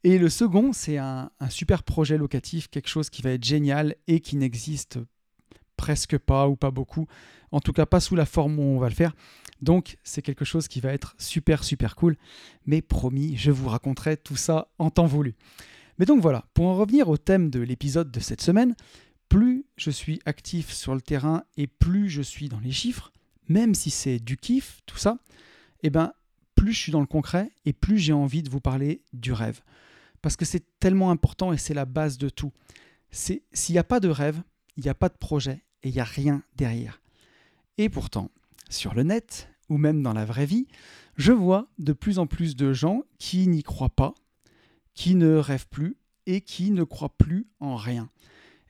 Et 0.05 0.19
le 0.19 0.29
second, 0.29 0.73
c'est 0.73 0.99
un, 0.99 1.31
un, 1.41 1.49
super 1.49 1.83
projet 1.83 2.19
locatif, 2.19 2.69
quelque 2.69 2.89
chose 2.89 3.11
qui 3.11 3.23
va 3.23 3.31
être 3.31 3.45
génial 3.45 3.95
et 4.07 4.21
qui 4.21 4.37
n'existe 4.37 4.99
presque 5.77 6.19
pas 6.19 6.49
ou 6.49 6.57
pas 6.57 6.71
beaucoup. 6.71 7.07
En 7.53 7.61
tout 7.61 7.73
cas, 7.73 7.87
pas 7.87 8.01
sous 8.01 8.15
la 8.15 8.27
forme 8.27 8.59
où 8.59 8.63
on 8.63 8.79
va 8.79 8.89
le 8.89 8.95
faire. 8.95 9.15
Donc, 9.63 9.97
c'est 10.05 10.23
quelque 10.23 10.45
chose 10.45 10.69
qui 10.69 10.81
va 10.81 10.93
être 10.93 11.15
super, 11.19 11.65
super 11.65 11.97
cool. 11.97 12.17
Mais 12.67 12.83
promis, 12.83 13.37
je 13.37 13.51
vous 13.51 13.69
raconterai 13.69 14.17
tout 14.17 14.37
ça 14.37 14.69
en 14.79 14.91
temps 14.91 15.07
voulu. 15.07 15.35
Mais 15.99 16.07
donc 16.07 16.23
voilà, 16.23 16.47
pour 16.55 16.67
en 16.67 16.75
revenir 16.75 17.09
au 17.09 17.19
thème 17.19 17.51
de 17.51 17.61
l'épisode 17.61 18.11
de 18.11 18.21
cette 18.21 18.41
semaine, 18.41 18.75
plus 19.29 19.67
je 19.77 19.91
suis 19.91 20.21
actif 20.25 20.73
sur 20.73 20.95
le 20.95 21.01
terrain 21.03 21.45
et 21.57 21.67
plus 21.67 22.09
je 22.09 22.23
suis 22.23 22.49
dans 22.49 22.61
les 22.61 22.73
chiffres, 22.73 23.13
même 23.49 23.75
si 23.75 23.91
c'est 23.91 24.19
du 24.19 24.37
kiff, 24.37 24.81
tout 24.87 24.97
ça, 24.97 25.19
eh 25.83 25.91
ben, 25.91 26.13
plus 26.55 26.73
je 26.73 26.79
suis 26.79 26.93
dans 26.93 27.01
le 27.01 27.07
concret 27.07 27.51
et 27.65 27.73
plus 27.73 27.99
j'ai 27.99 28.13
envie 28.13 28.43
de 28.43 28.51
vous 28.51 28.61
parler 28.61 29.03
du 29.13 29.33
rêve. 29.33 29.61
Parce 30.23 30.37
que 30.37 30.45
c'est 30.45 30.79
tellement 30.79 31.11
important 31.11 31.53
et 31.53 31.59
c'est 31.59 31.75
la 31.75 31.87
base 31.87 32.19
de 32.19 32.29
tout. 32.29 32.53
S'il 33.11 33.41
n'y 33.71 33.79
a 33.79 33.85
pas 33.85 34.01
de 34.01 34.09
rêve, 34.09 34.43
il 34.77 34.83
n'y 34.83 34.91
a 34.91 34.95
pas 34.95 35.09
de 35.09 35.17
projet 35.17 35.63
et 35.83 35.89
il 35.89 35.95
n'y 35.95 36.01
a 36.01 36.05
rien 36.05 36.43
derrière. 36.57 37.01
Et 37.79 37.89
pourtant, 37.89 38.31
sur 38.69 38.95
le 38.95 39.03
net, 39.03 39.49
ou 39.69 39.79
même 39.79 40.03
dans 40.03 40.13
la 40.13 40.25
vraie 40.25 40.47
vie, 40.47 40.67
je 41.17 41.33
vois 41.33 41.69
de 41.79 41.93
plus 41.93 42.19
en 42.19 42.27
plus 42.27 42.57
de 42.57 42.73
gens 42.73 43.03
qui 43.19 43.49
n'y 43.49 43.63
croient 43.63 43.89
pas, 43.89 44.15
qui 44.95 45.15
ne 45.15 45.37
rêvent 45.37 45.69
plus 45.69 45.97
et 46.27 46.41
qui 46.41 46.71
ne 46.71 46.85
croient 46.85 47.17
plus 47.17 47.47
en 47.61 47.77
rien. 47.77 48.11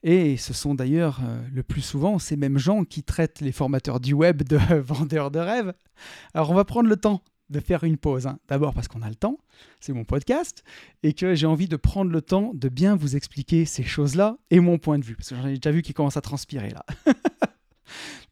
Et 0.03 0.37
ce 0.37 0.53
sont 0.53 0.73
d'ailleurs 0.73 1.19
euh, 1.23 1.41
le 1.53 1.61
plus 1.63 1.81
souvent 1.81 2.17
ces 2.17 2.35
mêmes 2.35 2.57
gens 2.57 2.83
qui 2.85 3.03
traitent 3.03 3.39
les 3.39 3.51
formateurs 3.51 3.99
du 3.99 4.13
web 4.13 4.43
de 4.43 4.57
vendeurs 4.81 5.31
de 5.31 5.39
rêves. 5.39 5.73
Alors 6.33 6.49
on 6.49 6.55
va 6.55 6.65
prendre 6.65 6.89
le 6.89 6.97
temps 6.97 7.21
de 7.51 7.59
faire 7.59 7.83
une 7.83 7.97
pause. 7.97 8.25
Hein. 8.27 8.39
D'abord 8.47 8.73
parce 8.73 8.87
qu'on 8.87 9.01
a 9.01 9.09
le 9.09 9.15
temps, 9.15 9.37
c'est 9.79 9.93
mon 9.93 10.05
podcast, 10.05 10.63
et 11.03 11.13
que 11.13 11.35
j'ai 11.35 11.45
envie 11.45 11.67
de 11.67 11.75
prendre 11.75 12.09
le 12.09 12.21
temps 12.21 12.51
de 12.55 12.69
bien 12.69 12.95
vous 12.95 13.15
expliquer 13.15 13.65
ces 13.65 13.83
choses-là 13.83 14.37
et 14.49 14.59
mon 14.59 14.77
point 14.77 14.97
de 14.97 15.05
vue, 15.05 15.15
parce 15.15 15.29
que 15.29 15.35
j'en 15.35 15.47
ai 15.47 15.55
déjà 15.55 15.71
vu 15.71 15.81
qui 15.81 15.93
commence 15.93 16.17
à 16.17 16.21
transpirer 16.21 16.69
là. 16.69 16.85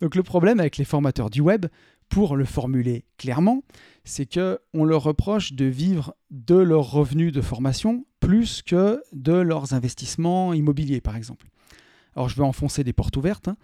Donc 0.02 0.16
le 0.16 0.24
problème 0.24 0.62
avec 0.62 0.78
les 0.78 0.86
formateurs 0.86 1.30
du 1.30 1.42
web, 1.42 1.66
pour 2.08 2.36
le 2.36 2.46
formuler 2.46 3.06
clairement, 3.18 3.62
c'est 4.04 4.26
que 4.26 4.60
on 4.74 4.84
leur 4.84 5.04
reproche 5.04 5.54
de 5.54 5.66
vivre 5.66 6.16
de 6.32 6.56
leurs 6.56 6.90
revenus 6.90 7.32
de 7.32 7.42
formation 7.42 8.06
plus 8.20 8.62
que 8.64 9.04
de 9.14 9.34
leurs 9.34 9.74
investissements 9.74 10.54
immobiliers, 10.54 11.02
par 11.02 11.16
exemple. 11.16 11.46
Alors 12.20 12.28
je 12.28 12.36
vais 12.36 12.44
enfoncer 12.44 12.84
des 12.84 12.92
portes 12.92 13.16
ouvertes, 13.16 13.48
hein, 13.48 13.56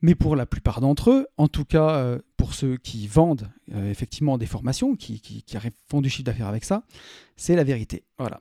mais 0.00 0.14
pour 0.14 0.36
la 0.36 0.46
plupart 0.46 0.80
d'entre 0.80 1.10
eux, 1.10 1.26
en 1.36 1.48
tout 1.48 1.66
cas 1.66 1.96
euh, 1.96 2.18
pour 2.38 2.54
ceux 2.54 2.78
qui 2.78 3.06
vendent 3.06 3.50
euh, 3.74 3.90
effectivement 3.90 4.38
des 4.38 4.46
formations, 4.46 4.96
qui, 4.96 5.44
font 5.90 6.00
du 6.00 6.08
chiffre 6.08 6.24
d'affaires 6.24 6.46
avec 6.46 6.64
ça, 6.64 6.84
c'est 7.36 7.54
la 7.54 7.62
vérité. 7.62 8.04
Voilà. 8.16 8.40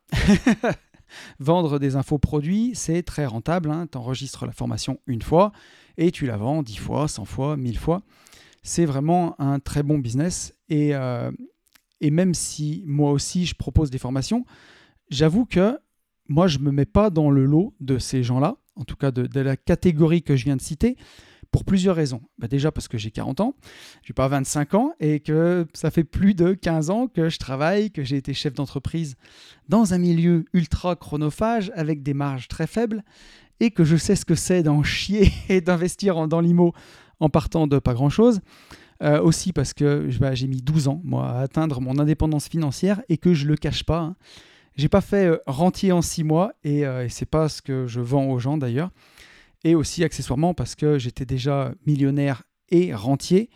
Vendre 1.39 1.77
des 1.77 1.97
infoproduits, 1.97 2.71
c'est 2.73 3.03
très 3.03 3.25
rentable. 3.25 3.69
Hein. 3.69 3.85
Tu 3.91 3.97
enregistres 3.97 4.45
la 4.45 4.53
formation 4.53 5.01
une 5.07 5.21
fois 5.21 5.51
et 5.97 6.11
tu 6.11 6.25
la 6.25 6.37
vends 6.37 6.63
10 6.63 6.77
fois, 6.77 7.09
100 7.09 7.25
fois, 7.25 7.57
1000 7.57 7.77
fois. 7.77 8.01
C'est 8.61 8.85
vraiment 8.85 9.35
un 9.41 9.59
très 9.59 9.83
bon 9.83 9.97
business. 9.97 10.53
Et, 10.69 10.95
euh, 10.95 11.31
et 11.99 12.11
même 12.11 12.33
si 12.33 12.85
moi 12.87 13.11
aussi 13.11 13.45
je 13.45 13.55
propose 13.55 13.89
des 13.89 13.97
formations, 13.99 14.45
j'avoue 15.09 15.45
que 15.45 15.77
moi 16.29 16.47
je 16.47 16.59
ne 16.59 16.63
me 16.63 16.71
mets 16.71 16.85
pas 16.85 17.09
dans 17.09 17.29
le 17.29 17.43
lot 17.43 17.75
de 17.81 17.97
ces 17.97 18.23
gens-là, 18.23 18.55
en 18.75 18.83
tout 18.83 18.95
cas 18.95 19.11
de, 19.11 19.39
la 19.39 19.57
catégorie 19.57 20.23
que 20.23 20.35
je 20.35 20.45
viens 20.45 20.55
de 20.55 20.61
citer 20.61 20.97
pour 21.51 21.65
plusieurs 21.65 21.95
raisons. 21.95 22.21
Bah, 22.39 22.47
déjà 22.47 22.71
parce 22.71 22.87
que 22.87 22.97
j'ai 22.97 23.11
40 23.11 23.41
ans, 23.41 23.55
je 24.01 24.11
n'ai 24.11 24.13
pas 24.15 24.27
25 24.27 24.73
ans 24.73 24.93
et 24.99 25.19
que 25.19 25.67
ça 25.73 25.91
fait 25.91 26.03
plus 26.03 26.33
de 26.33 26.53
15 26.53 26.89
ans 26.89 27.07
que 27.07 27.29
je 27.29 27.37
travaille, 27.37 27.91
que 27.91 28.03
j'ai 28.03 28.17
été 28.17 28.33
chef 28.33 28.53
d'entreprise 28.53 29.15
dans 29.69 29.93
un 29.93 29.99
milieu 29.99 30.45
ultra 30.53 30.95
chronophage 30.95 31.71
avec 31.75 32.01
des 32.01 32.13
marges 32.13 32.47
très 32.47 32.67
faibles 32.67 33.03
et 33.59 33.71
que 33.71 33.83
je 33.83 33.95
sais 33.95 34.15
ce 34.15 34.25
que 34.25 34.35
c'est 34.35 34.63
d'en 34.63 34.83
chier 34.83 35.31
et 35.49 35.61
d'investir 35.61 36.27
dans 36.27 36.41
l'IMO 36.41 36.73
en 37.19 37.29
partant 37.29 37.67
de 37.67 37.79
pas 37.79 37.93
grand-chose. 37.93 38.41
Euh, 39.01 39.21
aussi 39.21 39.51
parce 39.51 39.73
que 39.73 40.07
bah, 40.19 40.33
j'ai 40.33 40.47
mis 40.47 40.61
12 40.61 40.87
ans 40.87 41.01
moi, 41.03 41.27
à 41.27 41.41
atteindre 41.41 41.81
mon 41.81 41.99
indépendance 41.99 42.47
financière 42.47 43.01
et 43.09 43.17
que 43.17 43.33
je 43.33 43.43
ne 43.43 43.49
le 43.49 43.57
cache 43.57 43.83
pas. 43.83 43.99
Hein. 43.99 44.15
J'ai 44.75 44.89
pas 44.89 45.01
fait 45.01 45.27
euh, 45.27 45.37
rentier 45.45 45.91
en 45.91 46.01
6 46.01 46.23
mois 46.23 46.53
et, 46.63 46.85
euh, 46.85 47.05
et 47.05 47.09
c'est 47.09 47.27
pas 47.27 47.49
ce 47.49 47.61
que 47.61 47.85
je 47.87 48.01
vends 48.01 48.25
aux 48.25 48.39
gens 48.39 48.57
d'ailleurs 48.57 48.89
et 49.63 49.75
aussi 49.75 50.03
accessoirement 50.03 50.53
parce 50.53 50.75
que 50.75 50.97
j'étais 50.97 51.25
déjà 51.25 51.73
millionnaire 51.85 52.43
et 52.69 52.93
rentier 52.93 53.49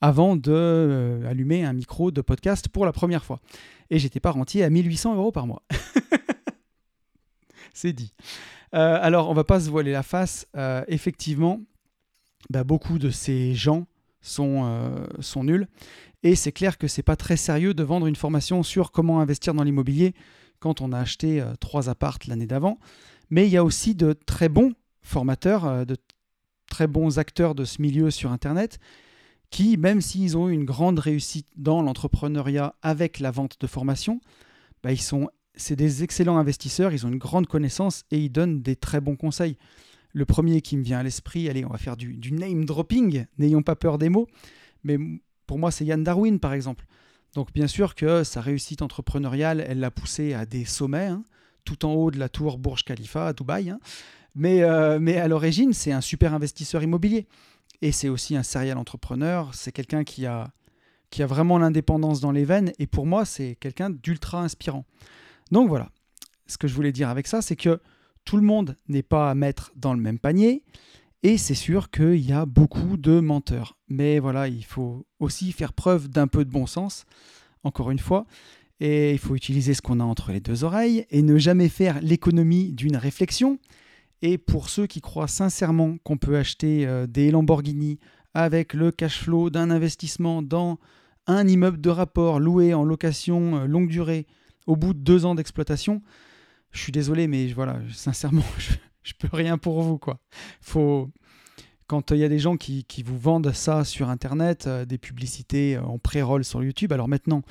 avant 0.00 0.36
de 0.36 0.52
euh, 0.52 1.28
allumer 1.28 1.64
un 1.64 1.72
micro 1.72 2.10
de 2.10 2.20
podcast 2.20 2.68
pour 2.68 2.84
la 2.84 2.92
première 2.92 3.24
fois. 3.24 3.40
Et 3.90 3.98
j'étais 3.98 4.20
pas 4.20 4.32
rentier 4.32 4.64
à 4.64 4.70
1800 4.70 5.14
euros 5.14 5.32
par 5.32 5.46
mois. 5.46 5.62
C'est 7.72 7.92
dit. 7.92 8.12
Euh, 8.74 8.98
alors, 9.00 9.30
on 9.30 9.34
va 9.34 9.44
pas 9.44 9.60
se 9.60 9.70
voiler 9.70 9.92
la 9.92 10.02
face. 10.02 10.46
Effectivement, 10.88 11.60
bah, 12.50 12.64
beaucoup 12.64 12.98
de 12.98 13.10
ces 13.10 13.54
gens 13.54 13.86
sont, 14.20 15.06
sont 15.20 15.44
nuls. 15.44 15.68
Et 16.22 16.36
c'est 16.36 16.52
clair 16.52 16.78
que 16.78 16.88
c'est 16.88 17.02
pas 17.02 17.16
très 17.16 17.36
sérieux 17.36 17.74
de 17.74 17.82
vendre 17.82 18.06
une 18.06 18.16
formation 18.16 18.62
sur 18.62 18.92
comment 18.92 19.20
investir 19.20 19.54
dans 19.54 19.62
l'immobilier 19.62 20.14
quand 20.60 20.80
on 20.80 20.92
a 20.92 20.98
acheté 20.98 21.44
trois 21.60 21.88
appartes 21.88 22.26
l'année 22.26 22.46
d'avant. 22.46 22.78
Mais 23.30 23.46
il 23.46 23.50
y 23.50 23.56
a 23.56 23.64
aussi 23.64 23.94
de 23.94 24.12
très 24.12 24.48
bons 24.48 24.74
formateurs, 25.02 25.64
euh, 25.64 25.84
de 25.84 25.96
très 26.68 26.86
bons 26.86 27.18
acteurs 27.18 27.54
de 27.54 27.64
ce 27.64 27.80
milieu 27.80 28.10
sur 28.10 28.32
Internet, 28.32 28.78
qui, 29.50 29.76
même 29.76 30.00
s'ils 30.00 30.36
ont 30.36 30.48
eu 30.48 30.52
une 30.52 30.64
grande 30.64 30.98
réussite 30.98 31.46
dans 31.56 31.82
l'entrepreneuriat 31.82 32.74
avec 32.82 33.20
la 33.20 33.30
vente 33.30 33.60
de 33.60 33.66
formation, 33.66 34.20
bah, 34.82 34.90
ils 34.90 35.00
sont, 35.00 35.28
c'est 35.54 35.76
des 35.76 36.02
excellents 36.02 36.38
investisseurs, 36.38 36.92
ils 36.92 37.06
ont 37.06 37.10
une 37.10 37.18
grande 37.18 37.46
connaissance 37.46 38.04
et 38.10 38.18
ils 38.18 38.30
donnent 38.30 38.62
des 38.62 38.76
très 38.76 39.00
bons 39.00 39.16
conseils. 39.16 39.56
Le 40.12 40.24
premier 40.24 40.62
qui 40.62 40.76
me 40.76 40.82
vient 40.82 40.98
à 40.98 41.02
l'esprit, 41.02 41.48
allez, 41.48 41.64
on 41.64 41.70
va 41.70 41.78
faire 41.78 41.96
du, 41.96 42.32
name 42.32 42.64
dropping, 42.64 43.26
n'ayons 43.38 43.62
pas 43.62 43.76
peur 43.76 43.98
des 43.98 44.08
mots, 44.08 44.26
mais 44.82 44.96
pour 45.46 45.58
moi 45.58 45.70
c'est 45.70 45.84
Yann 45.84 46.02
Darwin 46.02 46.40
par 46.40 46.54
exemple. 46.54 46.86
Donc 47.34 47.52
bien 47.52 47.66
sûr 47.66 47.94
que 47.94 48.24
sa 48.24 48.40
réussite 48.40 48.82
entrepreneuriale, 48.82 49.64
elle 49.66 49.80
l'a 49.80 49.90
poussé 49.90 50.34
à 50.34 50.46
des 50.46 50.64
sommets, 50.64 51.06
hein, 51.06 51.24
tout 51.64 51.84
en 51.84 51.92
haut 51.92 52.10
de 52.10 52.18
la 52.18 52.28
tour 52.28 52.58
Burj 52.58 52.84
Khalifa 52.84 53.28
à 53.28 53.32
Dubaï. 53.32 53.70
Hein. 53.70 53.80
Mais, 54.34 54.62
euh, 54.62 54.98
mais 55.00 55.16
à 55.16 55.28
l'origine, 55.28 55.72
c'est 55.72 55.92
un 55.92 56.00
super 56.00 56.34
investisseur 56.34 56.82
immobilier. 56.82 57.26
Et 57.82 57.92
c'est 57.92 58.08
aussi 58.08 58.36
un 58.36 58.42
serial 58.42 58.78
entrepreneur. 58.78 59.54
C'est 59.54 59.72
quelqu'un 59.72 60.04
qui 60.04 60.26
a 60.26 60.52
vraiment 61.18 61.58
l'indépendance 61.58 62.20
dans 62.20 62.32
les 62.32 62.44
veines. 62.44 62.72
Et 62.78 62.86
pour 62.86 63.06
moi, 63.06 63.24
c'est 63.24 63.56
quelqu'un 63.56 63.90
d'ultra 63.90 64.42
inspirant. 64.42 64.84
Donc 65.50 65.68
voilà. 65.68 65.90
Ce 66.46 66.58
que 66.58 66.68
je 66.68 66.74
voulais 66.74 66.92
dire 66.92 67.08
avec 67.08 67.26
ça, 67.26 67.42
c'est 67.42 67.56
que 67.56 67.80
tout 68.24 68.36
le 68.36 68.42
monde 68.42 68.76
n'est 68.88 69.02
pas 69.02 69.30
à 69.30 69.34
mettre 69.34 69.72
dans 69.76 69.94
le 69.94 70.00
même 70.00 70.18
panier. 70.18 70.62
Et 71.26 71.38
c'est 71.38 71.54
sûr 71.54 71.90
qu'il 71.90 72.20
y 72.20 72.32
a 72.32 72.44
beaucoup 72.44 72.98
de 72.98 73.18
menteurs. 73.18 73.78
Mais 73.88 74.18
voilà, 74.18 74.46
il 74.46 74.62
faut 74.62 75.06
aussi 75.20 75.52
faire 75.52 75.72
preuve 75.72 76.08
d'un 76.08 76.26
peu 76.26 76.44
de 76.44 76.50
bon 76.50 76.66
sens, 76.66 77.06
encore 77.62 77.90
une 77.90 77.98
fois. 77.98 78.26
Et 78.78 79.12
il 79.12 79.18
faut 79.18 79.34
utiliser 79.34 79.72
ce 79.72 79.80
qu'on 79.80 80.00
a 80.00 80.04
entre 80.04 80.32
les 80.32 80.40
deux 80.40 80.64
oreilles 80.64 81.06
et 81.08 81.22
ne 81.22 81.38
jamais 81.38 81.70
faire 81.70 81.98
l'économie 82.02 82.72
d'une 82.72 82.98
réflexion. 82.98 83.58
Et 84.20 84.36
pour 84.36 84.68
ceux 84.68 84.86
qui 84.86 85.00
croient 85.00 85.26
sincèrement 85.26 85.96
qu'on 86.04 86.18
peut 86.18 86.36
acheter 86.36 86.86
euh, 86.86 87.06
des 87.06 87.30
Lamborghini 87.30 87.98
avec 88.34 88.74
le 88.74 88.90
cash 88.90 89.22
flow 89.22 89.48
d'un 89.48 89.70
investissement 89.70 90.42
dans 90.42 90.78
un 91.26 91.48
immeuble 91.48 91.80
de 91.80 91.88
rapport 91.88 92.38
loué 92.38 92.74
en 92.74 92.84
location 92.84 93.60
euh, 93.62 93.66
longue 93.66 93.88
durée 93.88 94.26
au 94.66 94.76
bout 94.76 94.92
de 94.92 94.98
deux 94.98 95.24
ans 95.24 95.34
d'exploitation, 95.34 96.02
je 96.70 96.80
suis 96.80 96.92
désolé, 96.92 97.28
mais 97.28 97.46
voilà, 97.48 97.78
sincèrement, 97.92 98.44
je 99.04 99.12
peux 99.16 99.28
rien 99.32 99.58
pour 99.58 99.80
vous. 99.82 99.98
quoi. 99.98 100.18
Faut, 100.60 101.10
quand 101.86 102.10
il 102.10 102.18
y 102.18 102.24
a 102.24 102.28
des 102.28 102.40
gens 102.40 102.56
qui, 102.56 102.84
vous 103.04 103.18
vendent 103.18 103.52
ça 103.52 103.84
sur 103.84 104.08
Internet, 104.08 104.66
euh, 104.66 104.84
des 104.84 104.98
publicités 104.98 105.78
en 105.78 105.98
pré-roll 105.98 106.44
sur 106.44 106.64
YouTube, 106.64 106.92
alors 106.92 107.08
maintenant, 107.08 107.42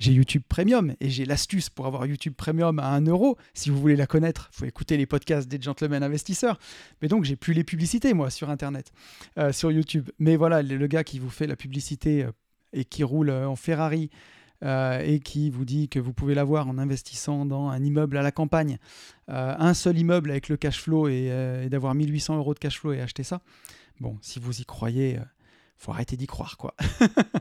j'ai 0.00 0.12
YouTube 0.12 0.42
Premium 0.48 0.94
et 0.98 1.10
j'ai 1.10 1.26
l'astuce 1.26 1.68
pour 1.68 1.86
avoir 1.86 2.06
YouTube 2.06 2.32
Premium 2.34 2.78
à 2.78 2.88
1 2.88 3.02
euro. 3.02 3.36
Si 3.52 3.68
vous 3.68 3.78
voulez 3.78 3.96
la 3.96 4.06
connaître, 4.06 4.48
il 4.54 4.56
faut 4.56 4.64
écouter 4.64 4.96
les 4.96 5.04
podcasts 5.04 5.46
des 5.46 5.60
gentlemen 5.60 6.02
investisseurs. 6.02 6.58
Mais 7.02 7.08
donc, 7.08 7.24
j'ai 7.24 7.36
plus 7.36 7.52
les 7.52 7.64
publicités, 7.64 8.14
moi, 8.14 8.30
sur 8.30 8.48
Internet, 8.48 8.92
euh, 9.36 9.52
sur 9.52 9.70
YouTube. 9.70 10.08
Mais 10.18 10.36
voilà, 10.36 10.62
le, 10.62 10.86
gars 10.86 11.04
qui 11.04 11.18
vous 11.18 11.28
fait 11.28 11.46
la 11.46 11.54
publicité 11.54 12.24
euh, 12.24 12.32
et 12.72 12.86
qui 12.86 13.04
roule 13.04 13.28
euh, 13.28 13.46
en 13.46 13.56
Ferrari 13.56 14.08
euh, 14.62 15.00
et 15.00 15.20
qui 15.20 15.50
vous 15.50 15.64
dit 15.64 15.88
que 15.88 15.98
vous 15.98 16.12
pouvez 16.12 16.34
l'avoir 16.34 16.68
en 16.68 16.78
investissant 16.78 17.46
dans 17.46 17.68
un 17.68 17.82
immeuble 17.82 18.16
à 18.16 18.22
la 18.22 18.32
campagne, 18.32 18.78
euh, 19.28 19.54
un 19.58 19.74
seul 19.74 19.98
immeuble 19.98 20.30
avec 20.30 20.48
le 20.48 20.56
cash 20.56 20.80
flow 20.80 21.08
et, 21.08 21.26
et 21.64 21.68
d'avoir 21.68 21.94
1800 21.94 22.36
euros 22.36 22.54
de 22.54 22.58
cash 22.58 22.78
flow 22.78 22.92
et 22.92 23.00
acheter 23.00 23.22
ça, 23.22 23.40
bon, 24.00 24.18
si 24.22 24.38
vous 24.38 24.60
y 24.60 24.64
croyez, 24.64 25.18
faut 25.76 25.92
arrêter 25.92 26.16
d'y 26.16 26.26
croire, 26.26 26.56
quoi. 26.56 26.74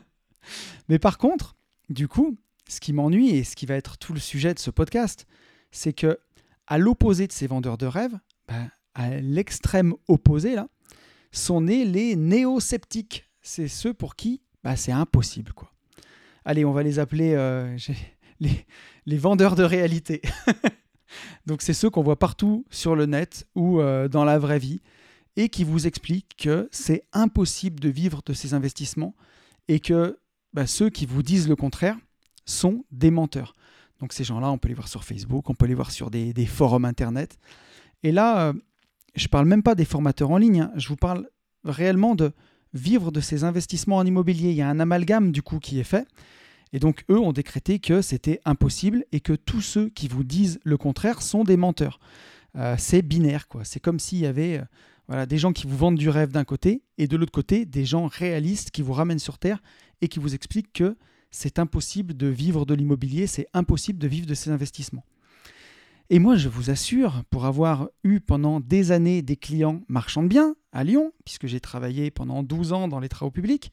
Mais 0.89 0.99
par 0.99 1.17
contre, 1.17 1.55
du 1.89 2.07
coup, 2.07 2.37
ce 2.67 2.79
qui 2.79 2.93
m'ennuie 2.93 3.31
et 3.31 3.43
ce 3.43 3.55
qui 3.55 3.65
va 3.65 3.75
être 3.75 3.97
tout 3.97 4.13
le 4.13 4.19
sujet 4.19 4.53
de 4.53 4.59
ce 4.59 4.71
podcast, 4.71 5.25
c'est 5.71 5.93
que 5.93 6.19
à 6.67 6.77
l'opposé 6.77 7.27
de 7.27 7.31
ces 7.31 7.47
vendeurs 7.47 7.77
de 7.77 7.87
rêves, 7.87 8.17
ben, 8.47 8.69
à 8.93 9.09
l'extrême 9.21 9.95
opposé 10.07 10.55
là, 10.55 10.67
sont 11.31 11.61
nés 11.61 11.85
les 11.85 12.15
néo-sceptiques. 12.15 13.29
C'est 13.41 13.67
ceux 13.67 13.93
pour 13.93 14.15
qui 14.15 14.41
bah, 14.63 14.75
c'est 14.75 14.91
impossible. 14.91 15.53
quoi. 15.53 15.71
Allez, 16.45 16.65
on 16.65 16.71
va 16.71 16.83
les 16.83 16.99
appeler 16.99 17.33
euh, 17.33 17.77
les, 18.39 19.17
vendeurs 19.17 19.55
de 19.55 19.63
réalité. 19.63 20.21
Donc 21.45 21.61
c'est 21.61 21.73
ceux 21.73 21.89
qu'on 21.89 22.03
voit 22.03 22.19
partout 22.19 22.65
sur 22.69 22.95
le 22.95 23.05
net 23.05 23.47
ou 23.55 23.81
euh, 23.81 24.07
dans 24.07 24.23
la 24.25 24.37
vraie 24.39 24.59
vie 24.59 24.81
et 25.35 25.49
qui 25.49 25.63
vous 25.63 25.87
expliquent 25.87 26.35
que 26.37 26.69
c'est 26.71 27.03
impossible 27.13 27.79
de 27.79 27.89
vivre 27.89 28.21
de 28.25 28.33
ces 28.33 28.53
investissements 28.53 29.15
et 29.67 29.79
que 29.79 30.19
bah, 30.53 30.67
ceux 30.67 30.89
qui 30.89 31.05
vous 31.05 31.23
disent 31.23 31.47
le 31.47 31.55
contraire 31.55 31.97
sont 32.45 32.83
des 32.91 33.11
menteurs. 33.11 33.53
Donc 33.99 34.13
ces 34.13 34.23
gens-là, 34.23 34.51
on 34.51 34.57
peut 34.57 34.69
les 34.69 34.73
voir 34.73 34.87
sur 34.87 35.03
Facebook, 35.03 35.49
on 35.49 35.55
peut 35.55 35.65
les 35.65 35.73
voir 35.75 35.91
sur 35.91 36.09
des, 36.09 36.45
forums 36.45 36.85
Internet. 36.85 37.37
Et 38.03 38.11
là, 38.11 38.47
euh, 38.47 38.53
je 39.15 39.25
ne 39.25 39.29
parle 39.29 39.45
même 39.45 39.63
pas 39.63 39.75
des 39.75 39.85
formateurs 39.85 40.31
en 40.31 40.37
ligne, 40.37 40.61
hein. 40.61 40.71
je 40.75 40.87
vous 40.87 40.95
parle 40.95 41.29
réellement 41.63 42.15
de 42.15 42.31
vivre 42.73 43.11
de 43.11 43.21
ces 43.21 43.43
investissements 43.43 43.97
en 43.97 44.05
immobilier. 44.05 44.49
Il 44.49 44.55
y 44.55 44.61
a 44.61 44.69
un 44.69 44.79
amalgame 44.79 45.31
du 45.31 45.41
coup 45.41 45.59
qui 45.59 45.79
est 45.79 45.83
fait. 45.83 46.07
Et 46.71 46.79
donc 46.79 47.03
eux 47.09 47.19
ont 47.19 47.33
décrété 47.33 47.79
que 47.79 48.01
c'était 48.01 48.39
impossible 48.45 49.05
et 49.11 49.19
que 49.19 49.33
tous 49.33 49.61
ceux 49.61 49.89
qui 49.89 50.07
vous 50.07 50.23
disent 50.23 50.59
le 50.63 50.77
contraire 50.77 51.21
sont 51.21 51.43
des 51.43 51.57
menteurs. 51.57 51.99
Euh, 52.55 52.75
c'est 52.77 53.01
binaire, 53.01 53.47
quoi. 53.47 53.63
C'est 53.63 53.79
comme 53.79 53.99
s'il 53.99 54.19
y 54.19 54.25
avait 54.25 54.59
euh, 54.59 54.63
voilà, 55.07 55.25
des 55.25 55.37
gens 55.37 55.53
qui 55.53 55.67
vous 55.67 55.77
vendent 55.77 55.97
du 55.97 56.09
rêve 56.09 56.31
d'un 56.31 56.43
côté 56.43 56.83
et 56.97 57.07
de 57.07 57.17
l'autre 57.17 57.31
côté 57.31 57.65
des 57.65 57.85
gens 57.85 58.07
réalistes 58.07 58.71
qui 58.71 58.81
vous 58.81 58.93
ramènent 58.93 59.19
sur 59.19 59.37
Terre 59.37 59.61
et 60.01 60.07
qui 60.07 60.19
vous 60.19 60.35
expliquent 60.35 60.73
que 60.73 60.95
c'est 61.31 61.59
impossible 61.59 62.15
de 62.15 62.27
vivre 62.27 62.65
de 62.65 62.73
l'immobilier, 62.73 63.27
c'est 63.27 63.47
impossible 63.53 63.99
de 63.99 64.07
vivre 64.07 64.25
de 64.25 64.33
ces 64.33 64.49
investissements. 64.49 65.05
Et 66.11 66.17
moi, 66.17 66.37
je 66.37 66.49
vous 66.49 66.71
assure, 66.71 67.23
pour 67.29 67.45
avoir 67.45 67.89
eu 68.03 68.19
pendant 68.19 68.59
des 68.59 68.91
années 68.91 69.21
des 69.21 69.35
clients 69.35 69.83
marchands 69.87 70.23
de 70.23 70.27
biens 70.27 70.55
à 70.71 70.83
Lyon, 70.83 71.13
puisque 71.23 71.45
j'ai 71.45 71.59
travaillé 71.59 72.09
pendant 72.09 72.41
12 72.41 72.73
ans 72.73 72.87
dans 72.87 72.99
les 72.99 73.09
travaux 73.09 73.29
publics, 73.29 73.69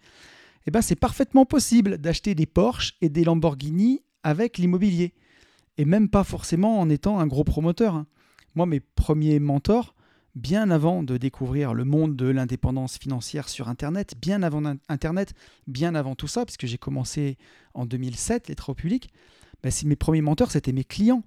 eh 0.66 0.70
ben, 0.70 0.82
c'est 0.82 0.96
parfaitement 0.96 1.46
possible 1.46 1.96
d'acheter 1.96 2.34
des 2.34 2.44
Porsche 2.44 2.94
et 3.00 3.08
des 3.08 3.24
Lamborghini 3.24 4.02
avec 4.22 4.58
l'immobilier. 4.58 5.14
Et 5.78 5.86
même 5.86 6.10
pas 6.10 6.24
forcément 6.24 6.78
en 6.78 6.90
étant 6.90 7.20
un 7.20 7.26
gros 7.26 7.44
promoteur. 7.44 7.94
Hein. 7.94 8.06
Moi, 8.54 8.66
mes 8.66 8.80
premiers 8.80 9.38
mentors, 9.38 9.94
bien 10.34 10.70
avant 10.70 11.02
de 11.02 11.16
découvrir 11.16 11.72
le 11.72 11.84
monde 11.84 12.16
de 12.16 12.26
l'indépendance 12.26 12.98
financière 12.98 13.48
sur 13.48 13.70
Internet, 13.70 14.14
bien 14.20 14.42
avant 14.42 14.62
Internet, 14.90 15.32
bien 15.66 15.94
avant 15.94 16.14
tout 16.14 16.28
ça, 16.28 16.44
puisque 16.44 16.66
j'ai 16.66 16.76
commencé 16.76 17.38
en 17.72 17.86
2007 17.86 18.48
les 18.48 18.54
travaux 18.54 18.74
publics, 18.74 19.10
ben, 19.62 19.72
mes 19.86 19.96
premiers 19.96 20.20
mentors, 20.20 20.50
c'était 20.50 20.72
mes 20.72 20.84
clients. 20.84 21.22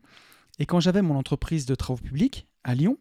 Et 0.60 0.66
quand 0.66 0.82
j'avais 0.82 1.02
mon 1.02 1.16
entreprise 1.16 1.66
de 1.66 1.74
travaux 1.74 2.02
publics 2.02 2.48
à 2.64 2.76
Lyon, 2.76 2.98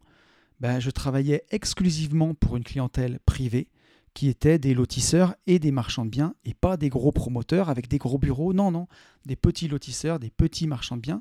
ben, 0.61 0.81
je 0.81 0.91
travaillais 0.91 1.45
exclusivement 1.51 2.35
pour 2.35 2.57
une 2.57 2.65
clientèle 2.65 3.19
privée 3.27 3.69
qui 4.15 4.29
était 4.29 4.59
des 4.59 4.75
lotisseurs 4.75 5.35
et 5.47 5.59
des 5.59 5.71
marchands 5.71 6.05
de 6.05 6.11
biens 6.11 6.35
et 6.45 6.55
pas 6.55 6.77
des 6.77 6.89
gros 6.89 7.13
promoteurs 7.13 7.69
avec 7.69 7.89
des 7.89 7.99
gros 7.99 8.19
bureaux. 8.19 8.53
Non, 8.53 8.71
non, 8.71 8.87
des 9.27 9.37
petits 9.37 9.69
lotisseurs, 9.69 10.19
des 10.19 10.31
petits 10.31 10.67
marchands 10.67 10.97
de 10.97 11.03
biens. 11.03 11.21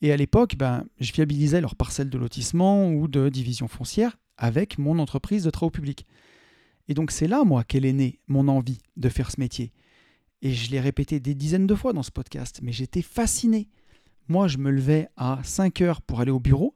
Et 0.00 0.12
à 0.12 0.16
l'époque, 0.16 0.56
ben, 0.56 0.84
je 1.00 1.12
viabilisais 1.12 1.60
leurs 1.60 1.76
parcelles 1.76 2.10
de 2.10 2.18
lotissement 2.18 2.90
ou 2.90 3.08
de 3.08 3.28
division 3.28 3.68
foncière 3.68 4.18
avec 4.36 4.78
mon 4.78 4.98
entreprise 4.98 5.44
de 5.44 5.50
travaux 5.50 5.70
publics. 5.70 6.06
Et 6.88 6.94
donc 6.94 7.10
c'est 7.10 7.28
là, 7.28 7.44
moi, 7.44 7.64
qu'elle 7.64 7.84
est 7.84 7.92
née, 7.92 8.20
mon 8.26 8.48
envie 8.48 8.78
de 8.96 9.08
faire 9.08 9.30
ce 9.30 9.40
métier. 9.40 9.72
Et 10.40 10.52
je 10.52 10.70
l'ai 10.70 10.80
répété 10.80 11.20
des 11.20 11.34
dizaines 11.34 11.66
de 11.66 11.74
fois 11.74 11.92
dans 11.92 12.02
ce 12.02 12.10
podcast, 12.10 12.60
mais 12.62 12.72
j'étais 12.72 13.02
fasciné 13.02 13.68
moi, 14.28 14.48
je 14.48 14.58
me 14.58 14.70
levais 14.70 15.08
à 15.16 15.38
5 15.42 15.80
heures 15.80 16.02
pour 16.02 16.20
aller 16.20 16.30
au 16.30 16.40
bureau 16.40 16.74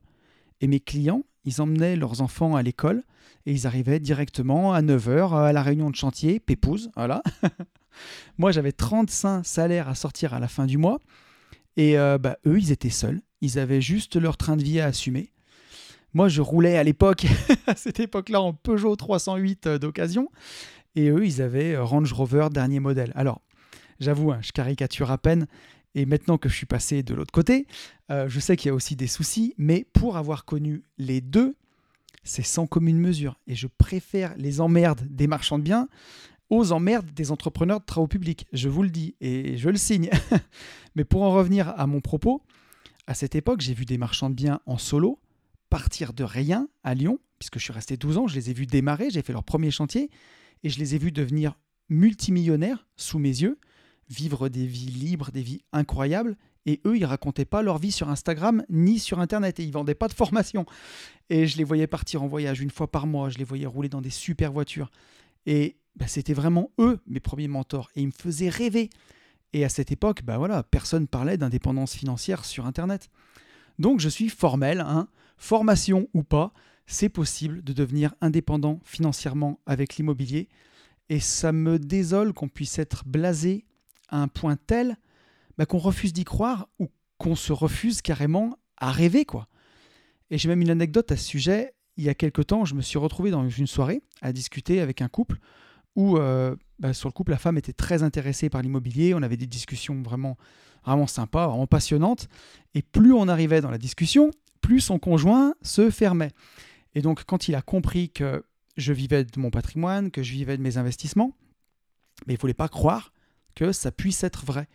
et 0.61 0.67
mes 0.67 0.81
clients, 0.81 1.23
ils 1.45 1.61
emmenaient 1.61 1.97
leurs 1.97 2.23
enfants 2.23 2.57
à 2.57 2.63
l'école 2.63 3.03
et 3.47 3.53
ils 3.53 3.67
arrivaient 3.67 4.01
directement 4.01 4.73
à 4.73 4.83
9 4.83 5.09
heures 5.09 5.35
à 5.35 5.53
la 5.53 5.63
réunion 5.63 5.91
de 5.91 5.97
chantier, 5.97 6.41
pépouze, 6.41 6.91
voilà. 6.97 7.23
Moi, 8.39 8.53
j'avais 8.53 8.73
35 8.73 9.45
salaires 9.45 9.89
à 9.89 9.95
sortir 9.95 10.35
à 10.35 10.41
la 10.41 10.49
fin 10.49 10.67
du 10.67 10.79
mois 10.79 10.99
et 11.77 11.99
euh, 11.99 12.19
bah, 12.19 12.39
eux, 12.47 12.59
ils 12.59 12.73
étaient 12.73 12.91
seuls. 12.91 13.21
Ils 13.41 13.59
avaient 13.59 13.81
juste 13.81 14.17
leur 14.17 14.37
train 14.37 14.57
de 14.57 14.63
vie 14.63 14.81
à 14.81 14.87
assumer. 14.87 15.33
Moi, 16.15 16.29
je 16.29 16.41
roulais 16.43 16.77
à 16.77 16.85
l'époque, 16.85 17.27
à 17.67 17.75
cette 17.75 18.01
époque-là, 18.01 18.41
en 18.41 18.53
Peugeot 18.53 18.95
308 18.97 19.67
euh, 19.67 19.79
d'occasion. 19.79 20.29
Et 20.95 21.09
eux, 21.09 21.25
ils 21.25 21.41
avaient 21.41 21.75
euh, 21.75 21.85
Range 21.85 22.13
Rover 22.13 22.49
dernier 22.51 22.81
modèle. 22.81 23.13
Alors, 23.15 23.41
j'avoue, 23.99 24.31
hein, 24.31 24.41
je 24.43 24.53
caricature 24.53 25.11
à 25.11 25.19
peine, 25.19 25.47
et 25.95 26.07
maintenant 26.07 26.39
que 26.39 26.49
je 26.49 26.55
suis 26.55 26.67
passé 26.67 27.03
de 27.03 27.15
l'autre 27.15 27.33
côté, 27.33 27.67
euh, 28.11 28.29
je 28.29 28.41
sais 28.41 28.57
qu'il 28.57 28.69
y 28.69 28.71
a 28.71 28.75
aussi 28.75 28.97
des 28.97 29.07
soucis, 29.07 29.55
mais 29.59 29.85
pour 29.93 30.17
avoir 30.17 30.45
connu 30.45 30.83
les 30.99 31.21
deux, 31.21 31.57
c'est 32.25 32.45
sans 32.45 32.67
commune 32.67 32.99
mesure. 32.99 33.39
Et 33.47 33.55
je 33.55 33.67
préfère 33.67 34.35
les 34.37 34.61
emmerdes 34.61 35.07
des 35.09 35.27
marchands 35.27 35.59
de 35.59 35.65
biens 35.65 35.89
aux 36.51 36.73
emmerdes 36.73 37.13
des 37.13 37.31
entrepreneurs 37.31 37.81
de 37.81 37.85
travaux 37.85 38.07
publics. 38.07 38.47
Je 38.53 38.69
vous 38.69 38.83
le 38.83 38.91
dis 38.91 39.17
et 39.21 39.57
je 39.57 39.69
le 39.69 39.77
signe. 39.77 40.11
mais 40.95 41.05
pour 41.05 41.23
en 41.23 41.33
revenir 41.33 41.69
à 41.77 41.87
mon 41.87 42.01
propos, 42.01 42.43
à 43.07 43.15
cette 43.15 43.35
époque, 43.35 43.61
j'ai 43.61 43.75
vu 43.75 43.85
des 43.85 43.99
marchands 43.99 44.31
de 44.31 44.35
biens 44.35 44.61
en 44.67 44.79
solo 44.79 45.19
partir 45.71 46.13
de 46.13 46.23
rien 46.23 46.69
à 46.85 46.95
Lyon, 46.95 47.19
puisque 47.39 47.59
je 47.59 47.65
suis 47.65 47.73
resté 47.73 47.97
12 47.97 48.19
ans, 48.19 48.27
je 48.27 48.35
les 48.35 48.51
ai 48.51 48.53
vus 48.53 48.67
démarrer, 48.67 49.09
j'ai 49.09 49.23
fait 49.23 49.33
leur 49.33 49.43
premier 49.43 49.71
chantier, 49.71 50.11
et 50.63 50.69
je 50.69 50.79
les 50.79 50.95
ai 50.95 50.99
vus 50.99 51.13
devenir 51.13 51.59
multimillionnaires 51.89 52.87
sous 52.97 53.19
mes 53.19 53.31
yeux 53.31 53.59
vivre 54.13 54.49
des 54.49 54.67
vies 54.67 54.91
libres, 54.91 55.31
des 55.33 55.43
vies 55.43 55.63
incroyables. 55.73 56.37
Et 56.67 56.81
eux, 56.87 56.97
ils 56.97 57.05
racontaient 57.05 57.45
pas 57.45 57.63
leur 57.63 57.79
vie 57.79 57.91
sur 57.91 58.09
Instagram 58.09 58.65
ni 58.69 58.99
sur 58.99 59.19
Internet 59.19 59.59
et 59.59 59.65
ils 59.65 59.73
vendaient 59.73 59.95
pas 59.95 60.09
de 60.09 60.13
formation. 60.13 60.65
Et 61.31 61.47
je 61.47 61.57
les 61.57 61.65
voyais 61.65 61.87
partir 61.87 62.23
en 62.23 62.29
voyage 62.29 62.61
une 62.61 62.71
fois 62.71 62.91
par 62.91 63.07
mois, 63.07 63.31
je 63.31 63.39
les 63.39 63.45
voyais 63.45 63.67
rouler 63.67 63.89
dans 63.89 64.01
des 64.01 64.11
super 64.11 64.53
voitures. 64.53 64.91
Et 65.47 65.77
bah, 65.97 66.07
c'était 66.07 66.35
vraiment 66.35 66.71
eux, 66.79 67.01
mes 67.07 67.21
premiers 67.21 67.49
mentors. 67.49 67.91
Et 67.97 68.03
ils 68.03 68.07
me 68.07 68.13
faisaient 68.13 68.49
rêver. 68.49 68.91
Et 69.53 69.65
à 69.65 69.69
cette 69.69 69.91
époque, 69.91 70.23
bah 70.23 70.39
voilà, 70.39 70.63
personne 70.63 71.09
parlait 71.09 71.37
d'indépendance 71.37 71.95
financière 71.95 72.45
sur 72.45 72.67
Internet. 72.67 73.11
Donc 73.79 74.01
je 74.01 74.09
suis 74.09 74.29
formel, 74.29 74.81
hein, 74.81 75.09
formation 75.37 76.09
ou 76.15 76.23
pas, 76.23 76.53
c'est 76.87 77.09
possible 77.09 77.63
de 77.65 77.73
devenir 77.73 78.15
indépendant 78.21 78.81
financièrement 78.85 79.59
avec 79.67 79.97
l'immobilier. 79.97 80.49
Et 81.09 81.21
ça 81.21 81.53
me 81.53 81.79
désole 81.79 82.33
qu'on 82.33 82.49
puisse 82.49 82.79
être 82.79 83.05
blasé 83.07 83.65
à 84.13 84.19
un 84.19 84.29
point 84.29 84.57
tel 84.57 84.97
bah, 85.59 85.67
qu'on 85.67 85.79
refuse 85.79 86.13
d'y 86.13 86.25
croire 86.25 86.69
ou 86.79 86.89
qu'on 87.19 87.35
se 87.35 87.53
refuse 87.53 88.03
carrément 88.03 88.57
à 88.77 88.93
rêver. 88.93 89.25
quoi. 89.25 89.49
Et 90.31 90.39
j'ai 90.39 90.49
même 90.49 90.63
une 90.63 90.71
anecdote 90.71 91.11
à 91.11 91.17
ce 91.17 91.25
sujet. 91.25 91.75
Il 91.97 92.05
y 92.05 92.09
a 92.09 92.15
quelque 92.15 92.43
temps, 92.43 92.65
je 92.65 92.75
me 92.75 92.83
suis 92.83 92.99
retrouvé 92.99 93.31
dans 93.31 93.49
une 93.49 93.67
soirée 93.67 94.03
à 94.21 94.33
discuter 94.33 94.81
avec 94.81 95.03
un 95.03 95.09
couple 95.09 95.39
où, 95.97 96.17
euh, 96.17 96.55
bah, 96.79 96.95
sur 96.95 97.09
le 97.09 97.13
couple, 97.13 97.33
la 97.33 97.39
femme 97.39 97.59
était 97.59 97.73
très 97.73 98.03
intéressée 98.03 98.49
par 98.49 98.63
l'immobilier. 98.63 99.15
On 99.15 99.23
avait 99.23 99.37
des 99.37 99.47
discussions 99.47 100.01
vraiment, 100.03 100.37
vraiment 100.85 101.07
sympas, 101.07 101.49
vraiment 101.49 101.67
passionnantes. 101.67 102.29
Et 102.75 102.83
plus 102.83 103.13
on 103.13 103.29
arrivait 103.29 103.61
dans 103.61 103.71
la 103.71 103.79
discussion, 103.79 104.31
plus 104.61 104.81
son 104.81 104.99
conjoint 104.99 105.55
se 105.63 105.91
fermait. 105.91 106.31
Et 106.95 107.03
donc, 107.03 107.25
quand 107.25 107.49
il 107.49 107.55
a 107.55 107.63
compris 107.63 108.11
que 108.11 108.45
je 108.77 108.93
vivais 108.93 109.25
de 109.25 109.39
mon 109.39 109.51
patrimoine, 109.51 110.11
que 110.11 110.23
je 110.23 110.33
vivais 110.33 110.57
de 110.57 110.63
mes 110.63 110.79
investissements, 110.79 111.37
mais 112.27 112.35
il 112.35 112.37
ne 112.37 112.41
fallait 112.41 112.55
pas 112.55 112.69
croire 112.69 113.13
que 113.55 113.73
ça 113.73 113.93
puisse 113.93 114.25
être 114.25 114.45
vrai. 114.45 114.69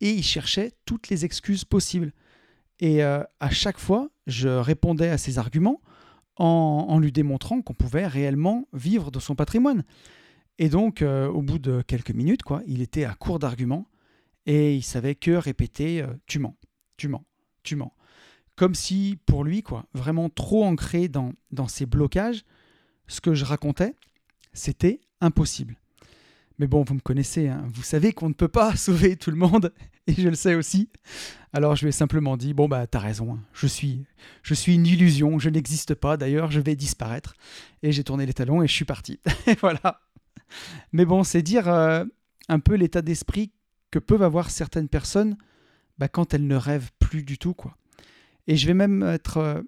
Et 0.00 0.10
il 0.10 0.22
cherchait 0.22 0.72
toutes 0.84 1.08
les 1.08 1.24
excuses 1.24 1.64
possibles. 1.64 2.12
Et 2.80 3.04
euh, 3.04 3.22
à 3.40 3.50
chaque 3.50 3.78
fois, 3.78 4.10
je 4.26 4.48
répondais 4.48 5.08
à 5.08 5.18
ses 5.18 5.38
arguments 5.38 5.80
en, 6.36 6.98
lui 6.98 7.12
démontrant 7.12 7.62
qu'on 7.62 7.74
pouvait 7.74 8.06
réellement 8.06 8.66
vivre 8.72 9.10
de 9.10 9.20
son 9.20 9.34
patrimoine. 9.34 9.84
Et 10.58 10.68
donc, 10.68 11.02
euh, 11.02 11.28
au 11.28 11.42
bout 11.42 11.58
de 11.58 11.82
quelques 11.82 12.10
minutes, 12.10 12.42
quoi, 12.42 12.62
il 12.66 12.82
était 12.82 13.04
à 13.04 13.14
court 13.14 13.38
d'arguments 13.38 13.86
et 14.46 14.74
il 14.74 14.82
savait 14.82 15.14
que 15.14 15.30
répéter 15.30 16.02
euh, 16.02 16.08
tu 16.26 16.38
mens, 16.38 16.56
tu 16.96 17.08
mens, 17.08 17.24
tu 17.62 17.76
mens. 17.76 17.94
Comme 18.56 18.74
si, 18.74 19.18
pour 19.26 19.44
lui, 19.44 19.62
quoi, 19.62 19.86
vraiment 19.94 20.28
trop 20.28 20.64
ancré 20.64 21.08
dans, 21.08 21.32
dans 21.52 21.68
ses 21.68 21.86
blocages, 21.86 22.44
ce 23.06 23.20
que 23.20 23.34
je 23.34 23.44
racontais, 23.44 23.94
c'était 24.52 25.00
impossible. 25.20 25.76
Mais 26.58 26.66
bon, 26.66 26.84
vous 26.84 26.94
me 26.94 27.00
connaissez, 27.00 27.48
hein. 27.48 27.66
vous 27.72 27.82
savez 27.82 28.12
qu'on 28.12 28.28
ne 28.28 28.34
peut 28.34 28.48
pas 28.48 28.76
sauver 28.76 29.16
tout 29.16 29.30
le 29.30 29.36
monde, 29.36 29.72
et 30.06 30.14
je 30.14 30.28
le 30.28 30.34
sais 30.34 30.54
aussi. 30.54 30.90
Alors 31.52 31.76
je 31.76 31.82
lui 31.82 31.90
ai 31.90 31.92
simplement 31.92 32.36
dit, 32.36 32.54
bon 32.54 32.68
bah 32.68 32.86
t'as 32.86 32.98
raison, 32.98 33.34
hein. 33.34 33.40
je, 33.52 33.66
suis, 33.66 34.04
je 34.42 34.54
suis 34.54 34.74
une 34.74 34.86
illusion, 34.86 35.38
je 35.38 35.50
n'existe 35.50 35.94
pas, 35.94 36.16
d'ailleurs 36.16 36.50
je 36.50 36.60
vais 36.60 36.76
disparaître. 36.76 37.34
Et 37.82 37.92
j'ai 37.92 38.04
tourné 38.04 38.26
les 38.26 38.32
talons 38.32 38.62
et 38.62 38.68
je 38.68 38.72
suis 38.72 38.84
parti. 38.84 39.20
voilà. 39.60 40.00
Mais 40.92 41.04
bon, 41.04 41.24
c'est 41.24 41.42
dire 41.42 41.68
euh, 41.68 42.04
un 42.48 42.58
peu 42.58 42.74
l'état 42.74 43.02
d'esprit 43.02 43.52
que 43.90 43.98
peuvent 43.98 44.22
avoir 44.22 44.50
certaines 44.50 44.88
personnes 44.88 45.36
bah, 45.98 46.08
quand 46.08 46.34
elles 46.34 46.46
ne 46.46 46.56
rêvent 46.56 46.90
plus 46.98 47.22
du 47.22 47.38
tout. 47.38 47.54
quoi. 47.54 47.76
Et 48.46 48.56
je 48.56 48.66
vais 48.66 48.74
même 48.74 49.02
être 49.02 49.38
euh, 49.38 49.62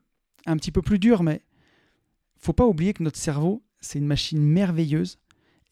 un 0.47 0.57
petit 0.57 0.72
peu 0.72 0.82
plus 0.82 0.99
dur, 0.99 1.22
mais 1.22 1.43
faut 2.39 2.53
pas 2.53 2.66
oublier 2.66 2.93
que 2.93 3.03
notre 3.03 3.18
cerveau, 3.18 3.62
c'est 3.80 3.99
une 3.99 4.07
machine 4.07 4.43
merveilleuse 4.43 5.18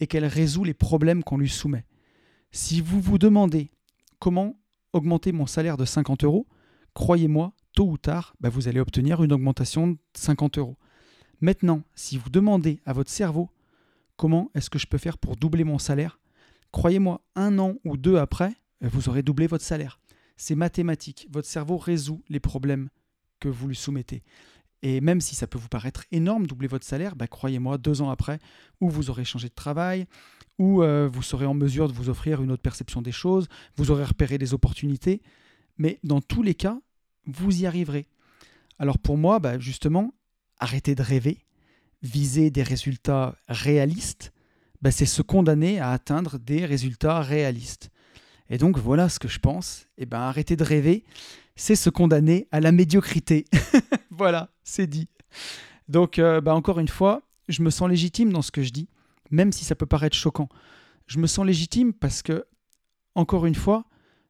et 0.02 0.08
qu'elle 0.08 0.26
résout 0.26 0.64
les 0.64 0.74
problèmes 0.74 1.22
qu'on 1.22 1.38
lui 1.38 1.48
soumet. 1.48 1.86
Si 2.50 2.80
vous 2.80 3.00
vous 3.00 3.18
demandez 3.18 3.70
comment 4.18 4.56
augmenter 4.92 5.30
mon 5.30 5.46
salaire 5.46 5.76
de 5.76 5.84
50 5.84 6.24
euros, 6.24 6.48
croyez-moi, 6.92 7.52
tôt 7.72 7.86
ou 7.86 7.98
tard, 7.98 8.34
bah, 8.40 8.48
vous 8.48 8.66
allez 8.66 8.80
obtenir 8.80 9.22
une 9.22 9.32
augmentation 9.32 9.86
de 9.86 9.98
50 10.14 10.58
euros. 10.58 10.76
Maintenant, 11.40 11.84
si 11.94 12.18
vous 12.18 12.30
demandez 12.30 12.80
à 12.84 12.92
votre 12.92 13.12
cerveau 13.12 13.48
comment 14.16 14.50
est-ce 14.56 14.70
que 14.70 14.78
je 14.80 14.88
peux 14.88 14.98
faire 14.98 15.18
pour 15.18 15.36
doubler 15.36 15.62
mon 15.62 15.78
salaire, 15.78 16.18
croyez-moi, 16.72 17.20
un 17.36 17.60
an 17.60 17.74
ou 17.84 17.96
deux 17.96 18.16
après, 18.16 18.56
vous 18.80 19.08
aurez 19.08 19.22
doublé 19.22 19.46
votre 19.46 19.64
salaire. 19.64 20.00
C'est 20.36 20.56
mathématique. 20.56 21.28
Votre 21.30 21.46
cerveau 21.46 21.76
résout 21.76 22.24
les 22.28 22.40
problèmes 22.40 22.88
que 23.38 23.48
vous 23.48 23.68
lui 23.68 23.76
soumettez. 23.76 24.24
Et 24.82 25.00
même 25.00 25.20
si 25.20 25.34
ça 25.34 25.46
peut 25.46 25.58
vous 25.58 25.68
paraître 25.68 26.04
énorme, 26.10 26.46
doubler 26.46 26.68
votre 26.68 26.84
salaire, 26.84 27.14
bah, 27.14 27.28
croyez-moi, 27.28 27.78
deux 27.78 28.02
ans 28.02 28.10
après, 28.10 28.38
ou 28.80 28.90
vous 28.90 29.10
aurez 29.10 29.24
changé 29.24 29.48
de 29.48 29.54
travail, 29.54 30.06
ou 30.58 30.82
euh, 30.82 31.08
vous 31.10 31.22
serez 31.22 31.46
en 31.46 31.54
mesure 31.54 31.88
de 31.88 31.92
vous 31.92 32.08
offrir 32.08 32.42
une 32.42 32.50
autre 32.50 32.62
perception 32.62 33.00
des 33.00 33.12
choses, 33.12 33.48
vous 33.76 33.90
aurez 33.90 34.04
repéré 34.04 34.38
des 34.38 34.54
opportunités. 34.54 35.22
Mais 35.78 35.98
dans 36.02 36.20
tous 36.20 36.42
les 36.42 36.54
cas, 36.54 36.78
vous 37.26 37.62
y 37.62 37.66
arriverez. 37.66 38.06
Alors 38.78 38.98
pour 38.98 39.16
moi, 39.16 39.38
bah, 39.38 39.58
justement, 39.58 40.12
arrêter 40.58 40.94
de 40.94 41.02
rêver, 41.02 41.38
viser 42.02 42.50
des 42.50 42.64
résultats 42.64 43.36
réalistes, 43.48 44.32
bah, 44.80 44.90
c'est 44.90 45.06
se 45.06 45.22
condamner 45.22 45.78
à 45.78 45.92
atteindre 45.92 46.38
des 46.38 46.66
résultats 46.66 47.20
réalistes. 47.20 47.90
Et 48.50 48.58
donc 48.58 48.78
voilà 48.78 49.08
ce 49.08 49.18
que 49.18 49.28
je 49.28 49.38
pense. 49.38 49.86
Et 49.96 50.02
eh 50.02 50.06
ben 50.06 50.18
arrêter 50.18 50.56
de 50.56 50.64
rêver, 50.64 51.04
c'est 51.56 51.76
se 51.76 51.90
condamner 51.90 52.48
à 52.50 52.60
la 52.60 52.72
médiocrité. 52.72 53.44
voilà, 54.10 54.50
c'est 54.64 54.86
dit. 54.86 55.08
Donc 55.88 56.18
euh, 56.18 56.40
bah, 56.40 56.54
encore 56.54 56.78
une 56.78 56.88
fois, 56.88 57.22
je 57.48 57.62
me 57.62 57.70
sens 57.70 57.88
légitime 57.88 58.32
dans 58.32 58.42
ce 58.42 58.50
que 58.50 58.62
je 58.62 58.70
dis, 58.70 58.88
même 59.30 59.52
si 59.52 59.64
ça 59.64 59.74
peut 59.74 59.86
paraître 59.86 60.16
choquant. 60.16 60.48
Je 61.06 61.18
me 61.18 61.26
sens 61.26 61.44
légitime 61.44 61.92
parce 61.92 62.22
que, 62.22 62.44
encore 63.14 63.46
une 63.46 63.54
fois, 63.54 63.84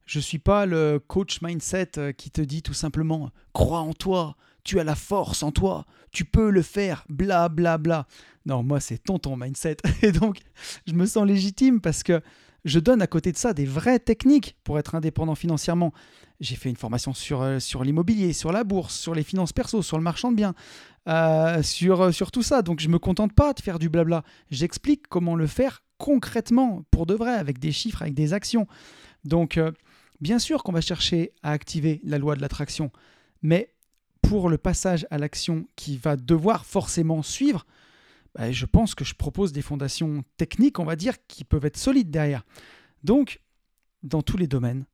je 0.06 0.18
ne 0.18 0.22
suis 0.22 0.38
pas 0.38 0.66
le 0.66 0.98
coach 0.98 1.42
mindset 1.42 1.98
euh, 1.98 2.12
qui 2.12 2.30
te 2.30 2.40
dit 2.40 2.62
tout 2.62 2.74
simplement 2.74 3.30
crois 3.52 3.80
en 3.80 3.92
toi, 3.92 4.36
tu 4.64 4.80
as 4.80 4.84
la 4.84 4.94
force 4.94 5.42
en 5.42 5.52
toi, 5.52 5.86
tu 6.10 6.24
peux 6.24 6.50
le 6.50 6.62
faire, 6.62 7.04
bla 7.08 7.48
bla 7.48 7.78
bla. 7.78 8.06
Non, 8.46 8.62
moi 8.62 8.80
c'est 8.80 8.98
tonton 8.98 9.36
mindset. 9.36 9.76
Et 10.02 10.12
donc, 10.12 10.38
je 10.86 10.94
me 10.94 11.06
sens 11.06 11.26
légitime 11.26 11.80
parce 11.80 12.02
que 12.02 12.20
je 12.64 12.78
donne 12.78 13.02
à 13.02 13.06
côté 13.06 13.32
de 13.32 13.36
ça 13.36 13.52
des 13.52 13.64
vraies 13.64 13.98
techniques 13.98 14.56
pour 14.64 14.78
être 14.78 14.94
indépendant 14.94 15.34
financièrement. 15.34 15.92
J'ai 16.40 16.56
fait 16.56 16.70
une 16.70 16.76
formation 16.76 17.12
sur, 17.12 17.42
euh, 17.42 17.58
sur 17.58 17.84
l'immobilier, 17.84 18.32
sur 18.32 18.52
la 18.52 18.64
bourse, 18.64 18.98
sur 18.98 19.14
les 19.14 19.22
finances 19.22 19.52
perso, 19.52 19.82
sur 19.82 19.96
le 19.96 20.02
marchand 20.02 20.30
de 20.30 20.36
biens, 20.36 20.54
euh, 21.08 21.62
sur, 21.62 22.02
euh, 22.02 22.12
sur 22.12 22.30
tout 22.30 22.42
ça. 22.42 22.62
Donc 22.62 22.80
je 22.80 22.88
ne 22.88 22.92
me 22.92 22.98
contente 22.98 23.32
pas 23.32 23.52
de 23.52 23.60
faire 23.60 23.78
du 23.78 23.88
blabla. 23.88 24.22
J'explique 24.50 25.08
comment 25.08 25.34
le 25.34 25.46
faire 25.46 25.82
concrètement, 25.98 26.84
pour 26.90 27.06
de 27.06 27.14
vrai, 27.14 27.32
avec 27.32 27.58
des 27.58 27.72
chiffres, 27.72 28.02
avec 28.02 28.14
des 28.14 28.32
actions. 28.32 28.66
Donc 29.24 29.60
bien 30.20 30.40
sûr 30.40 30.64
qu'on 30.64 30.72
va 30.72 30.80
chercher 30.80 31.32
à 31.44 31.52
activer 31.52 32.00
la 32.02 32.18
loi 32.18 32.34
de 32.34 32.40
l'attraction, 32.40 32.90
mais 33.40 33.72
pour 34.20 34.48
le 34.48 34.58
passage 34.58 35.06
à 35.10 35.18
l'action 35.18 35.68
qui 35.76 35.96
va 35.96 36.16
devoir 36.16 36.66
forcément 36.66 37.22
suivre, 37.22 37.66
bah, 38.35 38.51
je 38.51 38.66
pense 38.66 38.95
que 38.95 39.05
je 39.05 39.14
propose 39.14 39.53
des 39.53 39.62
fondations 39.62 40.24
techniques, 40.37 40.78
on 40.78 40.85
va 40.85 40.97
dire, 40.97 41.14
qui 41.26 41.45
peuvent 41.45 41.66
être 41.66 41.76
solides 41.76 42.11
derrière. 42.11 42.45
Donc, 43.05 43.41
dans 44.03 44.22
tous 44.22 44.37
les 44.37 44.47
domaines, 44.47 44.87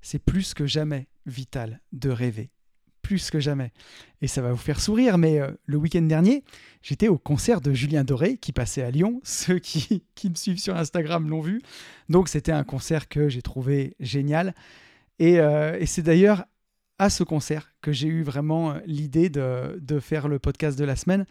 c'est 0.00 0.18
plus 0.18 0.54
que 0.54 0.66
jamais 0.66 1.08
vital 1.26 1.80
de 1.92 2.10
rêver. 2.10 2.50
Plus 3.00 3.30
que 3.30 3.40
jamais. 3.40 3.72
Et 4.20 4.28
ça 4.28 4.42
va 4.42 4.52
vous 4.52 4.58
faire 4.58 4.80
sourire, 4.80 5.18
mais 5.18 5.40
euh, 5.40 5.50
le 5.66 5.76
week-end 5.76 6.02
dernier, 6.02 6.44
j'étais 6.82 7.08
au 7.08 7.18
concert 7.18 7.60
de 7.60 7.72
Julien 7.72 8.04
Doré 8.04 8.36
qui 8.36 8.52
passait 8.52 8.82
à 8.82 8.90
Lyon. 8.90 9.20
Ceux 9.24 9.58
qui, 9.58 10.02
me 10.24 10.34
suivent 10.34 10.60
sur 10.60 10.76
Instagram 10.76 11.28
l'ont 11.28 11.40
vu. 11.40 11.62
Donc 12.08 12.28
c'était 12.28 12.52
un 12.52 12.64
concert 12.64 13.08
que 13.08 13.28
j'ai 13.28 13.42
trouvé 13.42 13.96
génial. 13.98 14.54
Et, 15.18 15.40
euh, 15.40 15.84
c'est 15.86 16.02
d'ailleurs 16.02 16.44
à 16.98 17.10
ce 17.10 17.24
concert 17.24 17.72
que 17.80 17.90
j'ai 17.90 18.06
eu 18.06 18.22
vraiment 18.22 18.72
euh, 18.72 18.78
l'idée 18.86 19.28
de, 19.28 20.00
faire 20.00 20.28
le 20.28 20.38
podcast 20.38 20.78
de 20.78 20.84
la 20.84 20.94
semaine. 20.94 21.26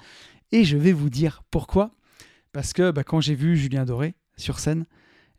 Et 0.51 0.63
je 0.63 0.77
vais 0.77 0.93
vous 0.93 1.09
dire 1.09 1.43
pourquoi. 1.51 1.91
Parce 2.51 2.73
que 2.73 2.91
bah, 2.91 3.03
quand 3.03 3.21
j'ai 3.21 3.35
vu 3.35 3.55
Julien 3.55 3.85
Doré 3.85 4.15
sur 4.37 4.59
scène, 4.59 4.85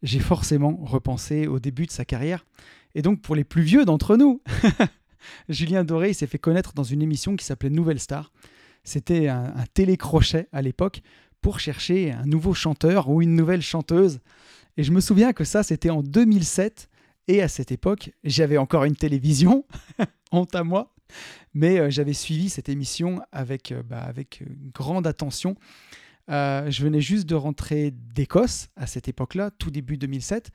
j'ai 0.03 0.21
forcément 0.21 0.79
repensé 0.83 1.47
au 1.47 1.61
début 1.61 1.87
de 1.87 1.91
sa 1.91 2.05
carrière. 2.05 2.47
Et 2.95 3.03
donc 3.03 3.21
pour 3.21 3.37
les 3.37 3.45
plus 3.45 3.63
vieux 3.63 3.85
d'entre 3.85 4.17
nous, 4.17 4.43
Julien 5.49 5.85
Doré 5.85 6.13
s'est 6.13 6.27
fait 6.27 6.39
connaître 6.39 6.73
dans 6.73 6.83
une 6.83 7.03
émission 7.03 7.37
qui 7.37 7.45
s'appelait 7.45 7.71
Nouvelle 7.71 8.01
Star. 8.01 8.33
C'était 8.85 9.29
un, 9.29 9.53
un 9.55 9.67
télécrochet 9.75 10.49
à 10.53 10.63
l'époque 10.63 11.03
pour 11.41 11.61
chercher 11.61 12.13
un 12.13 12.25
nouveau 12.25 12.55
chanteur 12.55 13.09
ou 13.09 13.21
une 13.21 13.37
nouvelle 13.37 13.63
chanteuse. 13.63 14.21
Et 14.77 14.83
je 14.83 14.93
me 14.93 15.01
souviens 15.01 15.33
que 15.33 15.45
ça, 15.45 15.63
c'était 15.63 15.91
en 15.91 16.03
2007. 16.03 16.89
Et 17.29 17.43
à 17.43 17.49
cette 17.49 17.71
époque, 17.71 18.11
j'avais 18.25 18.57
encore 18.57 18.85
une 18.85 18.97
télévision, 18.97 19.65
honte 20.33 20.55
à 20.55 20.65
moi. 20.65 20.92
Mais 21.55 21.79
euh, 21.79 21.91
j'avais 21.91 22.13
suivi 22.13 22.49
cette 22.49 22.69
émission 22.69 23.21
avec, 23.33 23.73
euh, 23.73 23.83
bah, 23.83 24.03
avec 24.03 24.43
grande 24.73 25.07
attention. 25.07 25.57
Euh, 26.31 26.71
je 26.71 26.83
venais 26.83 27.01
juste 27.01 27.27
de 27.27 27.35
rentrer 27.35 27.93
d'Écosse 27.93 28.69
à 28.77 28.87
cette 28.87 29.09
époque-là, 29.09 29.51
tout 29.51 29.71
début 29.71 29.97
2007. 29.97 30.51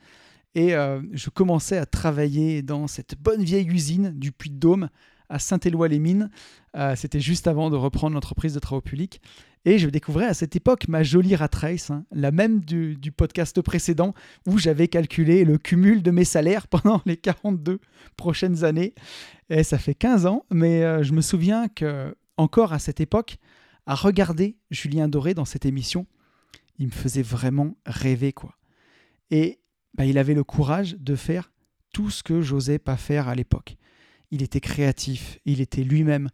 Et 0.54 0.70
je 0.70 1.30
commençais 1.30 1.76
à 1.76 1.86
travailler 1.86 2.62
dans 2.62 2.88
cette 2.88 3.14
bonne 3.20 3.44
vieille 3.44 3.68
usine 3.68 4.10
du 4.18 4.32
Puy-de-Dôme 4.32 4.88
à 5.28 5.38
Saint-Éloi-les-Mines. 5.38 6.30
C'était 6.96 7.20
juste 7.20 7.46
avant 7.46 7.70
de 7.70 7.76
reprendre 7.76 8.14
l'entreprise 8.14 8.54
de 8.54 8.58
travaux 8.58 8.80
publics. 8.80 9.20
Et 9.64 9.78
je 9.78 9.88
découvrais 9.88 10.26
à 10.26 10.34
cette 10.34 10.56
époque 10.56 10.88
ma 10.88 11.02
jolie 11.02 11.34
rat 11.36 11.50
race, 11.52 11.90
hein, 11.90 12.04
la 12.12 12.30
même 12.30 12.60
du, 12.60 12.96
podcast 13.16 13.60
précédent, 13.60 14.14
où 14.46 14.58
j'avais 14.58 14.88
calculé 14.88 15.44
le 15.44 15.58
cumul 15.58 16.02
de 16.02 16.10
mes 16.10 16.24
salaires 16.24 16.66
pendant 16.68 17.02
les 17.06 17.16
42 17.16 17.80
prochaines 18.16 18.64
années. 18.64 18.94
Et 19.50 19.62
ça 19.62 19.78
fait 19.78 19.94
15 19.94 20.26
ans, 20.26 20.44
mais 20.50 20.82
euh, 20.84 21.02
je 21.02 21.12
me 21.12 21.20
souviens 21.20 21.68
que 21.68 22.14
encore 22.36 22.72
à 22.72 22.78
cette 22.78 23.00
époque, 23.00 23.38
à 23.86 23.94
regarder 23.94 24.56
Julien 24.70 25.08
Doré 25.08 25.34
dans 25.34 25.44
cette 25.44 25.66
émission, 25.66 26.06
il 26.78 26.86
me 26.86 26.92
faisait 26.92 27.22
vraiment 27.22 27.76
rêver 27.86 28.32
quoi. 28.32 28.54
Et 29.30 29.60
bah, 29.94 30.04
il 30.04 30.18
avait 30.18 30.34
le 30.34 30.44
courage 30.44 30.96
de 30.98 31.16
faire 31.16 31.50
tout 31.92 32.10
ce 32.10 32.22
que 32.22 32.40
j'osais 32.40 32.78
pas 32.78 32.96
faire 32.96 33.28
à 33.28 33.34
l'époque. 33.34 33.76
Il 34.30 34.42
était 34.42 34.60
créatif, 34.60 35.40
il 35.44 35.60
était 35.60 35.82
lui-même, 35.82 36.28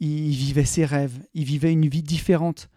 il 0.00 0.34
vivait 0.34 0.64
ses 0.64 0.84
rêves, 0.84 1.18
il 1.34 1.44
vivait 1.44 1.72
une 1.72 1.88
vie 1.88 2.02
différente. 2.02 2.68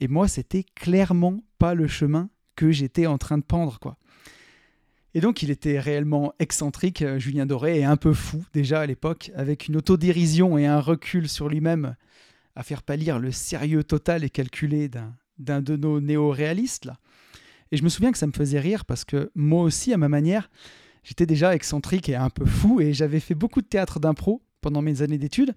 Et 0.00 0.08
moi, 0.08 0.28
c'était 0.28 0.64
clairement 0.74 1.40
pas 1.58 1.74
le 1.74 1.86
chemin 1.86 2.30
que 2.56 2.72
j'étais 2.72 3.06
en 3.06 3.18
train 3.18 3.38
de 3.38 3.44
pendre 3.44 3.78
quoi. 3.78 3.96
Et 5.16 5.20
donc, 5.20 5.42
il 5.42 5.50
était 5.50 5.78
réellement 5.78 6.34
excentrique, 6.40 7.02
euh, 7.02 7.20
Julien 7.20 7.46
Doré, 7.46 7.78
et 7.78 7.84
un 7.84 7.96
peu 7.96 8.12
fou 8.12 8.44
déjà 8.52 8.80
à 8.80 8.86
l'époque, 8.86 9.30
avec 9.36 9.68
une 9.68 9.76
autodérision 9.76 10.58
et 10.58 10.66
un 10.66 10.80
recul 10.80 11.28
sur 11.28 11.48
lui-même 11.48 11.94
à 12.56 12.64
faire 12.64 12.82
pâlir 12.82 13.20
le 13.20 13.30
sérieux 13.30 13.84
total 13.84 14.24
et 14.24 14.30
calculé 14.30 14.88
d'un 15.38 15.62
de 15.62 15.76
nos 15.76 16.00
néo-réalistes. 16.00 16.84
Là. 16.84 16.98
Et 17.70 17.76
je 17.76 17.84
me 17.84 17.88
souviens 17.88 18.12
que 18.12 18.18
ça 18.18 18.26
me 18.26 18.32
faisait 18.32 18.60
rire 18.60 18.84
parce 18.84 19.04
que 19.04 19.30
moi 19.34 19.62
aussi, 19.62 19.92
à 19.92 19.96
ma 19.96 20.08
manière, 20.08 20.50
j'étais 21.04 21.26
déjà 21.26 21.54
excentrique 21.54 22.08
et 22.08 22.16
un 22.16 22.30
peu 22.30 22.44
fou, 22.44 22.80
et 22.80 22.92
j'avais 22.92 23.20
fait 23.20 23.34
beaucoup 23.34 23.60
de 23.60 23.66
théâtre 23.66 24.00
d'impro 24.00 24.42
pendant 24.60 24.82
mes 24.82 25.02
années 25.02 25.18
d'études. 25.18 25.54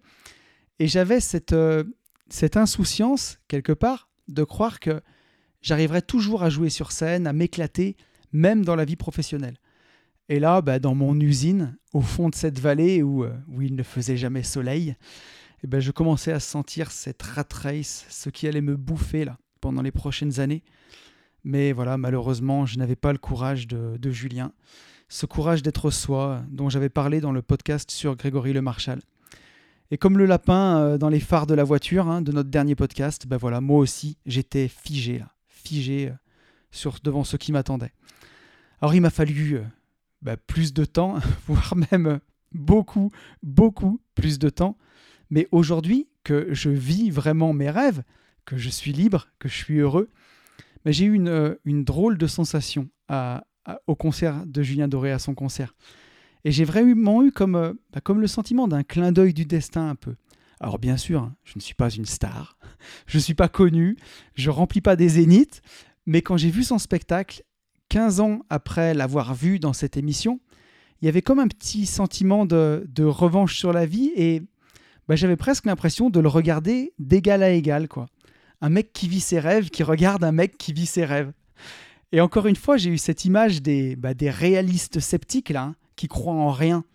Et 0.79 0.87
j'avais 0.87 1.19
cette, 1.19 1.53
euh, 1.53 1.83
cette 2.29 2.57
insouciance, 2.57 3.39
quelque 3.47 3.71
part, 3.71 4.09
de 4.27 4.43
croire 4.43 4.79
que 4.79 5.01
j'arriverais 5.61 6.01
toujours 6.01 6.43
à 6.43 6.49
jouer 6.49 6.69
sur 6.69 6.91
scène, 6.91 7.27
à 7.27 7.33
m'éclater, 7.33 7.97
même 8.31 8.63
dans 8.63 8.75
la 8.75 8.85
vie 8.85 8.95
professionnelle. 8.95 9.57
Et 10.29 10.39
là, 10.39 10.61
bah, 10.61 10.79
dans 10.79 10.93
mon 10.93 11.19
usine, 11.19 11.77
au 11.93 12.01
fond 12.01 12.29
de 12.29 12.35
cette 12.35 12.59
vallée 12.59 13.01
où, 13.01 13.23
euh, 13.23 13.33
il 13.59 13.75
ne 13.75 13.83
faisait 13.83 14.17
jamais 14.17 14.43
soleil, 14.43 14.95
eh 15.63 15.67
ben, 15.67 15.79
je 15.79 15.91
commençais 15.91 16.33
à 16.33 16.39
sentir 16.39 16.91
cette 16.91 17.21
rat 17.23 17.47
race, 17.51 18.05
ce 18.09 18.29
qui 18.29 18.47
allait 18.47 18.61
me 18.61 18.75
bouffer 18.75 19.25
là, 19.25 19.37
pendant 19.61 19.81
les 19.81 19.91
prochaines 19.91 20.39
années. 20.39 20.63
Mais 21.43 21.71
voilà, 21.71 21.97
malheureusement, 21.97 22.65
je 22.65 22.77
n'avais 22.77 22.97
pas 22.97 23.13
le 23.13 23.17
courage 23.17 23.67
de, 23.67 23.97
de 23.97 24.11
Julien, 24.11 24.51
ce 25.07 25.25
courage 25.25 25.63
d'être 25.63 25.89
soi 25.89 26.43
dont 26.49 26.69
j'avais 26.69 26.89
parlé 26.89 27.21
dans 27.21 27.31
le 27.31 27.41
podcast 27.41 27.89
sur 27.89 28.15
Grégory 28.15 28.51
Le 28.51 28.61
Marchal. 28.61 28.99
Et 29.89 29.97
comme 29.97 30.17
le 30.17 30.25
lapin 30.25 30.79
euh, 30.79 30.97
dans 30.97 31.09
les 31.09 31.19
phares 31.19 31.47
de 31.47 31.53
la 31.53 31.63
voiture 31.63 32.07
hein, 32.07 32.21
de 32.21 32.31
notre 32.31 32.49
dernier 32.49 32.75
podcast, 32.75 33.25
ben 33.25 33.37
voilà, 33.37 33.61
moi 33.61 33.79
aussi, 33.79 34.17
j'étais 34.25 34.67
figé 34.67 35.23
figé 35.47 36.09
euh, 36.09 36.13
sur, 36.71 36.99
devant 37.03 37.23
ce 37.23 37.37
qui 37.37 37.51
m'attendait. 37.51 37.93
Alors 38.81 38.93
il 38.93 39.01
m'a 39.01 39.09
fallu 39.09 39.55
euh, 39.55 39.63
bah, 40.21 40.35
plus 40.35 40.73
de 40.73 40.83
temps, 40.83 41.15
voire 41.47 41.73
même 41.91 42.19
beaucoup, 42.51 43.11
beaucoup 43.43 44.01
plus 44.13 44.39
de 44.39 44.49
temps. 44.49 44.77
Mais 45.29 45.47
aujourd'hui 45.51 46.07
que 46.23 46.53
je 46.53 46.69
vis 46.69 47.09
vraiment 47.09 47.53
mes 47.53 47.69
rêves, 47.69 48.03
que 48.45 48.57
je 48.57 48.69
suis 48.69 48.91
libre, 48.91 49.29
que 49.39 49.47
je 49.47 49.55
suis 49.55 49.77
heureux, 49.77 50.09
bah, 50.83 50.91
j'ai 50.91 51.05
eu 51.05 51.13
une, 51.13 51.83
drôle 51.83 52.17
de 52.17 52.27
sensation 52.27 52.89
au 53.87 53.95
concert 53.95 54.45
de 54.45 54.63
Julien 54.63 54.87
Doré, 54.87 55.11
à 55.11 55.19
son 55.19 55.33
concert. 55.33 55.73
Et 56.45 56.51
j'ai 56.51 56.65
vraiment 56.65 57.23
eu 57.23 57.31
comme, 57.31 57.55
euh, 57.55 57.73
bah, 57.91 58.01
comme 58.01 58.21
le 58.21 58.27
sentiment 58.27 58.67
d'un 58.67 58.83
clin 58.83 59.11
d'œil 59.11 59.33
du 59.33 59.45
destin 59.45 59.89
un 59.89 59.95
peu. 59.95 60.15
Alors 60.59 60.79
bien 60.79 60.97
sûr, 60.97 61.21
hein, 61.21 61.35
je 61.43 61.53
ne 61.55 61.61
suis 61.61 61.75
pas 61.75 61.89
une 61.89 62.05
star, 62.05 62.57
je 63.07 63.17
ne 63.17 63.21
suis 63.21 63.35
pas 63.35 63.47
connu, 63.47 63.97
je 64.33 64.49
remplis 64.49 64.81
pas 64.81 64.95
des 64.95 65.09
zéniths, 65.09 65.61
mais 66.05 66.21
quand 66.21 66.37
j'ai 66.37 66.49
vu 66.49 66.63
son 66.63 66.79
spectacle, 66.79 67.43
15 67.89 68.19
ans 68.19 68.39
après 68.49 68.93
l'avoir 68.93 69.33
vu 69.33 69.59
dans 69.59 69.73
cette 69.73 69.97
émission, 69.97 70.39
il 71.01 71.05
y 71.05 71.09
avait 71.09 71.21
comme 71.21 71.39
un 71.39 71.47
petit 71.47 71.85
sentiment 71.85 72.45
de, 72.45 72.87
revanche 73.03 73.57
sur 73.57 73.71
la 73.71 73.85
vie 73.85 74.11
et 74.15 74.41
bah, 75.07 75.15
j'avais 75.15 75.35
presque 75.35 75.65
l'impression 75.65 76.09
de 76.09 76.19
le 76.19 76.27
regarder 76.27 76.93
d'égal 76.99 77.43
à 77.43 77.51
égal. 77.51 77.87
quoi. 77.87 78.07
Un 78.61 78.69
mec 78.69 78.91
qui 78.93 79.07
vit 79.07 79.19
ses 79.19 79.39
rêves, 79.39 79.69
qui 79.69 79.83
regarde 79.83 80.23
un 80.23 80.31
mec 80.31 80.57
qui 80.57 80.73
vit 80.73 80.87
ses 80.87 81.05
rêves. 81.05 81.31
Et 82.11 82.21
encore 82.21 82.47
une 82.47 82.55
fois, 82.55 82.77
j'ai 82.77 82.89
eu 82.89 82.97
cette 82.97 83.25
image 83.25 83.61
des, 83.61 83.95
bah, 83.95 84.13
des 84.13 84.29
réalistes 84.29 84.99
sceptiques 84.99 85.49
là, 85.49 85.63
hein, 85.63 85.75
qui 85.97 86.07
croient 86.07 86.33
en 86.33 86.51
rien. 86.51 86.85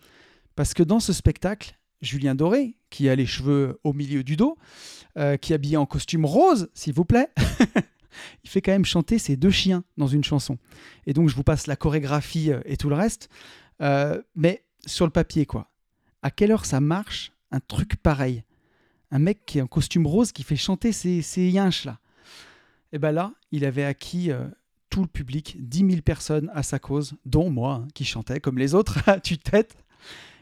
Parce 0.57 0.73
que 0.73 0.83
dans 0.83 1.01
ce 1.01 1.13
spectacle, 1.13 1.79
Julien 2.01 2.35
Doré, 2.35 2.77
qui 2.89 3.09
a 3.09 3.15
les 3.15 3.27
cheveux 3.27 3.79
au 3.85 3.93
milieu 3.93 4.25
du 4.25 4.37
dos, 4.37 4.57
euh, 5.19 5.37
qui 5.37 5.53
est 5.53 5.55
habillé 5.55 5.77
en 5.77 5.87
costume 5.87 6.25
rose, 6.25 6.71
s'il 6.73 6.95
vous 6.95 7.05
plaît, 7.05 7.29
il 8.45 8.51
fait 8.51 8.61
quand 8.61 8.73
même 8.73 8.85
chanter 8.85 9.19
ses 9.19 9.37
deux 9.37 9.51
chiens 9.51 9.85
dans 9.97 10.09
une 10.09 10.25
chanson. 10.25 10.59
Et 11.07 11.13
donc 11.13 11.29
je 11.29 11.37
vous 11.37 11.45
passe 11.45 11.67
la 11.67 11.77
chorégraphie 11.77 12.53
euh, 12.53 12.61
et 12.65 12.77
tout 12.77 12.89
le 12.89 12.95
reste. 12.95 13.29
Euh, 13.81 14.21
mais 14.35 14.65
sur 14.87 15.07
le 15.07 15.13
papier, 15.13 15.47
quoi. 15.47 15.71
À 16.23 16.31
quelle 16.31 16.53
heure 16.53 16.67
ça 16.67 16.81
marche 16.81 17.33
un 17.51 17.61
truc 17.61 17.97
pareil? 17.97 18.45
Un 19.11 19.19
mec 19.19 19.45
qui 19.45 19.59
est 19.59 19.63
en 19.63 19.67
costume 19.67 20.07
rose 20.07 20.33
qui 20.33 20.43
fait 20.43 20.57
chanter 20.57 20.93
ses, 20.93 21.23
ses 21.23 21.49
yinches 21.49 21.85
là. 21.85 21.99
Et 22.93 22.99
bien 22.99 23.13
là, 23.13 23.33
il 23.51 23.65
avait 23.65 23.85
acquis 23.85 24.31
tout 24.93 25.01
le 25.01 25.09
public, 25.09 25.57
10 25.59 25.91
000 25.91 26.03
personnes 26.03 26.51
à 26.53 26.63
sa 26.63 26.79
cause, 26.79 27.15
dont 27.25 27.49
moi, 27.49 27.77
hein, 27.77 27.89
qui 27.95 28.05
chantais 28.05 28.41
comme 28.41 28.59
les 28.59 28.75
autres 28.75 29.09
à 29.09 29.19
tue-tête. 29.19 29.75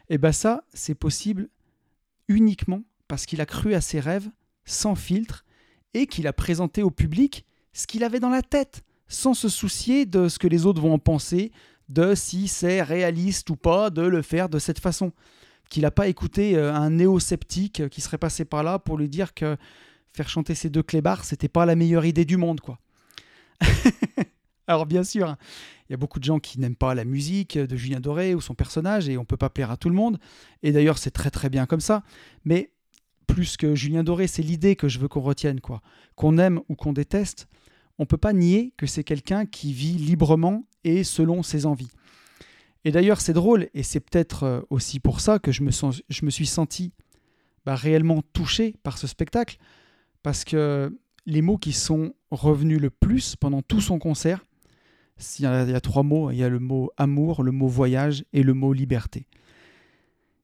Et 0.09 0.17
bien 0.17 0.33
ça, 0.33 0.65
c'est 0.73 0.93
possible 0.93 1.47
uniquement 2.27 2.83
parce 3.07 3.25
qu'il 3.25 3.39
a 3.39 3.45
cru 3.45 3.73
à 3.73 3.81
ses 3.81 4.01
rêves 4.01 4.29
sans 4.65 4.95
filtre 4.95 5.45
et 5.93 6.05
qu'il 6.05 6.27
a 6.27 6.33
présenté 6.33 6.83
au 6.83 6.91
public 6.91 7.45
ce 7.71 7.87
qu'il 7.87 8.03
avait 8.03 8.19
dans 8.19 8.29
la 8.29 8.41
tête, 8.41 8.83
sans 9.07 9.33
se 9.33 9.47
soucier 9.47 10.05
de 10.05 10.27
ce 10.27 10.37
que 10.37 10.49
les 10.49 10.65
autres 10.65 10.81
vont 10.81 10.93
en 10.93 10.99
penser, 10.99 11.53
de 11.87 12.13
si 12.13 12.49
c'est 12.49 12.81
réaliste 12.81 13.49
ou 13.51 13.55
pas 13.55 13.89
de 13.89 14.01
le 14.01 14.21
faire 14.21 14.49
de 14.49 14.59
cette 14.59 14.79
façon. 14.79 15.13
Qu'il 15.69 15.83
n'a 15.83 15.91
pas 15.91 16.09
écouté 16.09 16.57
euh, 16.57 16.73
un 16.73 16.89
néo-sceptique 16.89 17.87
qui 17.87 18.01
serait 18.01 18.17
passé 18.17 18.43
par 18.43 18.63
là 18.63 18.79
pour 18.79 18.97
lui 18.97 19.07
dire 19.07 19.33
que 19.33 19.55
faire 20.11 20.27
chanter 20.27 20.55
ces 20.55 20.69
deux 20.69 20.83
clébards, 20.83 21.23
c'était 21.23 21.47
pas 21.47 21.65
la 21.65 21.77
meilleure 21.77 22.03
idée 22.03 22.25
du 22.25 22.35
monde, 22.35 22.59
quoi. 22.59 22.79
Alors 24.71 24.85
bien 24.85 25.03
sûr, 25.03 25.27
hein, 25.27 25.37
il 25.89 25.91
y 25.91 25.95
a 25.95 25.97
beaucoup 25.97 26.19
de 26.19 26.23
gens 26.23 26.39
qui 26.39 26.57
n'aiment 26.57 26.77
pas 26.77 26.95
la 26.95 27.03
musique 27.03 27.57
de 27.57 27.75
Julien 27.75 27.99
Doré 27.99 28.33
ou 28.33 28.39
son 28.39 28.55
personnage 28.55 29.09
et 29.09 29.17
on 29.17 29.21
ne 29.21 29.25
peut 29.25 29.35
pas 29.35 29.49
plaire 29.49 29.69
à 29.69 29.75
tout 29.75 29.89
le 29.89 29.95
monde. 29.95 30.17
Et 30.63 30.71
d'ailleurs, 30.71 30.97
c'est 30.97 31.11
très 31.11 31.29
très 31.29 31.49
bien 31.49 31.65
comme 31.65 31.81
ça. 31.81 32.03
Mais 32.45 32.71
plus 33.27 33.57
que 33.57 33.75
Julien 33.75 34.01
Doré, 34.03 34.27
c'est 34.27 34.41
l'idée 34.41 34.77
que 34.77 34.87
je 34.87 34.99
veux 34.99 35.09
qu'on 35.09 35.19
retienne, 35.19 35.59
quoi. 35.59 35.81
Qu'on 36.15 36.37
aime 36.37 36.61
ou 36.69 36.75
qu'on 36.75 36.93
déteste, 36.93 37.49
on 37.99 38.03
ne 38.03 38.07
peut 38.07 38.15
pas 38.15 38.31
nier 38.31 38.73
que 38.77 38.85
c'est 38.85 39.03
quelqu'un 39.03 39.45
qui 39.45 39.73
vit 39.73 39.95
librement 39.95 40.63
et 40.85 41.03
selon 41.03 41.43
ses 41.43 41.65
envies. 41.65 41.91
Et 42.85 42.91
d'ailleurs, 42.91 43.19
c'est 43.19 43.33
drôle, 43.33 43.67
et 43.73 43.83
c'est 43.83 43.99
peut-être 43.99 44.43
euh, 44.43 44.61
aussi 44.69 45.01
pour 45.01 45.19
ça 45.19 45.37
que 45.37 45.51
je 45.51 45.63
me, 45.63 45.71
suis 46.31 46.47
senti 46.47 46.93
bah, 47.65 47.75
réellement 47.75 48.21
touché 48.33 48.75
par 48.83 48.97
ce 48.97 49.05
spectacle, 49.05 49.57
parce 50.23 50.45
que 50.45 50.97
les 51.25 51.41
mots 51.41 51.57
qui 51.57 51.73
sont 51.73 52.13
revenus 52.31 52.79
le 52.79 52.89
plus 52.89 53.35
pendant 53.35 53.61
tout 53.61 53.81
son 53.81 53.99
concert, 53.99 54.45
il 55.39 55.43
y, 55.43 55.45
a, 55.45 55.81
trois 55.81 56.03
mots, 56.03 56.31
il 56.31 56.37
y 56.37 56.43
a 56.43 56.49
le 56.49 56.59
mot 56.59 56.91
amour, 56.97 57.43
le 57.43 57.51
mot 57.51 57.67
voyage 57.67 58.25
et 58.33 58.43
le 58.43 58.53
mot 58.53 58.73
liberté. 58.73 59.27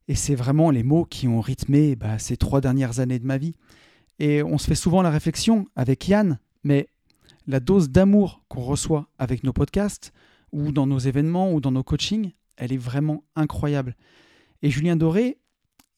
Et 0.07 0.15
c'est 0.15 0.36
vraiment 0.36 0.71
les 0.71 0.84
mots 0.84 1.05
qui 1.05 1.28
ont 1.28 1.41
rythmé 1.41 1.95
bah, 1.95 2.19
ces 2.19 2.38
trois 2.38 2.61
dernières 2.61 2.99
années 2.99 3.19
de 3.19 3.25
ma 3.25 3.38
vie. 3.38 3.55
Et 4.19 4.41
on 4.43 4.57
se 4.57 4.67
fait 4.67 4.75
souvent 4.75 5.01
la 5.01 5.09
réflexion 5.09 5.67
avec 5.75 6.07
Yann, 6.07 6.39
mais 6.63 6.88
la 7.47 7.59
dose 7.59 7.89
d'amour 7.89 8.43
qu'on 8.47 8.61
reçoit 8.61 9.09
avec 9.19 9.43
nos 9.43 9.53
podcasts, 9.53 10.13
ou 10.51 10.71
dans 10.71 10.88
nos 10.88 10.99
événements, 10.99 11.53
ou 11.53 11.61
dans 11.61 11.71
nos 11.71 11.84
coachings, 11.84 12.32
elle 12.55 12.71
est 12.71 12.78
vraiment 12.78 13.23
incroyable. 13.36 13.95
Et 14.61 14.69
Julien 14.69 14.95
Doré, 14.95 15.38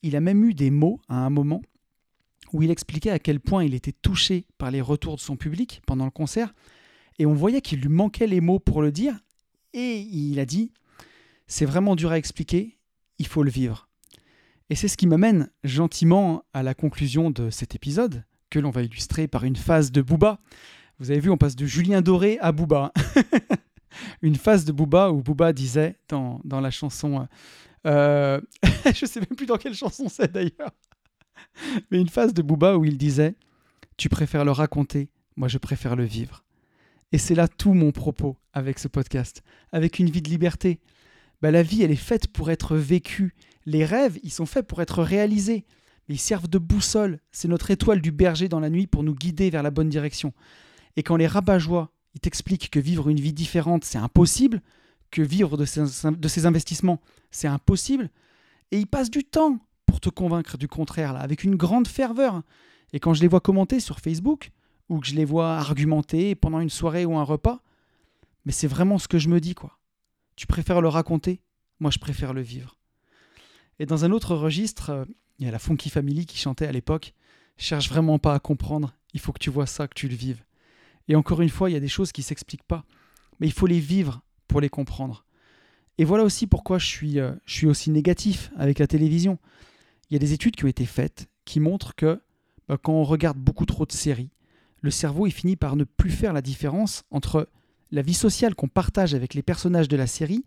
il 0.01 0.15
a 0.15 0.21
même 0.21 0.43
eu 0.43 0.53
des 0.53 0.71
mots 0.71 0.99
à 1.07 1.25
un 1.25 1.29
moment 1.29 1.61
où 2.51 2.63
il 2.63 2.71
expliquait 2.71 3.11
à 3.11 3.19
quel 3.19 3.39
point 3.39 3.63
il 3.63 3.73
était 3.73 3.91
touché 3.91 4.45
par 4.57 4.71
les 4.71 4.81
retours 4.81 5.15
de 5.15 5.21
son 5.21 5.35
public 5.35 5.81
pendant 5.85 6.05
le 6.05 6.11
concert, 6.11 6.53
et 7.19 7.25
on 7.25 7.33
voyait 7.33 7.61
qu'il 7.61 7.81
lui 7.81 7.89
manquait 7.89 8.27
les 8.27 8.41
mots 8.41 8.59
pour 8.59 8.81
le 8.81 8.91
dire. 8.91 9.13
Et 9.73 9.99
il 9.99 10.39
a 10.39 10.45
dit, 10.45 10.71
c'est 11.47 11.65
vraiment 11.65 11.95
dur 11.95 12.11
à 12.11 12.17
expliquer, 12.17 12.79
il 13.19 13.27
faut 13.27 13.43
le 13.43 13.51
vivre. 13.51 13.89
Et 14.69 14.75
c'est 14.75 14.87
ce 14.87 14.97
qui 14.97 15.05
m'amène 15.05 15.49
gentiment 15.63 16.43
à 16.53 16.63
la 16.63 16.73
conclusion 16.73 17.29
de 17.29 17.49
cet 17.49 17.75
épisode, 17.75 18.23
que 18.49 18.59
l'on 18.59 18.71
va 18.71 18.83
illustrer 18.83 19.27
par 19.27 19.43
une 19.43 19.55
phase 19.55 19.91
de 19.91 20.01
Booba. 20.01 20.39
Vous 20.99 21.11
avez 21.11 21.19
vu, 21.19 21.29
on 21.29 21.37
passe 21.37 21.55
de 21.55 21.65
Julien 21.65 22.01
Doré 22.01 22.39
à 22.39 22.51
Booba. 22.51 22.93
une 24.21 24.35
phase 24.35 24.65
de 24.65 24.71
Booba 24.71 25.11
où 25.11 25.21
Booba 25.21 25.53
disait 25.53 25.99
dans, 26.07 26.39
dans 26.43 26.61
la 26.61 26.71
chanson... 26.71 27.27
Euh, 27.87 28.41
je 28.93 29.05
sais 29.05 29.19
même 29.19 29.35
plus 29.35 29.45
dans 29.45 29.57
quelle 29.57 29.73
chanson 29.73 30.09
c'est 30.09 30.31
d'ailleurs. 30.31 30.71
Mais 31.91 31.99
une 31.99 32.09
phase 32.09 32.33
de 32.33 32.41
Booba 32.41 32.77
où 32.77 32.85
il 32.85 32.97
disait 32.97 33.35
Tu 33.97 34.09
préfères 34.09 34.45
le 34.45 34.51
raconter, 34.51 35.09
moi 35.35 35.47
je 35.47 35.57
préfère 35.57 35.95
le 35.95 36.03
vivre. 36.03 36.43
Et 37.11 37.17
c'est 37.17 37.35
là 37.35 37.47
tout 37.47 37.73
mon 37.73 37.91
propos 37.91 38.37
avec 38.53 38.79
ce 38.79 38.87
podcast, 38.87 39.43
avec 39.71 39.99
une 39.99 40.09
vie 40.09 40.21
de 40.21 40.29
liberté. 40.29 40.79
Bah, 41.41 41.51
la 41.51 41.63
vie, 41.63 41.83
elle 41.83 41.91
est 41.91 41.95
faite 41.95 42.27
pour 42.27 42.51
être 42.51 42.75
vécue. 42.75 43.35
Les 43.65 43.85
rêves, 43.85 44.19
ils 44.23 44.31
sont 44.31 44.45
faits 44.45 44.67
pour 44.67 44.81
être 44.81 45.03
réalisés. 45.03 45.65
Ils 46.07 46.19
servent 46.19 46.47
de 46.47 46.57
boussole. 46.57 47.19
C'est 47.31 47.47
notre 47.47 47.71
étoile 47.71 48.01
du 48.01 48.11
berger 48.11 48.49
dans 48.49 48.59
la 48.59 48.69
nuit 48.69 48.87
pour 48.87 49.03
nous 49.03 49.15
guider 49.15 49.49
vers 49.49 49.63
la 49.63 49.71
bonne 49.71 49.89
direction. 49.89 50.33
Et 50.95 51.03
quand 51.03 51.15
les 51.15 51.27
rabat-joie, 51.27 51.91
ils 52.15 52.19
t'expliquent 52.19 52.71
que 52.71 52.79
vivre 52.79 53.09
une 53.09 53.19
vie 53.19 53.33
différente, 53.33 53.85
c'est 53.85 53.99
impossible, 53.99 54.61
que 55.11 55.21
vivre 55.21 55.57
de 55.57 55.65
ces, 55.65 55.83
de 56.11 56.27
ces 56.27 56.45
investissements, 56.45 57.01
c'est 57.31 57.47
impossible, 57.47 58.09
et 58.71 58.79
ils 58.79 58.87
passent 58.87 59.09
du 59.11 59.23
temps 59.23 59.59
pour 59.85 59.99
te 59.99 60.09
convaincre 60.09 60.57
du 60.57 60.67
contraire, 60.67 61.13
là, 61.13 61.19
avec 61.19 61.43
une 61.43 61.55
grande 61.55 61.87
ferveur. 61.87 62.41
Et 62.93 62.99
quand 62.99 63.13
je 63.13 63.21
les 63.21 63.27
vois 63.27 63.39
commenter 63.39 63.79
sur 63.79 63.99
Facebook, 63.99 64.51
ou 64.89 64.99
que 64.99 65.07
je 65.07 65.15
les 65.15 65.25
vois 65.25 65.57
argumenter 65.57 66.35
pendant 66.35 66.59
une 66.59 66.69
soirée 66.69 67.05
ou 67.05 67.17
un 67.17 67.23
repas. 67.23 67.61
Mais 68.45 68.51
c'est 68.51 68.67
vraiment 68.67 68.97
ce 68.97 69.07
que 69.07 69.19
je 69.19 69.29
me 69.29 69.39
dis, 69.39 69.55
quoi. 69.55 69.77
Tu 70.35 70.47
préfères 70.47 70.81
le 70.81 70.87
raconter 70.87 71.41
Moi, 71.79 71.91
je 71.91 71.99
préfère 71.99 72.33
le 72.33 72.41
vivre. 72.41 72.77
Et 73.79 73.85
dans 73.85 74.05
un 74.05 74.11
autre 74.11 74.35
registre, 74.35 74.89
euh, 74.89 75.05
il 75.37 75.45
y 75.45 75.47
a 75.47 75.51
la 75.51 75.59
Funky 75.59 75.89
Family 75.89 76.25
qui 76.25 76.37
chantait 76.37 76.67
à 76.67 76.71
l'époque 76.71 77.13
Cherche 77.57 77.89
vraiment 77.89 78.19
pas 78.19 78.35
à 78.35 78.39
comprendre, 78.39 78.95
il 79.13 79.19
faut 79.19 79.33
que 79.33 79.39
tu 79.39 79.49
vois 79.49 79.65
ça, 79.65 79.89
que 79.89 79.93
tu 79.93 80.07
le 80.07 80.15
vives. 80.15 80.45
Et 81.09 81.15
encore 81.17 81.41
une 81.41 81.49
fois, 81.49 81.69
il 81.69 81.73
y 81.73 81.75
a 81.75 81.81
des 81.81 81.89
choses 81.89 82.13
qui 82.13 82.23
s'expliquent 82.23 82.63
pas, 82.63 82.85
mais 83.39 83.47
il 83.47 83.51
faut 83.51 83.67
les 83.67 83.81
vivre 83.81 84.21
pour 84.47 84.61
les 84.61 84.69
comprendre. 84.69 85.25
Et 85.97 86.05
voilà 86.05 86.23
aussi 86.23 86.47
pourquoi 86.47 86.77
je 86.77 86.85
suis, 86.85 87.19
euh, 87.19 87.33
je 87.45 87.53
suis 87.55 87.67
aussi 87.67 87.91
négatif 87.91 88.49
avec 88.55 88.79
la 88.79 88.87
télévision. 88.87 89.39
Il 90.09 90.13
y 90.13 90.15
a 90.15 90.19
des 90.19 90.31
études 90.31 90.55
qui 90.55 90.63
ont 90.63 90.69
été 90.69 90.85
faites 90.85 91.27
qui 91.43 91.59
montrent 91.59 91.95
que 91.95 92.21
bah, 92.69 92.77
quand 92.81 92.93
on 92.93 93.03
regarde 93.03 93.37
beaucoup 93.37 93.65
trop 93.65 93.85
de 93.85 93.91
séries, 93.91 94.29
le 94.81 94.91
cerveau 94.91 95.27
il 95.27 95.31
finit 95.31 95.55
par 95.55 95.75
ne 95.75 95.83
plus 95.83 96.11
faire 96.11 96.33
la 96.33 96.41
différence 96.41 97.03
entre 97.11 97.49
la 97.91 98.01
vie 98.01 98.13
sociale 98.13 98.55
qu'on 98.55 98.67
partage 98.67 99.13
avec 99.15 99.33
les 99.33 99.41
personnages 99.41 99.87
de 99.87 99.97
la 99.97 100.07
série 100.07 100.45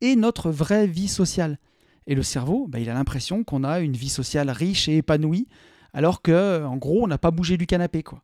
et 0.00 0.16
notre 0.16 0.50
vraie 0.50 0.86
vie 0.86 1.08
sociale. 1.08 1.58
Et 2.06 2.14
le 2.14 2.22
cerveau, 2.22 2.66
bah, 2.68 2.80
il 2.80 2.88
a 2.88 2.94
l'impression 2.94 3.44
qu'on 3.44 3.64
a 3.64 3.80
une 3.80 3.96
vie 3.96 4.08
sociale 4.08 4.50
riche 4.50 4.88
et 4.88 4.96
épanouie, 4.96 5.46
alors 5.92 6.22
que, 6.22 6.64
en 6.64 6.76
gros, 6.76 7.04
on 7.04 7.06
n'a 7.06 7.18
pas 7.18 7.30
bougé 7.30 7.56
du 7.56 7.66
canapé, 7.66 8.02
quoi. 8.02 8.22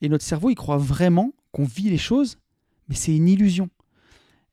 Et 0.00 0.08
notre 0.08 0.24
cerveau, 0.24 0.50
il 0.50 0.56
croit 0.56 0.78
vraiment 0.78 1.32
qu'on 1.52 1.64
vit 1.64 1.88
les 1.88 1.98
choses, 1.98 2.38
mais 2.88 2.96
c'est 2.96 3.14
une 3.14 3.28
illusion. 3.28 3.70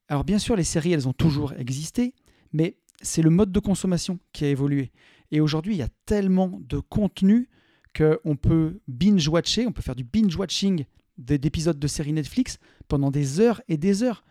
Alors 0.08 0.24
bien 0.24 0.40
sûr, 0.40 0.56
les 0.56 0.64
séries, 0.64 0.92
elles 0.92 1.08
ont 1.08 1.14
toujours 1.14 1.54
existé, 1.54 2.14
mais 2.54 2.78
c'est 3.02 3.22
le 3.22 3.30
mode 3.30 3.52
de 3.52 3.60
consommation 3.60 4.20
qui 4.34 4.46
a 4.46 4.50
évolué. 4.50 4.92
Et 5.32 5.42
aujourd'hui, 5.42 5.76
il 5.76 5.80
y 5.80 5.84
a 5.84 5.90
tellement 6.06 6.60
de 6.68 6.80
contenu 6.80 7.50
qu'on 7.96 8.36
peut 8.36 8.80
binge-watcher, 8.88 9.68
on 9.68 9.72
peut 9.72 9.82
faire 9.82 9.96
du 9.96 10.04
binge-watching 10.04 10.86
d'épisodes 11.18 11.80
de 11.80 11.88
séries 11.88 12.14
Netflix 12.14 12.60
pendant 12.88 13.12
des 13.12 13.40
heures 13.40 13.62
et 13.68 13.78
des 13.78 14.04
heures. 14.04 14.24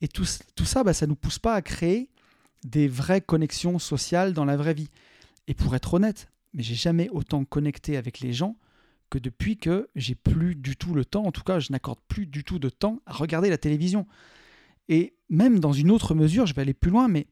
Et 0.00 0.08
tout, 0.08 0.24
ça, 0.24 0.84
bah, 0.84 0.92
ça 0.92 1.06
ne 1.06 1.10
nous 1.10 1.16
pousse 1.16 1.38
pas 1.38 1.54
à 1.54 1.62
créer 1.62 2.10
des 2.64 2.88
vraies 2.88 3.20
connexions 3.20 3.78
sociales 3.78 4.32
dans 4.32 4.44
la 4.44 4.56
vraie 4.56 4.74
vie. 4.74 4.90
Et 5.48 5.54
pour 5.54 5.74
être 5.74 5.94
honnête, 5.94 6.28
mais 6.52 6.62
j'ai 6.62 6.74
jamais 6.74 7.08
autant 7.10 7.44
connecté 7.44 7.96
avec 7.96 8.20
les 8.20 8.32
gens 8.32 8.56
que 9.08 9.18
depuis 9.18 9.56
que 9.56 9.88
j'ai 9.94 10.14
plus 10.14 10.56
du 10.56 10.76
tout 10.76 10.94
le 10.94 11.04
temps, 11.04 11.24
en 11.24 11.32
tout 11.32 11.44
cas 11.44 11.60
je 11.60 11.70
n'accorde 11.70 12.00
plus 12.08 12.26
du 12.26 12.44
tout 12.44 12.58
de 12.58 12.68
temps 12.68 13.00
à 13.06 13.12
regarder 13.12 13.48
la 13.48 13.58
télévision. 13.58 14.06
Et 14.88 15.14
même 15.28 15.60
dans 15.60 15.72
une 15.72 15.90
autre 15.90 16.14
mesure, 16.14 16.46
je 16.46 16.54
vais 16.54 16.62
aller 16.62 16.74
plus 16.74 16.90
loin, 16.90 17.08
mais 17.08 17.26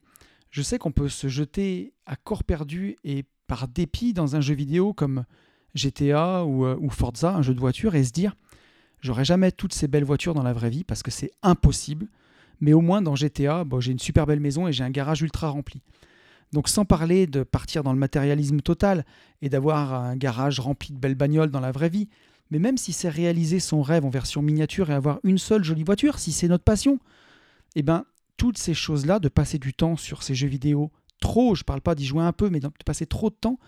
je 0.50 0.62
sais 0.62 0.78
qu'on 0.78 0.92
peut 0.92 1.08
se 1.08 1.28
jeter 1.28 1.92
à 2.06 2.16
corps 2.16 2.44
perdu 2.44 2.96
et 3.02 3.24
par 3.46 3.68
dépit 3.68 4.12
dans 4.12 4.36
un 4.36 4.40
jeu 4.40 4.54
vidéo 4.54 4.94
comme 4.94 5.24
GTA 5.74 6.42
euh, 6.42 6.76
ou, 6.78 6.90
Forza, 6.90 7.34
un 7.34 7.42
jeu 7.42 7.54
de 7.54 7.60
voiture, 7.60 7.94
et 7.94 8.04
se 8.04 8.12
dire 8.12 8.34
j'aurai 9.00 9.24
jamais 9.24 9.52
toutes 9.52 9.74
ces 9.74 9.86
belles 9.86 10.04
voitures 10.04 10.34
dans 10.34 10.42
la 10.42 10.52
vraie 10.52 10.70
vie 10.70 10.84
parce 10.84 11.02
que 11.02 11.10
c'est 11.10 11.30
impossible. 11.42 12.06
Mais 12.60 12.72
au 12.72 12.80
moins 12.80 13.02
dans 13.02 13.16
GTA, 13.16 13.64
bon, 13.64 13.80
j'ai 13.80 13.92
une 13.92 13.98
super 13.98 14.26
belle 14.26 14.40
maison 14.40 14.66
et 14.66 14.72
j'ai 14.72 14.84
un 14.84 14.90
garage 14.90 15.20
ultra 15.22 15.48
rempli. 15.48 15.82
Donc 16.52 16.68
sans 16.68 16.84
parler 16.84 17.26
de 17.26 17.42
partir 17.42 17.82
dans 17.82 17.92
le 17.92 17.98
matérialisme 17.98 18.60
total 18.60 19.04
et 19.42 19.48
d'avoir 19.48 19.92
un 19.92 20.16
garage 20.16 20.60
rempli 20.60 20.94
de 20.94 20.98
belles 20.98 21.16
bagnoles 21.16 21.50
dans 21.50 21.60
la 21.60 21.72
vraie 21.72 21.88
vie, 21.88 22.08
mais 22.50 22.58
même 22.58 22.78
si 22.78 22.92
c'est 22.92 23.08
réaliser 23.08 23.58
son 23.60 23.82
rêve 23.82 24.04
en 24.04 24.10
version 24.10 24.40
miniature 24.40 24.90
et 24.90 24.94
avoir 24.94 25.18
une 25.24 25.38
seule 25.38 25.64
jolie 25.64 25.82
voiture, 25.82 26.18
si 26.18 26.32
c'est 26.32 26.48
notre 26.48 26.64
passion, 26.64 27.00
eh 27.74 27.82
ben 27.82 28.04
toutes 28.36 28.58
ces 28.58 28.74
choses-là, 28.74 29.18
de 29.18 29.28
passer 29.28 29.58
du 29.58 29.74
temps 29.74 29.96
sur 29.96 30.22
ces 30.22 30.34
jeux 30.34 30.48
vidéo, 30.48 30.90
trop, 31.20 31.54
je 31.54 31.64
parle 31.64 31.80
pas 31.80 31.94
d'y 31.94 32.06
jouer 32.06 32.22
un 32.22 32.32
peu, 32.32 32.50
mais 32.50 32.60
de 32.60 32.70
passer 32.84 33.06
trop 33.06 33.30
de 33.30 33.34
temps, 33.34 33.58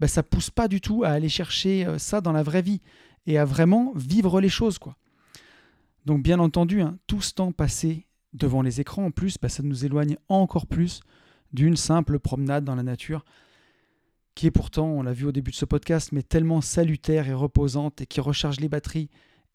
ben 0.00 0.06
ça 0.06 0.22
pousse 0.22 0.50
pas 0.50 0.68
du 0.68 0.80
tout 0.80 1.04
à 1.04 1.10
aller 1.10 1.28
chercher 1.28 1.86
euh, 1.86 1.98
ça 1.98 2.20
dans 2.20 2.32
la 2.32 2.42
vraie 2.42 2.62
vie 2.62 2.80
et 3.26 3.38
à 3.38 3.44
vraiment 3.44 3.92
vivre 3.94 4.40
les 4.40 4.48
choses, 4.48 4.78
quoi. 4.78 4.96
Donc 6.04 6.22
bien 6.22 6.38
entendu, 6.38 6.82
hein, 6.82 6.98
tout 7.06 7.22
ce 7.22 7.32
temps 7.32 7.52
passé 7.52 8.06
devant 8.34 8.62
les 8.62 8.80
écrans, 8.80 9.06
en 9.06 9.10
plus, 9.10 9.38
ben, 9.40 9.48
ça 9.48 9.62
nous 9.62 9.84
éloigne 9.84 10.16
encore 10.28 10.66
plus 10.66 11.00
d'une 11.52 11.76
simple 11.76 12.18
promenade 12.18 12.64
dans 12.64 12.74
la 12.74 12.82
nature, 12.82 13.24
qui 14.34 14.46
est 14.46 14.50
pourtant, 14.50 14.88
on 14.88 15.02
l'a 15.02 15.12
vu 15.12 15.24
au 15.24 15.32
début 15.32 15.52
de 15.52 15.56
ce 15.56 15.64
podcast, 15.64 16.10
mais 16.12 16.22
tellement 16.22 16.60
salutaire 16.60 17.28
et 17.28 17.34
reposante 17.34 18.00
et 18.00 18.06
qui 18.06 18.20
recharge 18.20 18.60
les 18.60 18.68
batteries 18.68 19.08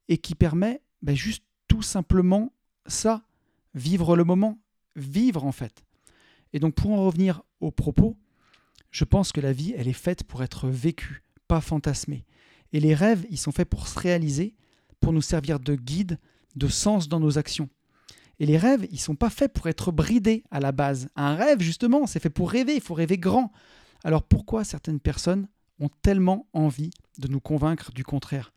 et 0.07 0.17
qui 0.17 0.33
permet 0.33 0.81
ben, 1.01 1.15
juste 1.15 1.43
tout 1.67 1.81
simplement 1.81 2.53
ça, 2.85 3.23
vivre 3.75 4.15
le 4.15 4.23
moment, 4.23 4.57
vivre 4.95 5.45
en 5.45 5.51
fait. 5.51 5.83
Et 6.53 6.59
donc 6.59 6.73
pour 6.73 6.91
en 6.91 7.05
revenir 7.05 7.43
au 7.59 7.71
propos, 7.71 8.17
je 8.91 9.03
pense 9.03 9.31
que 9.31 9.41
la 9.41 9.53
vie, 9.53 9.73
elle 9.77 9.87
est 9.87 9.93
faite 9.93 10.23
pour 10.23 10.43
être 10.43 10.67
vécue, 10.67 11.23
pas 11.47 11.61
fantasmée. 11.61 12.25
Et 12.73 12.79
les 12.79 12.93
rêves, 12.93 13.25
ils 13.29 13.37
sont 13.37 13.51
faits 13.51 13.69
pour 13.69 13.87
se 13.87 13.99
réaliser, 13.99 14.55
pour 14.99 15.13
nous 15.13 15.21
servir 15.21 15.59
de 15.59 15.75
guide, 15.75 16.19
de 16.55 16.67
sens 16.67 17.07
dans 17.07 17.19
nos 17.19 17.37
actions. 17.37 17.69
Et 18.39 18.45
les 18.45 18.57
rêves, 18.57 18.87
ils 18.91 18.99
sont 18.99 19.15
pas 19.15 19.29
faits 19.29 19.53
pour 19.53 19.67
être 19.67 19.91
bridés 19.91 20.43
à 20.49 20.59
la 20.59 20.71
base. 20.71 21.09
Un 21.15 21.35
rêve, 21.35 21.61
justement, 21.61 22.07
c'est 22.07 22.21
fait 22.21 22.29
pour 22.29 22.49
rêver, 22.49 22.75
il 22.75 22.81
faut 22.81 22.93
rêver 22.93 23.17
grand. 23.17 23.51
Alors 24.03 24.23
pourquoi 24.23 24.63
certaines 24.63 24.99
personnes 24.99 25.47
ont 25.79 25.89
tellement 26.01 26.47
envie 26.53 26.91
de 27.17 27.27
nous 27.27 27.41
convaincre 27.41 27.91
du 27.91 28.03
contraire? 28.03 28.53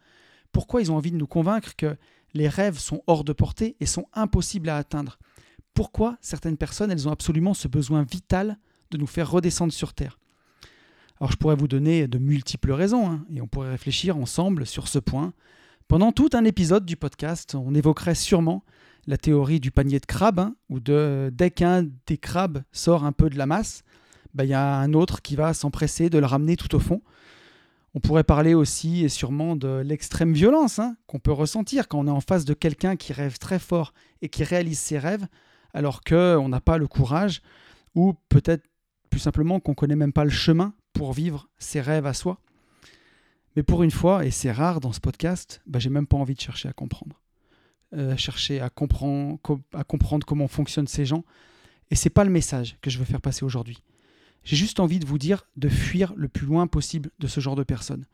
Pourquoi 0.52 0.82
ils 0.82 0.92
ont 0.92 0.96
envie 0.96 1.10
de 1.10 1.16
nous 1.16 1.26
convaincre 1.26 1.74
que 1.76 1.96
les 2.34 2.48
rêves 2.48 2.78
sont 2.78 3.02
hors 3.06 3.24
de 3.24 3.32
portée 3.32 3.76
et 3.80 3.86
sont 3.86 4.06
impossibles 4.12 4.68
à 4.68 4.76
atteindre? 4.76 5.18
Pourquoi 5.74 6.16
certaines 6.20 6.58
personnes, 6.58 6.90
elles 6.90 7.08
ont 7.08 7.12
absolument 7.12 7.54
ce 7.54 7.66
besoin 7.66 8.02
vital 8.02 8.58
de 8.90 8.98
nous 8.98 9.06
faire 9.06 9.30
redescendre 9.30 9.72
sur 9.72 9.94
Terre? 9.94 10.18
Alors 11.22 11.30
je 11.30 11.36
pourrais 11.36 11.54
vous 11.54 11.68
donner 11.68 12.08
de 12.08 12.18
multiples 12.18 12.72
raisons, 12.72 13.08
hein, 13.08 13.24
et 13.32 13.40
on 13.40 13.46
pourrait 13.46 13.70
réfléchir 13.70 14.16
ensemble 14.16 14.66
sur 14.66 14.88
ce 14.88 14.98
point. 14.98 15.32
Pendant 15.86 16.10
tout 16.10 16.30
un 16.32 16.44
épisode 16.44 16.84
du 16.84 16.96
podcast, 16.96 17.54
on 17.54 17.76
évoquerait 17.76 18.16
sûrement 18.16 18.64
la 19.06 19.16
théorie 19.16 19.60
du 19.60 19.70
panier 19.70 20.00
de 20.00 20.06
crabes, 20.06 20.40
hein, 20.40 20.56
où 20.68 20.80
de, 20.80 21.30
dès 21.32 21.52
qu'un 21.52 21.86
des 22.08 22.18
crabes 22.18 22.64
sort 22.72 23.04
un 23.04 23.12
peu 23.12 23.30
de 23.30 23.38
la 23.38 23.46
masse, 23.46 23.84
bah, 24.34 24.42
il 24.42 24.50
y 24.50 24.54
a 24.54 24.74
un 24.78 24.94
autre 24.94 25.22
qui 25.22 25.36
va 25.36 25.54
s'empresser 25.54 26.10
de 26.10 26.18
le 26.18 26.26
ramener 26.26 26.56
tout 26.56 26.74
au 26.74 26.80
fond. 26.80 27.02
On 27.94 28.00
pourrait 28.00 28.24
parler 28.24 28.54
aussi 28.54 29.04
et 29.04 29.08
sûrement 29.08 29.54
de 29.54 29.80
l'extrême 29.86 30.32
violence 30.32 30.80
hein, 30.80 30.96
qu'on 31.06 31.20
peut 31.20 31.30
ressentir 31.30 31.86
quand 31.86 32.00
on 32.00 32.08
est 32.08 32.10
en 32.10 32.20
face 32.20 32.44
de 32.44 32.54
quelqu'un 32.54 32.96
qui 32.96 33.12
rêve 33.12 33.38
très 33.38 33.60
fort 33.60 33.94
et 34.22 34.28
qui 34.28 34.42
réalise 34.42 34.80
ses 34.80 34.98
rêves, 34.98 35.28
alors 35.72 36.00
qu'on 36.00 36.48
n'a 36.48 36.60
pas 36.60 36.78
le 36.78 36.88
courage, 36.88 37.42
ou 37.94 38.14
peut-être 38.28 38.64
plus 39.08 39.20
simplement 39.20 39.60
qu'on 39.60 39.70
ne 39.70 39.76
connaît 39.76 39.94
même 39.94 40.12
pas 40.12 40.24
le 40.24 40.30
chemin 40.30 40.74
pour 40.92 41.12
vivre 41.12 41.48
ses 41.58 41.80
rêves 41.80 42.06
à 42.06 42.14
soi. 42.14 42.40
Mais 43.56 43.62
pour 43.62 43.82
une 43.82 43.90
fois, 43.90 44.24
et 44.24 44.30
c'est 44.30 44.52
rare 44.52 44.80
dans 44.80 44.92
ce 44.92 45.00
podcast, 45.00 45.60
bah, 45.66 45.78
j'ai 45.78 45.90
même 45.90 46.06
pas 46.06 46.16
envie 46.16 46.34
de 46.34 46.40
chercher 46.40 46.68
à 46.68 46.72
comprendre. 46.72 47.20
Euh, 47.94 48.16
chercher 48.16 48.60
à 48.60 48.70
comprendre, 48.70 49.38
comment 50.26 50.48
fonctionnent 50.48 50.86
ces 50.86 51.04
gens. 51.04 51.24
Et 51.90 51.94
c'est 51.94 52.10
pas 52.10 52.24
le 52.24 52.30
message 52.30 52.78
que 52.80 52.88
je 52.88 52.98
veux 52.98 53.04
faire 53.04 53.20
passer 53.20 53.44
aujourd'hui. 53.44 53.82
J'ai 54.44 54.56
juste 54.56 54.80
envie 54.80 54.98
de 54.98 55.06
vous 55.06 55.18
dire 55.18 55.46
de 55.56 55.68
fuir 55.68 56.14
le 56.16 56.28
plus 56.28 56.46
loin 56.46 56.66
possible 56.66 57.10
de 57.18 57.26
ce 57.26 57.40
genre 57.40 57.54
de 57.54 57.62
personnes. 57.62 58.06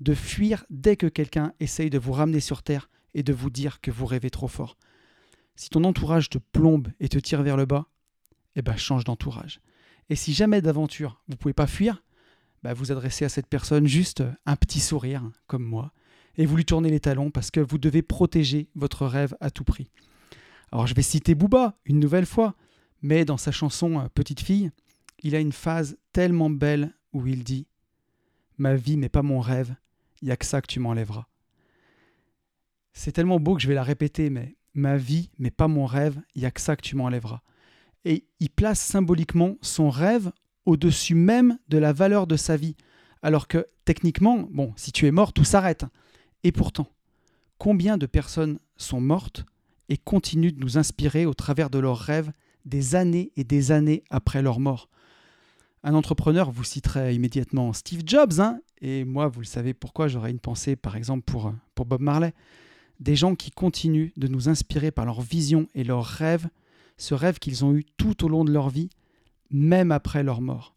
De 0.00 0.14
fuir 0.14 0.64
dès 0.70 0.96
que 0.96 1.06
quelqu'un 1.06 1.52
essaye 1.58 1.90
de 1.90 1.98
vous 1.98 2.12
ramener 2.12 2.40
sur 2.40 2.62
Terre 2.62 2.88
et 3.14 3.22
de 3.22 3.32
vous 3.32 3.50
dire 3.50 3.80
que 3.80 3.90
vous 3.90 4.06
rêvez 4.06 4.30
trop 4.30 4.48
fort. 4.48 4.76
Si 5.56 5.68
ton 5.68 5.84
entourage 5.84 6.30
te 6.30 6.38
plombe 6.38 6.88
et 7.00 7.08
te 7.08 7.18
tire 7.18 7.42
vers 7.42 7.56
le 7.56 7.66
bas, 7.66 7.86
eh 8.56 8.62
ben 8.62 8.76
change 8.76 9.04
d'entourage. 9.04 9.60
Et 10.10 10.16
si 10.16 10.32
jamais 10.32 10.62
d'aventure 10.62 11.22
vous 11.28 11.36
pouvez 11.36 11.54
pas 11.54 11.66
fuir, 11.66 12.02
bah, 12.64 12.72
vous 12.72 12.90
adressez 12.90 13.26
à 13.26 13.28
cette 13.28 13.46
personne 13.46 13.86
juste 13.86 14.24
un 14.46 14.56
petit 14.56 14.80
sourire, 14.80 15.22
comme 15.46 15.64
moi, 15.64 15.92
et 16.38 16.46
vous 16.46 16.56
lui 16.56 16.64
tournez 16.64 16.88
les 16.88 16.98
talons 16.98 17.30
parce 17.30 17.50
que 17.50 17.60
vous 17.60 17.76
devez 17.76 18.00
protéger 18.00 18.70
votre 18.74 19.06
rêve 19.06 19.36
à 19.40 19.50
tout 19.50 19.64
prix. 19.64 19.90
Alors 20.72 20.86
je 20.86 20.94
vais 20.94 21.02
citer 21.02 21.34
Booba 21.34 21.76
une 21.84 22.00
nouvelle 22.00 22.24
fois, 22.24 22.54
mais 23.02 23.26
dans 23.26 23.36
sa 23.36 23.52
chanson 23.52 24.00
euh, 24.00 24.08
Petite 24.14 24.40
fille, 24.40 24.70
il 25.22 25.34
a 25.34 25.40
une 25.40 25.52
phase 25.52 25.98
tellement 26.14 26.48
belle 26.48 26.94
où 27.12 27.26
il 27.26 27.44
dit 27.44 27.66
Ma 28.56 28.74
vie 28.76 28.96
n'est 28.96 29.10
pas 29.10 29.22
mon 29.22 29.40
rêve, 29.40 29.74
il 30.22 30.26
n'y 30.26 30.32
a 30.32 30.36
que 30.38 30.46
ça 30.46 30.62
que 30.62 30.66
tu 30.66 30.80
m'enlèveras. 30.80 31.26
C'est 32.94 33.12
tellement 33.12 33.40
beau 33.40 33.56
que 33.56 33.62
je 33.62 33.68
vais 33.68 33.74
la 33.74 33.82
répéter, 33.82 34.30
mais 34.30 34.56
ma 34.72 34.96
vie 34.96 35.28
n'est 35.38 35.50
pas 35.50 35.68
mon 35.68 35.84
rêve, 35.84 36.18
il 36.34 36.40
n'y 36.40 36.46
a 36.46 36.50
que 36.50 36.62
ça 36.62 36.76
que 36.76 36.82
tu 36.82 36.96
m'enlèveras. 36.96 37.42
Et 38.06 38.24
il 38.40 38.48
place 38.48 38.80
symboliquement 38.80 39.56
son 39.60 39.90
rêve 39.90 40.32
au-dessus 40.66 41.14
même 41.14 41.58
de 41.68 41.78
la 41.78 41.92
valeur 41.92 42.26
de 42.26 42.36
sa 42.36 42.56
vie. 42.56 42.76
Alors 43.22 43.48
que 43.48 43.66
techniquement, 43.84 44.48
bon, 44.50 44.72
si 44.76 44.92
tu 44.92 45.06
es 45.06 45.10
mort, 45.10 45.32
tout 45.32 45.44
s'arrête. 45.44 45.84
Et 46.42 46.52
pourtant, 46.52 46.88
combien 47.58 47.96
de 47.98 48.06
personnes 48.06 48.58
sont 48.76 49.00
mortes 49.00 49.44
et 49.88 49.96
continuent 49.96 50.52
de 50.52 50.60
nous 50.60 50.78
inspirer 50.78 51.26
au 51.26 51.34
travers 51.34 51.70
de 51.70 51.78
leurs 51.78 51.98
rêves 51.98 52.32
des 52.64 52.94
années 52.94 53.32
et 53.36 53.44
des 53.44 53.72
années 53.72 54.04
après 54.10 54.42
leur 54.42 54.60
mort? 54.60 54.88
Un 55.82 55.94
entrepreneur 55.94 56.50
vous 56.50 56.64
citerait 56.64 57.14
immédiatement 57.14 57.74
Steve 57.74 58.02
Jobs, 58.06 58.40
hein 58.40 58.60
et 58.80 59.04
moi, 59.04 59.28
vous 59.28 59.40
le 59.40 59.46
savez 59.46 59.72
pourquoi 59.72 60.08
j'aurais 60.08 60.30
une 60.30 60.38
pensée, 60.38 60.76
par 60.76 60.94
exemple, 60.94 61.24
pour, 61.24 61.54
pour 61.74 61.86
Bob 61.86 62.02
Marley. 62.02 62.34
Des 63.00 63.16
gens 63.16 63.34
qui 63.34 63.50
continuent 63.50 64.12
de 64.18 64.28
nous 64.28 64.50
inspirer 64.50 64.90
par 64.90 65.06
leur 65.06 65.22
vision 65.22 65.68
et 65.74 65.84
leurs 65.84 66.04
rêves, 66.04 66.48
ce 66.98 67.14
rêve 67.14 67.38
qu'ils 67.38 67.64
ont 67.64 67.74
eu 67.74 67.84
tout 67.96 68.24
au 68.24 68.28
long 68.28 68.44
de 68.44 68.52
leur 68.52 68.68
vie, 68.68 68.90
même 69.54 69.92
après 69.92 70.22
leur 70.22 70.40
mort. 70.40 70.74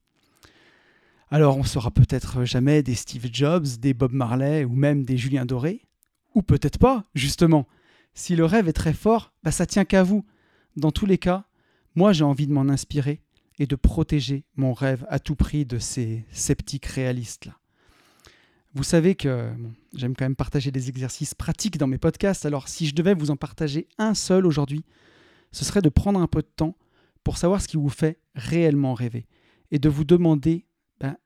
Alors 1.30 1.58
on 1.58 1.64
sera 1.64 1.92
peut-être 1.92 2.46
jamais 2.46 2.84
des 2.84 2.96
Steve 2.96 3.28
Jobs, 3.32 3.68
des 3.80 3.94
Bob 3.94 4.14
Marley 4.14 4.64
ou 4.64 4.74
même 4.74 5.04
des 5.04 5.18
Julien 5.18 5.46
Doré, 5.46 5.82
ou 6.36 6.42
peut-être 6.42 6.78
pas, 6.78 7.04
justement. 7.16 7.68
Si 8.14 8.36
le 8.36 8.46
rêve 8.46 8.70
est 8.70 8.74
très 8.74 8.94
fort, 8.94 9.34
bah 9.44 9.52
ça 9.52 9.66
tient 9.66 9.84
qu'à 9.84 10.04
vous. 10.04 10.26
Dans 10.76 10.92
tous 10.92 11.06
les 11.06 11.18
cas, 11.18 11.46
moi 11.96 12.14
j'ai 12.14 12.24
envie 12.24 12.48
de 12.48 12.54
m'en 12.54 12.70
inspirer 12.70 13.20
et 13.60 13.66
de 13.66 13.76
protéger 13.76 14.46
mon 14.56 14.74
rêve 14.74 15.06
à 15.10 15.20
tout 15.20 15.36
prix 15.36 15.66
de 15.66 15.80
ces 15.80 16.24
sceptiques 16.32 16.86
réalistes-là. 16.86 17.58
Vous 18.76 18.84
savez 18.84 19.16
que 19.16 19.52
j'aime 19.96 20.16
quand 20.16 20.26
même 20.26 20.36
partager 20.36 20.70
des 20.70 20.90
exercices 20.90 21.34
pratiques 21.34 21.80
dans 21.80 21.88
mes 21.88 21.98
podcasts, 21.98 22.46
alors 22.46 22.68
si 22.68 22.86
je 22.86 22.94
devais 22.94 23.16
vous 23.16 23.32
en 23.32 23.36
partager 23.36 23.88
un 23.98 24.14
seul 24.14 24.46
aujourd'hui, 24.46 24.86
ce 25.52 25.66
serait 25.66 25.82
de 25.82 25.90
prendre 25.90 26.22
un 26.22 26.28
peu 26.28 26.42
de 26.42 26.52
temps 26.56 26.76
pour 27.28 27.38
savoir 27.38 27.62
ce 27.62 27.68
qui 27.68 27.76
vous 27.76 27.90
fait 27.90 28.22
réellement 28.36 28.94
rêver 28.94 29.28
et 29.70 29.80
de 29.80 29.90
vous 29.90 30.06
demander 30.06 30.66
ben, 31.02 31.18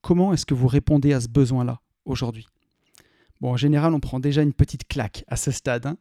comment 0.00 0.32
est-ce 0.32 0.46
que 0.46 0.52
vous 0.52 0.66
répondez 0.66 1.12
à 1.12 1.20
ce 1.20 1.28
besoin-là 1.28 1.80
aujourd'hui? 2.06 2.48
Bon, 3.40 3.52
en 3.52 3.56
général, 3.56 3.94
on 3.94 4.00
prend 4.00 4.18
déjà 4.18 4.42
une 4.42 4.52
petite 4.52 4.88
claque 4.88 5.24
à 5.28 5.36
ce 5.36 5.52
stade. 5.52 5.86
Hein. 5.86 5.96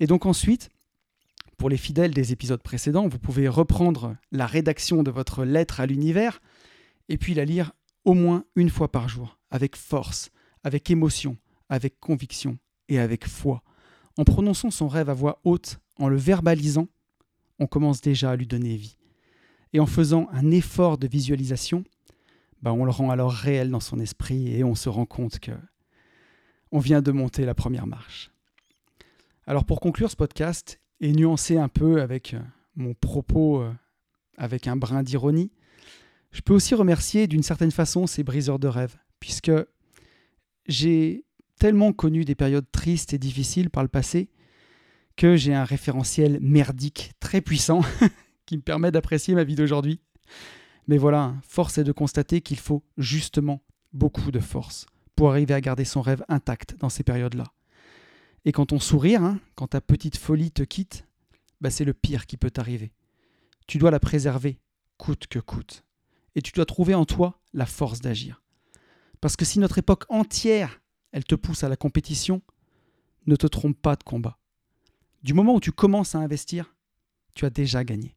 Et 0.00 0.08
donc 0.08 0.26
ensuite, 0.26 0.70
pour 1.56 1.70
les 1.70 1.76
fidèles 1.76 2.12
des 2.14 2.32
épisodes 2.32 2.64
précédents, 2.64 3.06
vous 3.06 3.20
pouvez 3.20 3.46
reprendre 3.46 4.16
la 4.32 4.44
rédaction 4.44 5.04
de 5.04 5.10
votre 5.12 5.44
lettre 5.44 5.78
à 5.78 5.86
l'univers 5.86 6.40
et 7.08 7.16
puis 7.16 7.32
la 7.32 7.44
lire 7.44 7.70
au 8.04 8.14
moins 8.14 8.42
une 8.56 8.70
fois 8.70 8.90
par 8.90 9.08
jour, 9.08 9.38
avec 9.52 9.76
force, 9.76 10.30
avec 10.64 10.90
émotion, 10.90 11.36
avec 11.68 12.00
conviction 12.00 12.58
et 12.88 12.98
avec 12.98 13.28
foi. 13.28 13.62
En 14.18 14.24
prononçant 14.24 14.72
son 14.72 14.88
rêve 14.88 15.10
à 15.10 15.14
voix 15.14 15.40
haute, 15.44 15.78
en 15.96 16.08
le 16.08 16.16
verbalisant, 16.16 16.88
on 17.58 17.66
commence 17.66 18.00
déjà 18.00 18.30
à 18.30 18.36
lui 18.36 18.46
donner 18.46 18.76
vie. 18.76 18.96
Et 19.72 19.80
en 19.80 19.86
faisant 19.86 20.28
un 20.32 20.50
effort 20.50 20.98
de 20.98 21.06
visualisation, 21.06 21.84
bah 22.62 22.72
on 22.72 22.84
le 22.84 22.90
rend 22.90 23.10
alors 23.10 23.32
réel 23.32 23.70
dans 23.70 23.80
son 23.80 23.98
esprit 23.98 24.54
et 24.54 24.64
on 24.64 24.74
se 24.74 24.88
rend 24.88 25.06
compte 25.06 25.38
que 25.38 25.52
on 26.72 26.78
vient 26.78 27.02
de 27.02 27.12
monter 27.12 27.44
la 27.44 27.54
première 27.54 27.86
marche. 27.86 28.30
Alors 29.46 29.64
pour 29.64 29.80
conclure 29.80 30.10
ce 30.10 30.16
podcast 30.16 30.80
et 31.00 31.12
nuancer 31.12 31.56
un 31.56 31.68
peu 31.68 32.00
avec 32.00 32.34
euh, 32.34 32.40
mon 32.76 32.94
propos 32.94 33.60
euh, 33.60 33.72
avec 34.36 34.66
un 34.66 34.76
brin 34.76 35.02
d'ironie, 35.02 35.52
je 36.32 36.40
peux 36.40 36.54
aussi 36.54 36.74
remercier 36.74 37.26
d'une 37.26 37.42
certaine 37.42 37.70
façon 37.70 38.06
ces 38.06 38.24
briseurs 38.24 38.58
de 38.58 38.66
rêves, 38.66 38.96
puisque 39.20 39.52
j'ai 40.66 41.24
tellement 41.60 41.92
connu 41.92 42.24
des 42.24 42.34
périodes 42.34 42.70
tristes 42.72 43.14
et 43.14 43.18
difficiles 43.18 43.70
par 43.70 43.82
le 43.82 43.88
passé 43.88 44.28
que 45.16 45.36
j'ai 45.36 45.54
un 45.54 45.64
référentiel 45.64 46.38
merdique 46.40 47.12
très 47.20 47.40
puissant 47.40 47.80
qui 48.46 48.56
me 48.56 48.62
permet 48.62 48.90
d'apprécier 48.90 49.34
ma 49.34 49.44
vie 49.44 49.54
d'aujourd'hui. 49.54 50.00
Mais 50.86 50.98
voilà, 50.98 51.34
force 51.42 51.78
est 51.78 51.84
de 51.84 51.92
constater 51.92 52.40
qu'il 52.40 52.58
faut 52.58 52.84
justement 52.98 53.62
beaucoup 53.92 54.30
de 54.30 54.40
force 54.40 54.86
pour 55.16 55.30
arriver 55.30 55.54
à 55.54 55.60
garder 55.60 55.84
son 55.84 56.02
rêve 56.02 56.24
intact 56.28 56.76
dans 56.78 56.88
ces 56.88 57.04
périodes-là. 57.04 57.44
Et 58.44 58.52
quand 58.52 58.66
ton 58.66 58.80
sourire, 58.80 59.22
hein, 59.22 59.40
quand 59.54 59.68
ta 59.68 59.80
petite 59.80 60.16
folie 60.16 60.50
te 60.50 60.62
quitte, 60.62 61.06
bah, 61.60 61.70
c'est 61.70 61.84
le 61.84 61.94
pire 61.94 62.26
qui 62.26 62.36
peut 62.36 62.50
t'arriver. 62.50 62.92
Tu 63.66 63.78
dois 63.78 63.90
la 63.90 64.00
préserver, 64.00 64.58
coûte 64.98 65.26
que 65.28 65.38
coûte. 65.38 65.84
Et 66.34 66.42
tu 66.42 66.52
dois 66.52 66.66
trouver 66.66 66.94
en 66.94 67.06
toi 67.06 67.40
la 67.54 67.64
force 67.64 68.00
d'agir. 68.00 68.42
Parce 69.20 69.36
que 69.36 69.44
si 69.44 69.58
notre 69.58 69.78
époque 69.78 70.04
entière, 70.10 70.82
elle 71.12 71.24
te 71.24 71.34
pousse 71.34 71.64
à 71.64 71.68
la 71.68 71.76
compétition, 71.76 72.42
ne 73.26 73.36
te 73.36 73.46
trompe 73.46 73.80
pas 73.80 73.96
de 73.96 74.02
combat. 74.02 74.38
Du 75.24 75.32
moment 75.32 75.54
où 75.54 75.60
tu 75.60 75.72
commences 75.72 76.14
à 76.14 76.18
investir, 76.18 76.76
tu 77.32 77.46
as 77.46 77.50
déjà 77.50 77.82
gagné. 77.82 78.14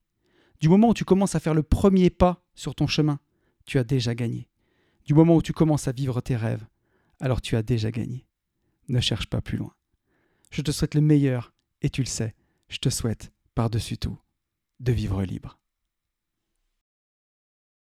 Du 0.60 0.68
moment 0.68 0.90
où 0.90 0.94
tu 0.94 1.06
commences 1.06 1.36
à 1.36 1.40
faire 1.40 1.54
le 1.54 1.64
premier 1.64 2.10
pas 2.10 2.44
sur 2.54 2.76
ton 2.76 2.86
chemin, 2.86 3.22
tu 3.66 3.80
as 3.80 3.86
déjà 3.86 4.14
gagné. 4.14 4.50
Du 5.06 5.14
moment 5.14 5.38
où 5.38 5.42
tu 5.42 5.54
commences 5.54 5.88
à 5.88 5.94
vivre 5.94 6.20
tes 6.20 6.36
rêves, 6.36 6.68
alors 7.22 7.42
tu 7.42 7.56
as 7.56 7.64
déjà 7.64 7.92
gagné. 7.92 8.28
Ne 8.90 9.00
cherche 9.00 9.28
pas 9.28 9.40
plus 9.40 9.58
loin. 9.58 9.74
Je 10.52 10.62
te 10.62 10.72
souhaite 10.72 10.96
le 10.96 11.02
meilleur, 11.02 11.54
et 11.82 11.90
tu 11.90 12.02
le 12.02 12.08
sais, 12.08 12.36
je 12.68 12.80
te 12.80 12.90
souhaite, 12.90 13.32
par-dessus 13.56 13.98
tout, 13.98 14.20
de 14.82 14.92
vivre 14.92 15.24
libre. 15.24 15.57